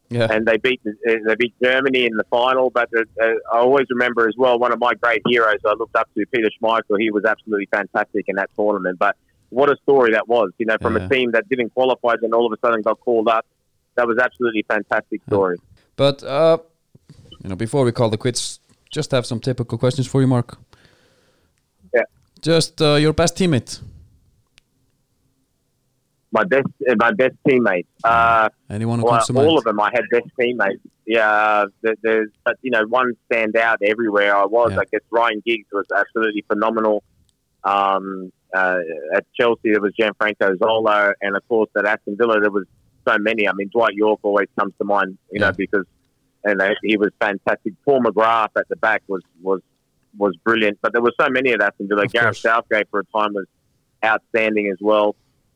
yeah, 0.09 0.27
and 0.31 0.45
they 0.45 0.57
beat 0.57 0.81
they 0.83 1.35
beat 1.37 1.53
Germany 1.61 2.05
in 2.05 2.15
the 2.15 2.23
final. 2.29 2.69
But 2.69 2.89
uh, 2.95 3.01
uh, 3.21 3.25
I 3.53 3.57
always 3.57 3.87
remember 3.89 4.27
as 4.27 4.35
well 4.37 4.57
one 4.57 4.71
of 4.71 4.79
my 4.79 4.93
great 4.93 5.21
heroes 5.27 5.59
I 5.65 5.73
looked 5.73 5.95
up 5.95 6.09
to, 6.15 6.25
Peter 6.33 6.49
Schmeichel. 6.61 6.99
He 6.99 7.11
was 7.11 7.25
absolutely 7.25 7.67
fantastic 7.71 8.25
in 8.27 8.35
that 8.37 8.49
tournament. 8.55 8.99
But 8.99 9.17
what 9.49 9.69
a 9.69 9.75
story 9.83 10.13
that 10.13 10.27
was! 10.27 10.51
You 10.59 10.65
know, 10.65 10.77
from 10.81 10.95
Yeah. 10.95 11.05
a 11.05 11.09
team 11.09 11.31
that 11.31 11.49
didn't 11.49 11.73
qualify, 11.73 12.15
then 12.21 12.33
all 12.33 12.45
of 12.45 12.53
a 12.53 12.59
sudden 12.65 12.81
got 12.81 12.99
called 13.01 13.27
up. 13.27 13.45
That 13.95 14.07
was 14.07 14.17
absolutely 14.17 14.63
fantastic 14.69 15.21
story. 15.27 15.57
but 15.95 16.23
uh, 16.23 16.57
you 17.43 17.49
know, 17.49 17.55
before 17.55 17.83
we 17.83 17.91
call 17.91 18.09
the 18.09 18.17
quits, 18.17 18.59
just 18.89 19.11
have 19.11 19.25
some 19.25 19.39
typical 19.39 19.77
questions 19.77 20.07
for 20.07 20.21
you, 20.21 20.27
Mark. 20.27 20.57
Just 22.47 22.81
uh, 22.81 22.95
your 22.95 23.11
best 23.11 23.35
teammate. 23.35 23.81
My 26.31 26.45
best, 26.45 26.67
uh, 26.89 26.95
my 26.97 27.11
best 27.11 27.35
teammates. 27.45 27.89
Uh, 28.05 28.47
Anyone 28.69 28.99
who 28.99 29.05
well, 29.05 29.15
comes 29.15 29.27
to 29.27 29.33
mind? 29.33 29.47
all 29.49 29.57
of 29.57 29.65
them. 29.65 29.77
I 29.81 29.89
had 29.93 30.03
best 30.09 30.27
teammates. 30.39 30.79
Yeah, 31.05 31.65
there- 31.81 31.95
there's, 32.03 32.29
but 32.45 32.55
you 32.61 32.71
know, 32.71 32.85
one 32.87 33.11
stand 33.25 33.57
out 33.57 33.79
everywhere 33.83 34.33
I 34.33 34.45
was. 34.45 34.71
Yeah. 34.71 34.79
I 34.79 34.85
guess 34.89 35.01
Ryan 35.09 35.41
Giggs 35.45 35.67
was 35.73 35.87
absolutely 35.93 36.43
phenomenal. 36.47 37.03
Um, 37.65 38.31
uh, 38.55 38.77
at 39.13 39.25
Chelsea, 39.37 39.71
there 39.73 39.81
was 39.81 39.91
Gianfranco 39.99 40.57
Zola, 40.57 41.13
and 41.21 41.35
of 41.35 41.45
course 41.49 41.69
at 41.77 41.85
Aston 41.85 42.15
Villa, 42.15 42.39
there 42.39 42.51
was 42.51 42.65
so 43.05 43.17
many. 43.17 43.45
I 43.49 43.51
mean, 43.57 43.67
Dwight 43.73 43.93
Yorke 43.95 44.21
always 44.23 44.47
comes 44.57 44.73
to 44.77 44.85
mind, 44.85 45.17
you 45.33 45.41
Yeah. 45.41 45.47
know, 45.47 45.51
because 45.51 45.85
and 46.45 46.61
uh, 46.61 46.69
he 46.81 46.95
was 46.95 47.09
fantastic. 47.19 47.73
Paul 47.83 48.03
McGrath 48.03 48.51
at 48.57 48.69
the 48.69 48.77
back 48.77 49.03
was 49.09 49.21
was 49.41 49.59
was 50.17 50.35
brilliant, 50.43 50.79
but 50.81 50.93
there 50.93 51.01
were 51.01 51.13
so 51.19 51.27
many 51.29 51.51
at 51.51 51.61
Aston 51.61 51.87
Villa. 51.87 52.03
Of 52.05 52.11
Gareth. 52.11 52.37
Southgate 52.37 52.87
for 52.89 52.99
a 53.01 53.05
time 53.17 53.33
was 53.33 53.45
outstanding 54.03 54.69
as 54.69 54.77
well. 54.81 55.15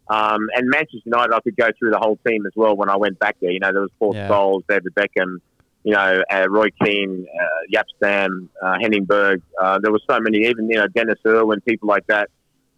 Um, 0.09 0.47
and 0.55 0.67
Manchester 0.69 0.99
United, 1.05 1.33
I 1.33 1.39
could 1.41 1.55
go 1.55 1.69
through 1.79 1.91
the 1.91 1.99
whole 1.99 2.17
team 2.27 2.45
as 2.45 2.51
well 2.55 2.75
when 2.75 2.89
I 2.89 2.97
went 2.97 3.17
back 3.19 3.37
there. 3.41 3.51
You 3.51 3.59
know, 3.59 3.71
there 3.71 3.81
was 3.81 3.91
Paul 3.99 4.15
Yeah. 4.15 4.27
Scholes, 4.27 4.63
David 4.67 4.93
Beckham, 4.93 5.37
you 5.83 5.93
know, 5.93 6.23
uh, 6.31 6.47
Roy 6.49 6.67
Keane, 6.83 7.25
uh, 7.41 7.45
Jaap 7.73 7.85
Stam, 7.97 8.49
uh, 8.61 8.75
Henning 8.81 9.05
Berg. 9.05 9.41
Uh, 9.59 9.79
there 9.79 9.91
were 9.91 10.01
so 10.09 10.19
many, 10.19 10.39
even, 10.39 10.69
you 10.69 10.77
know, 10.77 10.87
Denis 10.87 11.17
Irwin, 11.25 11.61
people 11.61 11.87
like 11.87 12.05
that. 12.07 12.29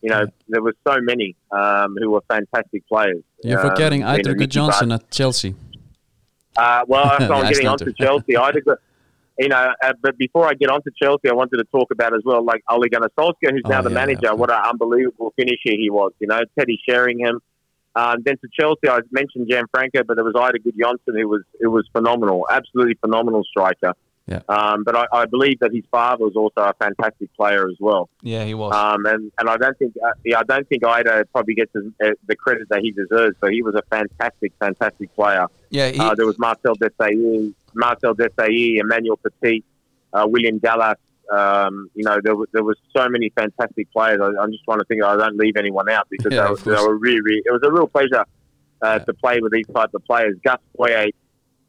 You 0.02 0.10
know, 0.10 0.20
Yeah. 0.22 0.26
there 0.50 0.62
were 0.62 0.76
so 0.86 0.98
many 1.02 1.36
um, 1.52 1.96
who 2.00 2.12
were 2.12 2.22
fantastic 2.30 2.88
players. 2.88 3.24
You're 3.44 3.60
Um, 3.66 3.70
forgetting 3.72 4.02
you 4.02 4.06
know, 4.08 4.14
Eidur 4.14 4.36
Gudjohnsen 4.36 4.94
at 4.94 5.10
Chelsea. 5.10 5.56
uh, 6.58 6.84
well, 6.88 7.06
I'm 7.06 7.20
getting 7.20 7.32
Icelander. 7.68 7.70
onto 7.70 7.94
Chelsea. 7.94 8.38
I 8.38 8.46
had 8.46 8.56
a 8.58 8.62
good, 8.62 8.78
you 9.40 9.48
know, 9.50 9.74
uh, 9.84 9.94
but 10.02 10.18
before 10.18 10.48
I 10.48 10.54
get 10.54 10.70
on 10.70 10.82
to 10.84 10.92
Chelsea, 11.02 11.30
I 11.30 11.34
wanted 11.34 11.58
to 11.58 11.64
talk 11.66 11.90
about 11.92 12.14
as 12.14 12.22
well, 12.24 12.44
like 12.44 12.62
Ole 12.70 12.88
Gunnar 12.90 13.10
Solskjaer, 13.18 13.52
who's 13.52 13.62
Oh, 13.66 13.70
now 13.70 13.82
the 13.82 13.90
yeah, 13.90 13.96
manager. 13.96 14.20
yeah. 14.24 14.32
What 14.34 14.52
an 14.52 14.62
unbelievable 14.64 15.34
finisher 15.36 15.58
he 15.84 15.90
was. 15.90 16.12
You 16.20 16.28
know, 16.28 16.42
Teddy 16.58 16.80
Sheringham. 16.88 17.40
Um, 17.96 18.18
then 18.26 18.38
to 18.38 18.48
Chelsea, 18.60 18.90
I 18.90 19.00
mentioned 19.12 19.48
Gianfranco, 19.50 20.06
but 20.08 20.16
there 20.16 20.24
was 20.24 20.34
Eidur 20.34 20.58
Gudjohnsen, 20.66 21.20
who 21.20 21.28
was 21.28 21.42
who 21.62 21.70
was 21.70 21.88
phenomenal, 21.94 22.48
absolutely 22.50 22.96
phenomenal 22.96 23.44
striker. 23.44 23.94
Yeah. 24.26 24.40
Um, 24.48 24.84
but 24.86 24.96
I, 24.96 25.06
I 25.12 25.26
believe 25.26 25.60
that 25.60 25.74
his 25.74 25.84
father 25.92 26.24
was 26.24 26.34
also 26.38 26.62
a 26.70 26.74
fantastic 26.80 27.30
player 27.36 27.68
as 27.68 27.76
well. 27.80 28.10
yeah 28.22 28.46
he 28.46 28.54
was 28.54 28.74
Um, 28.74 29.06
and, 29.06 29.30
and 29.38 29.50
I 29.50 29.58
don't 29.58 29.78
think 29.78 29.94
uh, 30.02 30.12
yeah, 30.24 30.40
I 30.40 30.44
don't 30.44 30.66
think 30.70 30.82
Eidur 30.84 31.26
probably 31.34 31.56
gets 31.56 31.74
the, 31.74 31.92
uh, 32.02 32.12
the 32.26 32.36
credit 32.38 32.70
that 32.70 32.80
he 32.82 32.92
deserves. 32.94 33.36
So 33.42 33.50
he 33.50 33.62
was 33.62 33.76
a 33.76 33.82
fantastic, 33.92 34.54
fantastic 34.62 35.14
player. 35.14 35.48
yeah 35.72 35.90
he, 35.90 36.00
Uh, 36.00 36.16
there 36.16 36.26
was 36.26 36.40
Marcel 36.40 36.74
Desailly, 36.78 37.54
Marcel 37.76 38.14
Desailly, 38.16 38.78
Emmanuel 38.80 39.18
Petit, 39.18 39.64
uh, 40.14 40.26
William 40.28 40.60
Gallas. 40.60 40.98
Um, 41.32 41.90
you 41.96 42.04
know, 42.04 42.20
there 42.24 42.36
there 42.52 42.64
was 42.64 42.78
so 42.96 43.08
many 43.10 43.32
fantastic 43.36 43.92
players. 43.92 44.20
I, 44.22 44.42
I'm 44.42 44.52
just 44.52 44.64
trying 44.66 44.80
to 44.80 44.86
think 44.86 45.04
I 45.04 45.16
don't 45.16 45.38
leave 45.38 45.56
anyone 45.58 45.90
out 45.90 46.08
because 46.10 46.34
Yeah, 46.34 46.44
they, 46.44 46.50
were, 46.50 46.78
they 46.78 46.86
were 46.88 46.98
really, 46.98 47.22
really, 47.22 47.42
it 47.46 47.52
was 47.52 47.62
a 47.64 47.72
real 47.72 47.88
pleasure 47.88 48.26
uh, 48.82 49.00
to 49.00 49.14
play 49.14 49.40
with 49.42 49.52
these 49.54 49.66
types 49.74 49.94
of 49.94 50.04
players. 50.06 50.36
Gus 50.46 50.58
Poyet, 50.78 51.12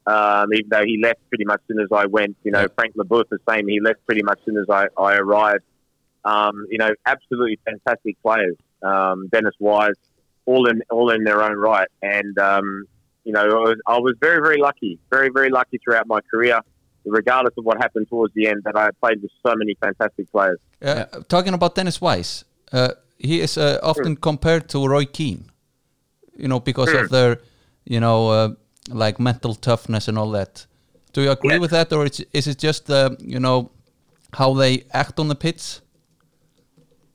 um, 0.07 0.53
even 0.53 0.69
though 0.71 0.85
he 0.85 1.01
left 1.03 1.21
pretty 1.29 1.45
much 1.45 1.61
as 1.61 1.69
soon 1.69 1.81
as 1.81 1.89
I 1.93 2.07
went. 2.07 2.37
You 2.43 2.51
know, 2.51 2.63
Yeah. 2.63 2.67
Frank 2.75 2.95
Leboeuf 2.97 3.29
the 3.31 3.39
same. 3.49 3.69
He 3.69 3.81
left 3.81 4.05
pretty 4.07 4.23
much 4.23 4.39
as 4.41 4.45
soon 4.45 4.57
as 4.59 4.67
I, 4.69 4.87
I 5.01 5.15
arrived. 5.17 5.63
Um, 6.25 6.67
you 6.71 6.79
know, 6.79 6.91
absolutely 7.07 7.59
fantastic 7.65 8.21
players. 8.23 8.57
Um, 8.83 9.29
Dennis 9.29 9.55
Wise, 9.61 9.95
all 10.47 10.69
in 10.69 10.83
all 10.91 11.11
in 11.11 11.23
their 11.25 11.43
own 11.43 11.57
right. 11.57 11.89
And 12.03 12.37
um, 12.39 12.87
you 13.25 13.33
know, 13.33 13.41
I 13.41 13.47
was, 13.47 13.79
I 13.87 13.99
was 13.99 14.15
very, 14.21 14.41
very 14.41 14.59
lucky, 14.59 14.99
very, 15.11 15.31
very 15.31 15.51
lucky 15.51 15.79
throughout 15.83 16.07
my 16.07 16.21
career, 16.31 16.61
regardless 17.05 17.55
of 17.59 17.65
what 17.65 17.77
happened 17.79 18.09
towards 18.09 18.33
the 18.35 18.47
end, 18.49 18.63
that 18.65 18.77
I 18.77 18.91
played 19.03 19.23
with 19.23 19.31
so 19.45 19.55
many 19.57 19.75
fantastic 19.81 20.31
players. 20.31 20.59
Uh, 20.83 21.05
Talking 21.29 21.55
about 21.55 21.75
Dennis 21.75 22.01
Wise, 22.01 22.45
uh, 22.73 22.91
he 23.19 23.41
is 23.41 23.57
uh, 23.59 23.79
often 23.83 24.17
compared 24.17 24.69
to 24.71 24.87
Roy 24.87 25.05
Keane, 25.05 25.51
you 26.37 26.49
know, 26.49 26.61
because 26.61 26.93
of 26.93 27.09
their, 27.11 27.41
you 27.85 28.01
know, 28.01 28.29
uh, 28.29 28.49
like 28.89 29.19
mental 29.19 29.55
toughness 29.55 30.09
and 30.09 30.19
all 30.19 30.31
that. 30.33 30.67
Do 31.13 31.23
you 31.23 31.31
agree 31.31 31.55
Yeah. 31.55 31.61
with 31.61 31.71
that, 31.71 31.93
or 31.93 32.07
is, 32.07 32.25
is 32.33 32.47
it 32.47 32.59
just, 32.59 32.91
uh, 32.91 33.11
you 33.21 33.39
know, 33.39 33.71
how 34.35 34.53
they 34.53 34.85
act 34.93 35.19
on 35.21 35.29
the 35.29 35.37
pitch? 35.37 35.81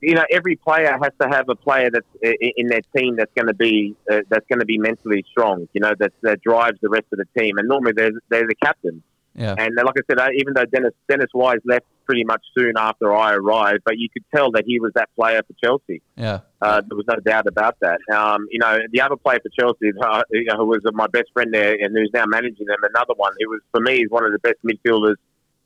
You 0.01 0.15
know, 0.15 0.23
every 0.31 0.55
player 0.55 0.97
has 1.01 1.11
to 1.21 1.27
have 1.27 1.49
a 1.49 1.55
player 1.55 1.89
that's 1.91 2.07
in 2.21 2.67
their 2.67 2.81
team 2.95 3.15
that's 3.15 3.31
going 3.35 3.47
to 3.47 3.53
be 3.53 3.95
uh, 4.11 4.21
that's 4.29 4.45
going 4.47 4.59
to 4.59 4.65
be 4.65 4.77
mentally 4.77 5.25
strong. 5.29 5.67
You 5.73 5.81
know, 5.81 5.93
that 5.99 6.13
that 6.21 6.41
drives 6.41 6.79
the 6.81 6.89
rest 6.89 7.05
of 7.11 7.19
the 7.19 7.39
team. 7.39 7.57
And 7.57 7.67
normally 7.67 7.93
they're 7.95 8.11
they're 8.29 8.47
the 8.47 8.55
captain. 8.55 9.03
Yeah, 9.35 9.55
And 9.57 9.75
like 9.75 9.93
I 9.97 10.01
said, 10.09 10.19
uh, 10.19 10.29
even 10.35 10.53
though 10.53 10.65
Dennis 10.65 10.93
Dennis 11.07 11.29
Wise 11.33 11.59
left 11.63 11.85
pretty 12.05 12.23
much 12.23 12.41
soon 12.57 12.73
after 12.77 13.15
I 13.15 13.33
arrived, 13.35 13.83
but 13.85 13.97
you 13.97 14.09
could 14.09 14.25
tell 14.35 14.51
that 14.51 14.63
he 14.65 14.79
was 14.79 14.91
that 14.95 15.09
player 15.15 15.41
for 15.47 15.53
Chelsea. 15.63 16.01
yeah, 16.17 16.39
Uh, 16.61 16.81
there 16.81 16.97
was 16.97 17.05
no 17.07 17.15
doubt 17.17 17.47
about 17.47 17.77
that. 17.81 17.99
Um, 18.11 18.47
you 18.49 18.59
know, 18.59 18.79
the 18.91 18.99
other 18.99 19.15
player 19.15 19.39
for 19.41 19.49
Chelsea, 19.49 19.91
uh, 20.01 20.23
you 20.31 20.45
know, 20.45 20.57
who 20.57 20.65
was 20.65 20.81
my 20.93 21.07
best 21.07 21.29
friend 21.33 21.53
there 21.53 21.73
and 21.79 21.95
who's 21.95 22.09
now 22.13 22.25
managing 22.25 22.65
them, 22.65 22.79
another 22.95 23.13
one 23.15 23.31
who 23.39 23.49
was 23.49 23.61
for 23.71 23.79
me 23.79 24.01
is 24.01 24.09
one 24.09 24.25
of 24.25 24.31
the 24.31 24.39
best 24.39 24.57
midfielders 24.65 25.15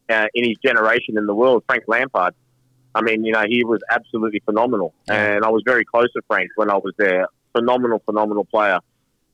uh, 0.10 0.28
in 0.34 0.44
his 0.44 0.58
generation 0.64 1.18
in 1.18 1.26
the 1.26 1.34
world, 1.34 1.64
Frank 1.66 1.84
Lampard. 1.88 2.36
I 2.96 3.02
mean, 3.02 3.24
you 3.24 3.34
know, 3.34 3.44
he 3.48 3.64
was 3.64 3.82
absolutely 3.92 4.42
phenomenal, 4.46 4.94
and 5.36 5.44
I 5.44 5.50
was 5.50 5.64
very 5.66 5.86
close 5.86 6.12
to 6.14 6.22
Frank 6.28 6.52
when 6.56 6.70
I 6.70 6.76
was 6.76 6.94
there. 6.98 7.28
Phenomenal, 7.54 8.00
phenomenal 8.06 8.46
player. 8.46 8.80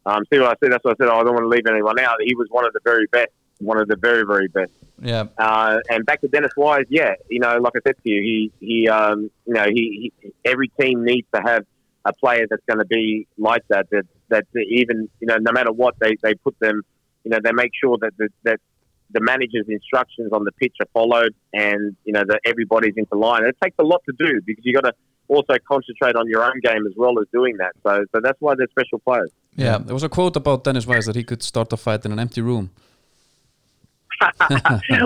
Um, 0.06 0.24
see 0.32 0.40
what 0.40 0.50
I 0.50 0.56
said? 0.62 0.72
That's 0.72 0.84
what 0.84 0.96
I 1.00 1.04
said. 1.06 1.12
I 1.12 1.24
don't 1.24 1.34
want 1.34 1.44
to 1.44 1.50
leave 1.50 1.68
anyone 1.68 2.00
out. 2.00 2.18
He 2.22 2.36
was 2.36 2.48
one 2.50 2.66
of 2.66 2.74
the 2.74 2.80
very 2.84 3.06
best, 3.08 3.30
one 3.60 3.78
of 3.78 3.88
the 3.88 3.96
very, 3.96 4.24
very 4.26 4.48
best. 4.48 4.72
yeah, 5.02 5.26
Uh, 5.38 5.80
and 5.90 6.06
back 6.06 6.22
to 6.22 6.28
Dennis 6.28 6.52
Wise, 6.56 6.86
yeah, 6.90 7.14
you 7.30 7.40
know, 7.40 7.58
like 7.58 7.74
I 7.76 7.80
said 7.86 7.96
to 8.04 8.10
you, 8.10 8.22
he 8.22 8.52
he 8.60 8.90
um, 8.90 9.30
you 9.46 9.54
know 9.54 9.66
he, 9.66 10.12
he 10.22 10.34
every 10.46 10.70
team 10.80 11.04
needs 11.04 11.28
to 11.34 11.42
have 11.42 11.66
a 12.06 12.14
player 12.14 12.46
that's 12.50 12.64
going 12.66 12.80
to 12.80 12.86
be 12.86 13.28
like 13.38 13.64
that. 13.68 13.88
That 13.92 14.06
that 14.30 14.46
even 14.56 15.10
you 15.20 15.28
know 15.28 15.38
no 15.38 15.52
matter 15.52 15.72
what 15.72 15.96
they, 16.00 16.16
they 16.24 16.34
put 16.36 16.58
them, 16.60 16.82
you 17.24 17.32
know, 17.32 17.40
they 17.44 17.52
make 17.52 17.72
sure 17.80 17.98
that 18.02 18.14
the, 18.18 18.30
that 18.44 18.60
the 19.12 19.20
manager's 19.22 19.68
instructions 19.68 20.32
on 20.32 20.44
the 20.44 20.52
pitch 20.54 20.76
are 20.80 20.88
followed, 20.94 21.34
and 21.54 21.96
you 22.06 22.14
know 22.14 22.24
that 22.28 22.40
everybody's 22.46 22.96
into 22.98 23.16
line. 23.16 23.42
And 23.44 23.50
It 23.50 23.58
takes 23.64 23.76
a 23.80 23.84
lot 23.84 24.02
to 24.06 24.14
do 24.18 24.42
because 24.46 24.64
you 24.66 24.74
got 24.74 24.86
to 24.86 24.94
also 25.28 25.56
concentrate 25.68 26.16
on 26.16 26.28
your 26.28 26.44
own 26.44 26.60
game 26.62 26.86
as 26.88 26.94
well 26.96 27.20
as 27.20 27.28
doing 27.32 27.58
that. 27.58 27.74
So 27.84 28.06
so 28.14 28.22
that's 28.22 28.40
why 28.40 28.56
they're 28.56 28.68
special 28.70 29.00
players. 29.00 29.32
yeah. 29.56 29.78
There 29.78 29.94
was 29.94 30.04
a 30.04 30.10
quote 30.10 30.36
about 30.36 30.64
Dennis 30.64 30.86
Wise 30.88 31.06
that 31.06 31.16
he 31.16 31.24
could 31.24 31.44
start 31.44 31.72
a 31.74 31.78
fight 31.78 32.06
in 32.06 32.12
an 32.12 32.20
empty 32.20 32.42
room. 32.42 32.72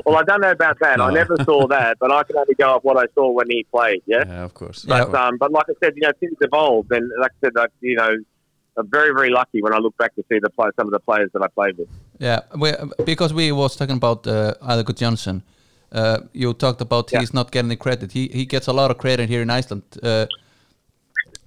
well, 0.06 0.18
I 0.18 0.24
don't 0.24 0.42
know 0.42 0.52
about 0.52 0.80
that. 0.80 1.00
I 1.00 1.12
never 1.14 1.36
saw 1.44 1.68
that, 1.68 2.00
but 2.00 2.12
I 2.12 2.24
can 2.24 2.36
only 2.36 2.56
go 2.56 2.76
off 2.76 2.84
what 2.84 2.98
I 2.98 3.06
saw 3.14 3.30
when 3.30 3.48
he 3.50 3.64
played. 3.72 4.02
Yeah. 4.08 4.24
Yeah, 4.26 4.44
of 4.44 4.54
course. 4.56 4.86
Yeah. 4.88 5.06
But 5.06 5.16
um, 5.16 5.38
but 5.38 5.52
like 5.52 5.66
I 5.70 5.74
said, 5.84 5.94
you 5.96 6.02
know, 6.02 6.12
things 6.20 6.36
evolve, 6.42 6.90
and 6.90 7.12
like 7.20 7.32
I 7.32 7.46
said, 7.46 7.56
like, 7.56 7.70
you 7.82 7.96
know, 7.96 8.16
I'm 8.78 8.90
very 8.90 9.12
very 9.14 9.30
lucky 9.30 9.62
when 9.62 9.74
I 9.74 9.78
look 9.78 9.96
back 9.98 10.14
to 10.16 10.24
see 10.30 10.40
the 10.42 10.50
play, 10.50 10.70
some 10.78 10.88
of 10.88 10.94
the 10.94 11.00
players 11.00 11.30
that 11.34 11.42
I 11.42 11.48
played 11.48 11.78
with. 11.78 11.90
Yeah, 12.20 12.40
we, 12.58 12.72
because 13.06 13.34
we 13.34 13.52
was 13.52 13.76
talking 13.76 13.98
about 13.98 14.26
uh, 14.28 14.54
Eidur 14.70 14.84
Gudjohnsen. 14.84 15.42
Uh, 15.92 16.20
you 16.34 16.54
talked 16.54 16.82
about 16.82 17.12
Yeah. 17.12 17.20
he's 17.20 17.34
not 17.34 17.52
getting 17.52 17.70
the 17.70 17.76
credit. 17.86 18.12
He 18.12 18.28
he 18.40 18.46
gets 18.46 18.68
a 18.68 18.74
lot 18.74 18.90
of 18.92 18.98
credit 18.98 19.30
here 19.30 19.42
in 19.42 19.50
Iceland. 19.50 19.84
Uh, 20.02 20.26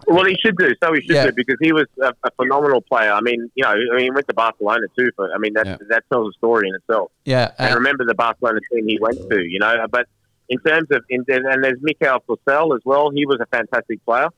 Well, 0.07 0.25
he 0.25 0.37
should 0.43 0.57
do. 0.57 0.69
So 0.83 0.93
he 0.95 1.01
should 1.03 1.17
Yeah. 1.17 1.27
do 1.27 1.33
because 1.43 1.57
he 1.61 1.73
was 1.73 1.87
a, 2.09 2.13
a 2.29 2.31
phenomenal 2.39 2.81
player. 2.81 3.13
I 3.13 3.21
mean, 3.21 3.51
you 3.57 3.65
know, 3.65 3.71
I 3.71 3.97
mean, 3.97 4.05
he 4.05 4.11
went 4.11 4.29
to 4.29 4.35
Barcelona 4.35 4.87
too. 4.99 5.09
For 5.17 5.25
I 5.35 5.39
mean, 5.39 5.55
that 5.55 5.67
Yeah. 5.67 5.77
that 5.91 6.03
tells 6.13 6.27
a 6.33 6.35
story 6.39 6.69
in 6.69 6.75
itself. 6.75 7.11
yeah, 7.25 7.51
And 7.59 7.73
uh, 7.73 7.77
remember 7.77 8.05
the 8.05 8.15
Barcelona 8.15 8.61
team 8.71 8.87
he 8.87 8.99
went 9.01 9.19
to, 9.31 9.39
you 9.55 9.59
know. 9.59 9.75
But 9.91 10.07
in 10.49 10.59
terms 10.61 10.89
of 10.93 11.01
in, 11.09 11.25
and 11.29 11.65
there's 11.65 11.81
Mikael 11.83 12.23
Forssell 12.29 12.77
as 12.77 12.83
well. 12.85 13.11
He 13.11 13.27
was 13.27 13.39
a 13.41 13.47
fantastic 13.57 13.99
player. 14.05 14.29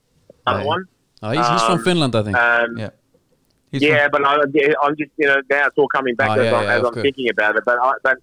Another 0.47 0.61
Right. 0.61 0.67
one. 0.75 0.85
Uh, 1.23 1.33
he's, 1.33 1.49
he's 1.49 1.63
from 1.63 1.79
Um, 1.79 1.85
Finland, 1.85 2.15
I 2.15 2.23
think. 2.23 2.37
Um, 2.37 2.79
yeah. 2.79 2.91
He's 3.73 3.83
yeah, 3.83 4.09
from- 4.09 4.23
but 4.23 4.25
I, 4.27 4.35
I'm 4.83 4.97
just 4.97 5.11
you 5.17 5.27
know 5.27 5.37
now 5.51 5.67
it's 5.67 5.77
all 5.77 5.89
coming 5.89 6.15
back 6.15 6.31
Oh, 6.31 6.41
as, 6.41 6.45
yeah, 6.47 6.57
I'm, 6.59 6.65
yeah, 6.65 6.77
as 6.79 6.85
I'm 6.85 6.95
thinking 6.95 7.29
about 7.29 7.57
it. 7.57 7.65
But 7.67 7.79
I, 7.83 7.93
but 8.03 8.17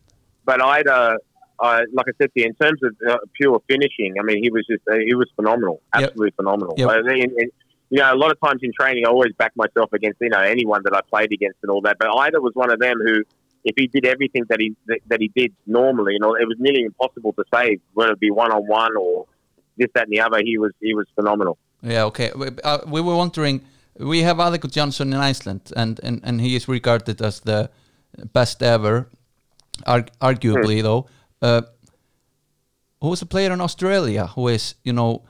but 0.46 0.62
I'd 0.62 0.88
uh, 0.88 1.18
I, 1.60 1.84
like 1.94 2.08
I 2.08 2.14
said 2.20 2.34
to 2.34 2.40
you, 2.42 2.46
in 2.48 2.56
terms 2.56 2.80
of 2.84 2.96
uh, 3.10 3.18
pure 3.34 3.62
finishing, 3.68 4.16
I 4.20 4.24
mean 4.24 4.42
he 4.44 4.50
was 4.50 4.66
just 4.68 4.82
uh, 4.92 4.96
he 4.96 5.14
was 5.14 5.30
phenomenal, 5.36 5.82
Yep. 5.94 6.04
absolutely 6.04 6.32
phenomenal. 6.32 6.74
Yep. 6.78 6.90
In, 7.06 7.22
in, 7.42 7.50
you 7.92 8.00
know, 8.00 8.12
a 8.14 8.18
lot 8.18 8.32
of 8.32 8.40
times 8.44 8.62
in 8.64 8.72
training, 8.74 9.06
I 9.06 9.10
always 9.10 9.34
back 9.34 9.52
myself 9.56 9.94
against 9.94 10.20
you 10.22 10.30
know 10.30 10.40
anyone 10.40 10.82
that 10.86 10.96
I 10.96 11.02
played 11.02 11.32
against 11.32 11.60
and 11.62 11.70
all 11.72 11.82
that. 11.82 11.98
But 12.00 12.08
Eidur 12.10 12.42
was 12.42 12.54
one 12.56 12.72
of 12.72 12.80
them 12.80 12.98
who, 13.06 13.24
if 13.64 13.76
he 13.78 13.86
did 13.88 14.06
everything 14.08 14.44
that 14.50 14.60
he 14.60 14.76
that, 14.88 15.00
that 15.08 15.22
he 15.22 15.28
did 15.36 15.54
normally, 15.68 16.14
you 16.14 16.20
know, 16.20 16.34
it 16.34 16.48
was 16.48 16.58
nearly 16.60 16.84
impossible 16.84 17.34
to 17.34 17.44
save, 17.54 17.80
whether 17.94 18.14
it 18.14 18.20
be 18.20 18.32
one 18.32 18.52
on 18.52 18.66
one 18.68 18.98
or 18.98 19.28
this, 19.78 19.90
that, 19.94 20.08
and 20.08 20.12
the 20.12 20.22
other. 20.22 20.40
He 20.44 20.58
was 20.58 20.72
he 20.82 20.96
was 20.96 21.06
phenomenal. 21.14 21.60
Yeah, 21.82 22.06
okay. 22.06 22.32
We, 22.36 22.48
uh, 22.64 22.80
we 22.88 23.02
were 23.02 23.16
wondering. 23.16 23.62
We 23.98 24.24
have 24.24 24.38
Eidur 24.38 24.58
Gudjohnsen 24.58 25.14
in 25.14 25.14
Iceland, 25.14 25.72
and, 25.76 26.00
and, 26.04 26.20
and 26.24 26.42
he 26.42 26.56
is 26.56 26.68
regarded 26.68 27.22
as 27.22 27.40
the 27.40 27.70
best 28.34 28.62
ever, 28.62 29.08
arg- 29.86 30.12
arguably 30.20 30.82
though. 30.82 31.08
Uh, 31.42 31.62
who's 33.02 33.22
a 33.22 33.26
player 33.26 33.54
in 33.54 33.62
Australia 33.62 34.28
who 34.28 34.50
is, 34.50 34.76
you 34.84 34.92
know, 34.92 35.24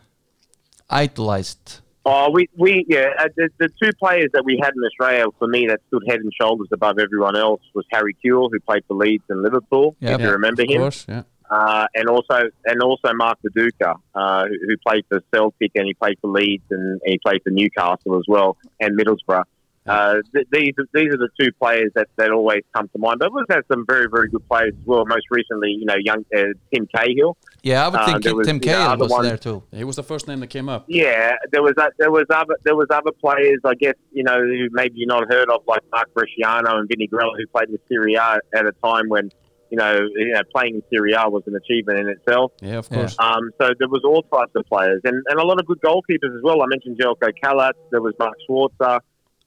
idolized? 0.89 1.79
Oh, 2.07 2.29
we, 2.31 2.47
we 2.55 2.85
yeah, 2.87 3.09
uh, 3.17 3.27
the, 3.35 3.49
the 3.57 3.69
two 3.81 3.89
players 3.99 4.29
that 4.33 4.45
we 4.45 4.59
had 4.61 4.73
in 4.75 4.83
Australia 4.83 5.25
for 5.39 5.47
me 5.47 5.65
that 5.67 5.81
stood 5.87 6.03
head 6.07 6.19
and 6.19 6.31
shoulders 6.39 6.67
above 6.71 6.99
everyone 6.99 7.35
else 7.35 7.61
was 7.73 7.83
Harry 7.91 8.15
Kewell, 8.23 8.49
who 8.51 8.59
played 8.59 8.83
for 8.87 8.93
Leeds 8.95 9.23
and 9.29 9.41
Liverpool. 9.41 9.95
Yeah. 9.99 10.13
if 10.13 10.19
you 10.21 10.25
Yeah, 10.27 10.31
remember 10.33 10.61
of 10.63 10.69
him, 10.69 10.81
course, 10.81 11.05
yeah. 11.09 11.23
Uh, 11.49 11.87
and 11.95 12.07
also 12.09 12.41
and 12.65 12.81
also 12.81 13.13
Mark 13.13 13.37
Viduka, 13.45 13.95
uh, 14.15 14.45
who, 14.47 14.53
who 14.67 14.77
played 14.85 15.05
for 15.09 15.21
Celtic 15.33 15.71
and 15.75 15.85
he 15.85 15.93
played 15.93 16.17
for 16.21 16.29
Leeds 16.29 16.63
and 16.71 16.99
he 17.05 17.17
played 17.19 17.41
for 17.43 17.49
Newcastle 17.51 18.17
as 18.17 18.23
well 18.27 18.57
and 18.79 18.97
Middlesbrough. 18.97 19.43
Uh, 19.87 20.15
th- 20.33 20.47
these 20.51 20.73
these 20.95 21.13
are 21.13 21.17
the 21.17 21.29
two 21.39 21.51
players 21.61 21.91
that, 21.93 22.07
that 22.15 22.31
always 22.31 22.63
come 22.75 22.87
to 22.87 22.97
mind. 22.97 23.19
But 23.19 23.31
we've 23.31 23.45
had 23.47 23.61
some 23.71 23.85
very 23.87 24.07
very 24.09 24.27
good 24.29 24.43
players 24.47 24.73
as 24.81 24.83
well. 24.87 25.05
Most 25.05 25.27
recently, 25.29 25.69
you 25.73 25.85
know, 25.85 25.93
young 25.99 26.25
uh, 26.35 26.45
Tim 26.73 26.87
Cahill. 26.87 27.37
Yeah, 27.61 27.85
I 27.85 27.89
would 27.89 27.99
Uh, 27.99 28.05
think 28.07 28.23
there 28.23 28.31
Tim 28.31 28.37
was, 28.37 28.47
Tim 28.47 28.55
you 28.55 28.61
know, 28.71 28.77
Cahill 28.77 28.97
was 28.97 29.11
ones- 29.11 29.27
there 29.27 29.37
too. 29.37 29.61
He 29.71 29.83
was 29.83 29.95
the 29.95 30.01
first 30.01 30.27
name 30.27 30.39
that 30.39 30.47
came 30.47 30.69
up. 30.69 30.85
Yeah, 30.87 31.35
there 31.51 31.61
was 31.61 31.73
that, 31.77 31.93
there 31.99 32.09
was 32.09 32.25
other 32.31 32.55
there 32.63 32.75
was 32.75 32.87
other 32.89 33.11
players 33.11 33.59
I 33.63 33.75
guess 33.75 33.93
you 34.11 34.23
know 34.23 34.41
who 34.41 34.69
maybe 34.71 34.95
you're 34.97 35.07
not 35.07 35.31
heard 35.31 35.51
of 35.51 35.61
like 35.67 35.81
Mark 35.91 36.11
Bresciano 36.15 36.79
and 36.79 36.89
Vinny 36.89 37.07
Grella 37.07 37.37
who 37.37 37.45
played 37.45 37.69
in 37.69 37.77
Serie 37.87 38.15
A 38.15 38.39
at 38.55 38.65
a 38.65 38.71
time 38.83 39.07
when 39.09 39.29
you 39.71 39.77
know 39.77 39.93
you 40.15 40.33
know 40.33 40.41
playing 40.55 40.75
in 40.75 40.83
Serie 40.91 41.13
A 41.13 41.29
was 41.29 41.43
an 41.47 41.55
achievement 41.55 41.99
in 41.99 42.07
itself. 42.09 42.51
Yeah, 42.61 42.77
of 42.77 42.87
Yeah. 42.91 42.97
course. 42.97 43.15
Um, 43.19 43.51
so 43.59 43.69
there 43.79 43.89
was 43.89 44.01
all 44.03 44.23
types 44.37 44.51
of 44.55 44.65
players 44.67 45.01
and, 45.03 45.21
and 45.29 45.39
a 45.39 45.45
lot 45.45 45.59
of 45.59 45.65
good 45.65 45.81
goalkeepers 45.81 46.35
as 46.35 46.41
well. 46.43 46.61
I 46.61 46.65
mentioned 46.67 46.97
Željko 46.99 47.31
Kalac, 47.43 47.73
there 47.91 48.01
was 48.01 48.13
Mark 48.19 48.35
Schwarzer. 48.47 48.99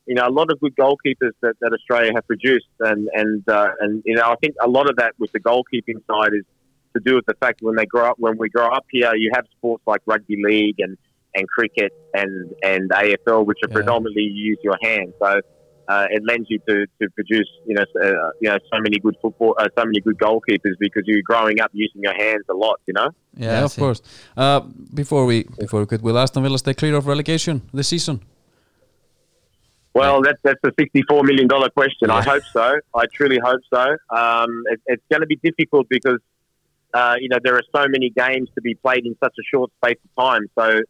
You 0.07 0.15
know, 0.15 0.27
a 0.27 0.31
lot 0.31 0.51
of 0.51 0.59
good 0.59 0.75
goalkeepers 0.75 1.33
that, 1.43 1.55
that 1.61 1.73
Australia 1.75 2.13
have 2.15 2.27
produced, 2.27 2.67
and 2.81 3.09
and 3.13 3.47
uh, 3.49 3.69
and 3.81 4.03
you 4.07 4.15
know, 4.17 4.23
I 4.31 4.37
think 4.37 4.55
a 4.63 4.69
lot 4.69 4.89
of 4.89 4.97
that 4.97 5.13
with 5.19 5.31
the 5.33 5.41
goalkeeping 5.41 6.01
side 6.11 6.33
is 6.33 6.45
to 6.97 7.01
do 7.05 7.15
with 7.17 7.27
the 7.27 7.35
fact 7.35 7.61
that 7.61 7.67
when 7.67 7.77
they 7.77 7.85
grow 7.85 8.07
up, 8.09 8.17
when 8.19 8.39
we 8.39 8.49
grow 8.49 8.69
up 8.69 8.87
here, 8.91 9.15
you 9.15 9.31
have 9.35 9.45
sports 9.59 9.83
like 9.87 10.01
rugby 10.07 10.43
league 10.43 10.77
and, 10.79 10.97
and 11.35 11.47
cricket 11.47 11.93
and 12.15 12.55
and 12.65 12.89
AFL, 12.91 13.45
which 13.45 13.59
are 13.63 13.69
Yeah. 13.69 13.75
predominantly 13.75 14.23
you 14.23 14.45
use 14.53 14.59
your 14.63 14.79
hands. 14.83 15.13
So 15.23 15.41
uh, 15.89 16.07
it 16.11 16.23
lends 16.25 16.47
you 16.51 16.59
to, 16.69 16.87
to 17.01 17.09
produce 17.15 17.49
you 17.67 17.75
know 17.75 17.85
uh, 18.03 18.31
you 18.41 18.49
know 18.49 18.59
so 18.73 18.79
many 18.81 18.99
good 18.99 19.17
football, 19.23 19.55
uh, 19.59 19.69
so 19.77 19.85
many 19.85 20.01
good 20.01 20.19
goalkeepers 20.19 20.77
because 20.79 21.05
you're 21.07 21.23
growing 21.23 21.61
up 21.61 21.71
using 21.73 22.03
your 22.03 22.15
hands 22.15 22.45
a 22.49 22.55
lot. 22.55 22.79
You 22.87 22.95
know. 22.95 23.11
Yeah, 23.37 23.53
Yeah, 23.53 23.65
of 23.65 23.73
see. 23.73 23.81
course. 23.81 24.03
Uh, 24.37 24.61
before 24.95 25.25
we 25.25 25.45
before 25.59 25.81
we 25.81 25.87
could, 25.87 26.03
will 26.03 26.19
Aston 26.19 26.43
Villa 26.43 26.59
stay 26.59 26.75
clear 26.75 26.95
of 26.97 27.07
relegation 27.07 27.63
this 27.73 27.89
season? 27.89 28.21
Well, 29.95 30.23
that's 30.23 30.39
that's 30.45 30.61
a 30.65 30.73
sixty-four 30.79 31.25
million 31.25 31.49
dollar 31.49 31.71
question. 31.71 32.11
I 32.11 32.23
hope 32.23 32.43
so. 32.53 32.79
I 32.95 33.07
truly 33.13 33.39
hope 33.43 33.61
so. 33.73 33.85
Um, 34.15 34.63
it, 34.67 34.81
it's 34.87 35.03
going 35.11 35.23
to 35.23 35.27
be 35.27 35.37
difficult 35.43 35.89
because 35.89 36.21
uh, 36.95 37.17
you 37.19 37.29
know 37.29 37.39
there 37.43 37.57
are 37.57 37.65
so 37.75 37.87
many 37.89 38.11
games 38.11 38.49
to 38.55 38.61
be 38.61 38.75
played 38.75 39.07
in 39.07 39.17
such 39.23 39.35
a 39.39 39.45
short 39.53 39.71
space 39.83 39.99
of 40.05 40.23
time. 40.25 40.43
So 40.59 40.83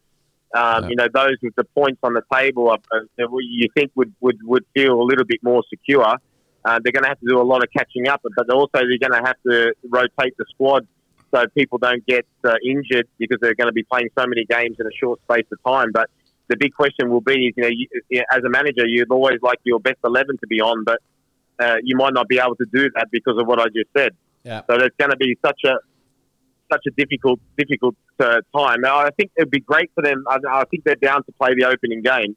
um, 0.54 0.84
Yeah. 0.84 0.88
you 0.90 0.96
know 0.96 1.08
those 1.12 1.36
with 1.42 1.54
the 1.56 1.64
points 1.64 2.00
on 2.02 2.14
the 2.14 2.22
table, 2.32 2.70
are, 2.70 2.78
uh, 2.92 3.00
that 3.16 3.28
you 3.42 3.68
think 3.76 3.90
would, 3.94 4.12
would 4.20 4.38
would 4.44 4.64
feel 4.74 5.00
a 5.00 5.06
little 5.10 5.24
bit 5.24 5.42
more 5.42 5.62
secure. 5.68 6.16
Uh, 6.64 6.78
they're 6.82 6.92
going 6.92 7.04
to 7.04 7.08
have 7.08 7.20
to 7.20 7.26
do 7.26 7.40
a 7.40 7.42
lot 7.52 7.62
of 7.62 7.68
catching 7.76 8.08
up, 8.08 8.20
but 8.36 8.50
also 8.50 8.68
they're 8.74 8.98
going 8.98 9.12
to 9.12 9.26
have 9.26 9.36
to 9.46 9.72
rotate 9.88 10.34
the 10.38 10.44
squad 10.50 10.86
so 11.32 11.44
people 11.54 11.78
don't 11.78 12.04
get 12.06 12.26
uh, 12.44 12.54
injured 12.64 13.06
because 13.18 13.38
they're 13.40 13.54
going 13.54 13.68
to 13.68 13.72
be 13.72 13.84
playing 13.84 14.08
so 14.18 14.26
many 14.26 14.44
games 14.44 14.76
in 14.80 14.86
a 14.86 14.90
short 15.00 15.20
space 15.22 15.46
of 15.52 15.58
time. 15.64 15.92
But 15.92 16.10
the 16.48 16.56
big 16.56 16.74
question 16.74 17.10
will 17.10 17.20
be, 17.20 17.48
is, 17.48 17.54
you 17.56 17.62
know, 17.62 17.68
you, 17.68 17.86
you- 18.08 18.24
as 18.32 18.42
a 18.44 18.48
manager, 18.48 18.86
you'd 18.86 19.10
always 19.10 19.38
like 19.42 19.58
your 19.64 19.78
best 19.80 19.98
eleven 20.04 20.36
to 20.38 20.46
be 20.46 20.60
on, 20.60 20.84
but 20.84 20.98
uh, 21.60 21.76
you 21.82 21.96
might 21.96 22.12
not 22.14 22.28
be 22.28 22.38
able 22.38 22.56
to 22.56 22.66
do 22.72 22.90
that 22.96 23.08
because 23.10 23.36
of 23.38 23.46
what 23.46 23.60
I 23.60 23.64
just 23.66 23.90
said. 23.96 24.12
Yeah. 24.44 24.62
So 24.68 24.78
there's 24.78 24.92
going 24.98 25.10
to 25.10 25.16
be 25.16 25.36
such 25.44 25.60
a 25.64 25.74
such 26.70 26.84
a 26.86 26.90
difficult 26.90 27.40
difficult 27.56 27.94
uh, 28.20 28.40
time. 28.56 28.84
I 28.84 29.10
think 29.16 29.30
it'd 29.36 29.50
be 29.50 29.60
great 29.60 29.90
for 29.94 30.02
them. 30.02 30.24
I, 30.28 30.38
I 30.50 30.64
think 30.64 30.84
they're 30.84 30.94
down 30.96 31.24
to 31.24 31.32
play 31.32 31.54
the 31.58 31.66
opening 31.66 32.02
game 32.02 32.36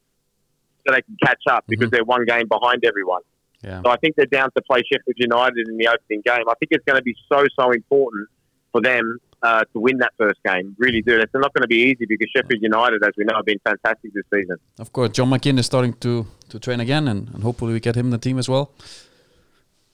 so 0.85 0.93
they 0.93 1.01
can 1.01 1.17
catch 1.23 1.43
up 1.49 1.65
because 1.67 1.89
they're 1.91 2.03
one 2.03 2.25
game 2.25 2.47
behind 2.47 2.83
everyone. 2.85 3.21
Yeah. 3.63 3.81
So 3.83 3.91
I 3.91 3.97
think 3.97 4.15
they're 4.15 4.25
down 4.25 4.49
to 4.55 4.61
play 4.63 4.81
Sheffield 4.91 5.15
United 5.17 5.67
in 5.67 5.77
the 5.77 5.87
opening 5.87 6.21
game. 6.25 6.49
I 6.49 6.53
think 6.59 6.71
it's 6.71 6.85
going 6.85 6.97
to 6.97 7.03
be 7.03 7.15
so 7.31 7.45
so 7.59 7.71
important 7.71 8.29
for 8.71 8.81
them 8.81 9.19
uh, 9.43 9.63
to 9.73 9.79
win 9.79 9.97
that 9.99 10.13
first 10.17 10.39
game. 10.43 10.75
Really 10.77 11.01
do. 11.01 11.19
It's 11.19 11.33
not 11.33 11.53
going 11.53 11.63
to 11.63 11.67
be 11.67 11.77
easy 11.77 12.05
because 12.07 12.29
Sheffield 12.35 12.61
United, 12.61 13.03
as 13.03 13.11
we 13.17 13.23
know, 13.25 13.35
have 13.35 13.45
been 13.45 13.59
fantastic 13.63 14.13
this 14.13 14.23
season. 14.33 14.57
Of 14.79 14.93
course, 14.93 15.11
John 15.11 15.29
McGinn 15.29 15.59
is 15.59 15.65
starting 15.65 15.93
to, 15.93 16.25
to 16.49 16.59
train 16.59 16.79
again, 16.79 17.07
and, 17.07 17.29
and 17.33 17.43
hopefully 17.43 17.73
we 17.73 17.79
get 17.79 17.95
him 17.95 18.07
in 18.07 18.11
the 18.11 18.17
team 18.17 18.37
as 18.37 18.47
well. 18.47 18.71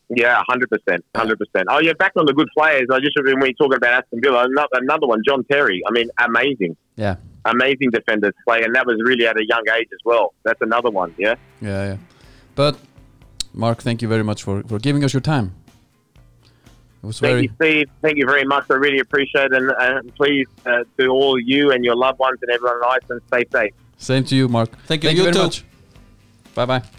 Yeah, 0.09 0.41
hundred 0.47 0.69
percent, 0.69 1.03
hundred 1.15 1.37
percent. 1.37 1.67
Oh, 1.69 1.79
yeah, 1.79 1.93
back 1.93 2.13
on 2.15 2.25
the 2.25 2.33
good 2.33 2.47
players. 2.57 2.87
I 2.91 2.99
just 2.99 3.11
when 3.17 3.39
you're 3.41 3.53
talking 3.53 3.75
about 3.75 4.03
Aston 4.03 4.21
Villa, 4.21 4.45
another, 4.45 4.67
another 4.73 5.05
one, 5.07 5.21
John 5.27 5.43
Terry. 5.51 5.81
I 5.87 5.91
mean, 5.91 6.09
amazing, 6.19 6.77
Yeah, 6.95 7.17
amazing 7.43 7.91
defenders 7.91 8.33
play, 8.47 8.63
and 8.63 8.73
that 8.75 8.85
was 8.85 8.97
really 9.03 9.27
at 9.27 9.37
a 9.37 9.45
young 9.45 9.63
age 9.77 9.89
as 9.91 9.99
well. 10.05 10.33
That's 10.43 10.61
another 10.61 10.89
one. 10.89 11.13
Yeah. 11.17 11.35
yeah, 11.61 11.85
yeah. 11.89 11.97
But 12.55 12.77
Mark, 13.53 13.81
thank 13.81 14.01
you 14.01 14.07
very 14.07 14.23
much 14.23 14.43
for, 14.43 14.63
for 14.63 14.79
giving 14.79 15.03
us 15.03 15.13
your 15.13 15.21
time. 15.21 15.53
It 17.03 17.05
was 17.05 17.19
Thank 17.19 17.31
very 17.31 17.41
you, 17.43 17.49
Steve. 17.55 17.89
Thank 18.01 18.17
you 18.17 18.25
very 18.25 18.43
much. 18.45 18.65
I 18.71 18.75
really 18.75 18.99
appreciate 18.99 19.51
it. 19.51 19.53
And, 19.53 19.71
and 19.77 20.15
please, 20.15 20.47
uh, 20.65 20.83
to 20.97 21.07
all 21.09 21.39
you 21.39 21.71
and 21.71 21.85
your 21.85 21.95
loved 21.95 22.19
ones 22.19 22.39
and 22.41 22.49
everyone 22.49 22.77
in 22.77 22.83
Iceland, 22.83 23.21
stay 23.27 23.45
safe. 23.51 23.73
same 23.97 24.23
to 24.25 24.35
you, 24.35 24.47
Mark. 24.47 24.69
Thank 24.85 25.03
you. 25.03 25.09
Thank 25.09 25.17
You 25.17 25.23
very 25.23 25.33
too. 25.35 25.43
much. 25.43 25.65
Bye 26.55 26.65
bye. 26.65 26.96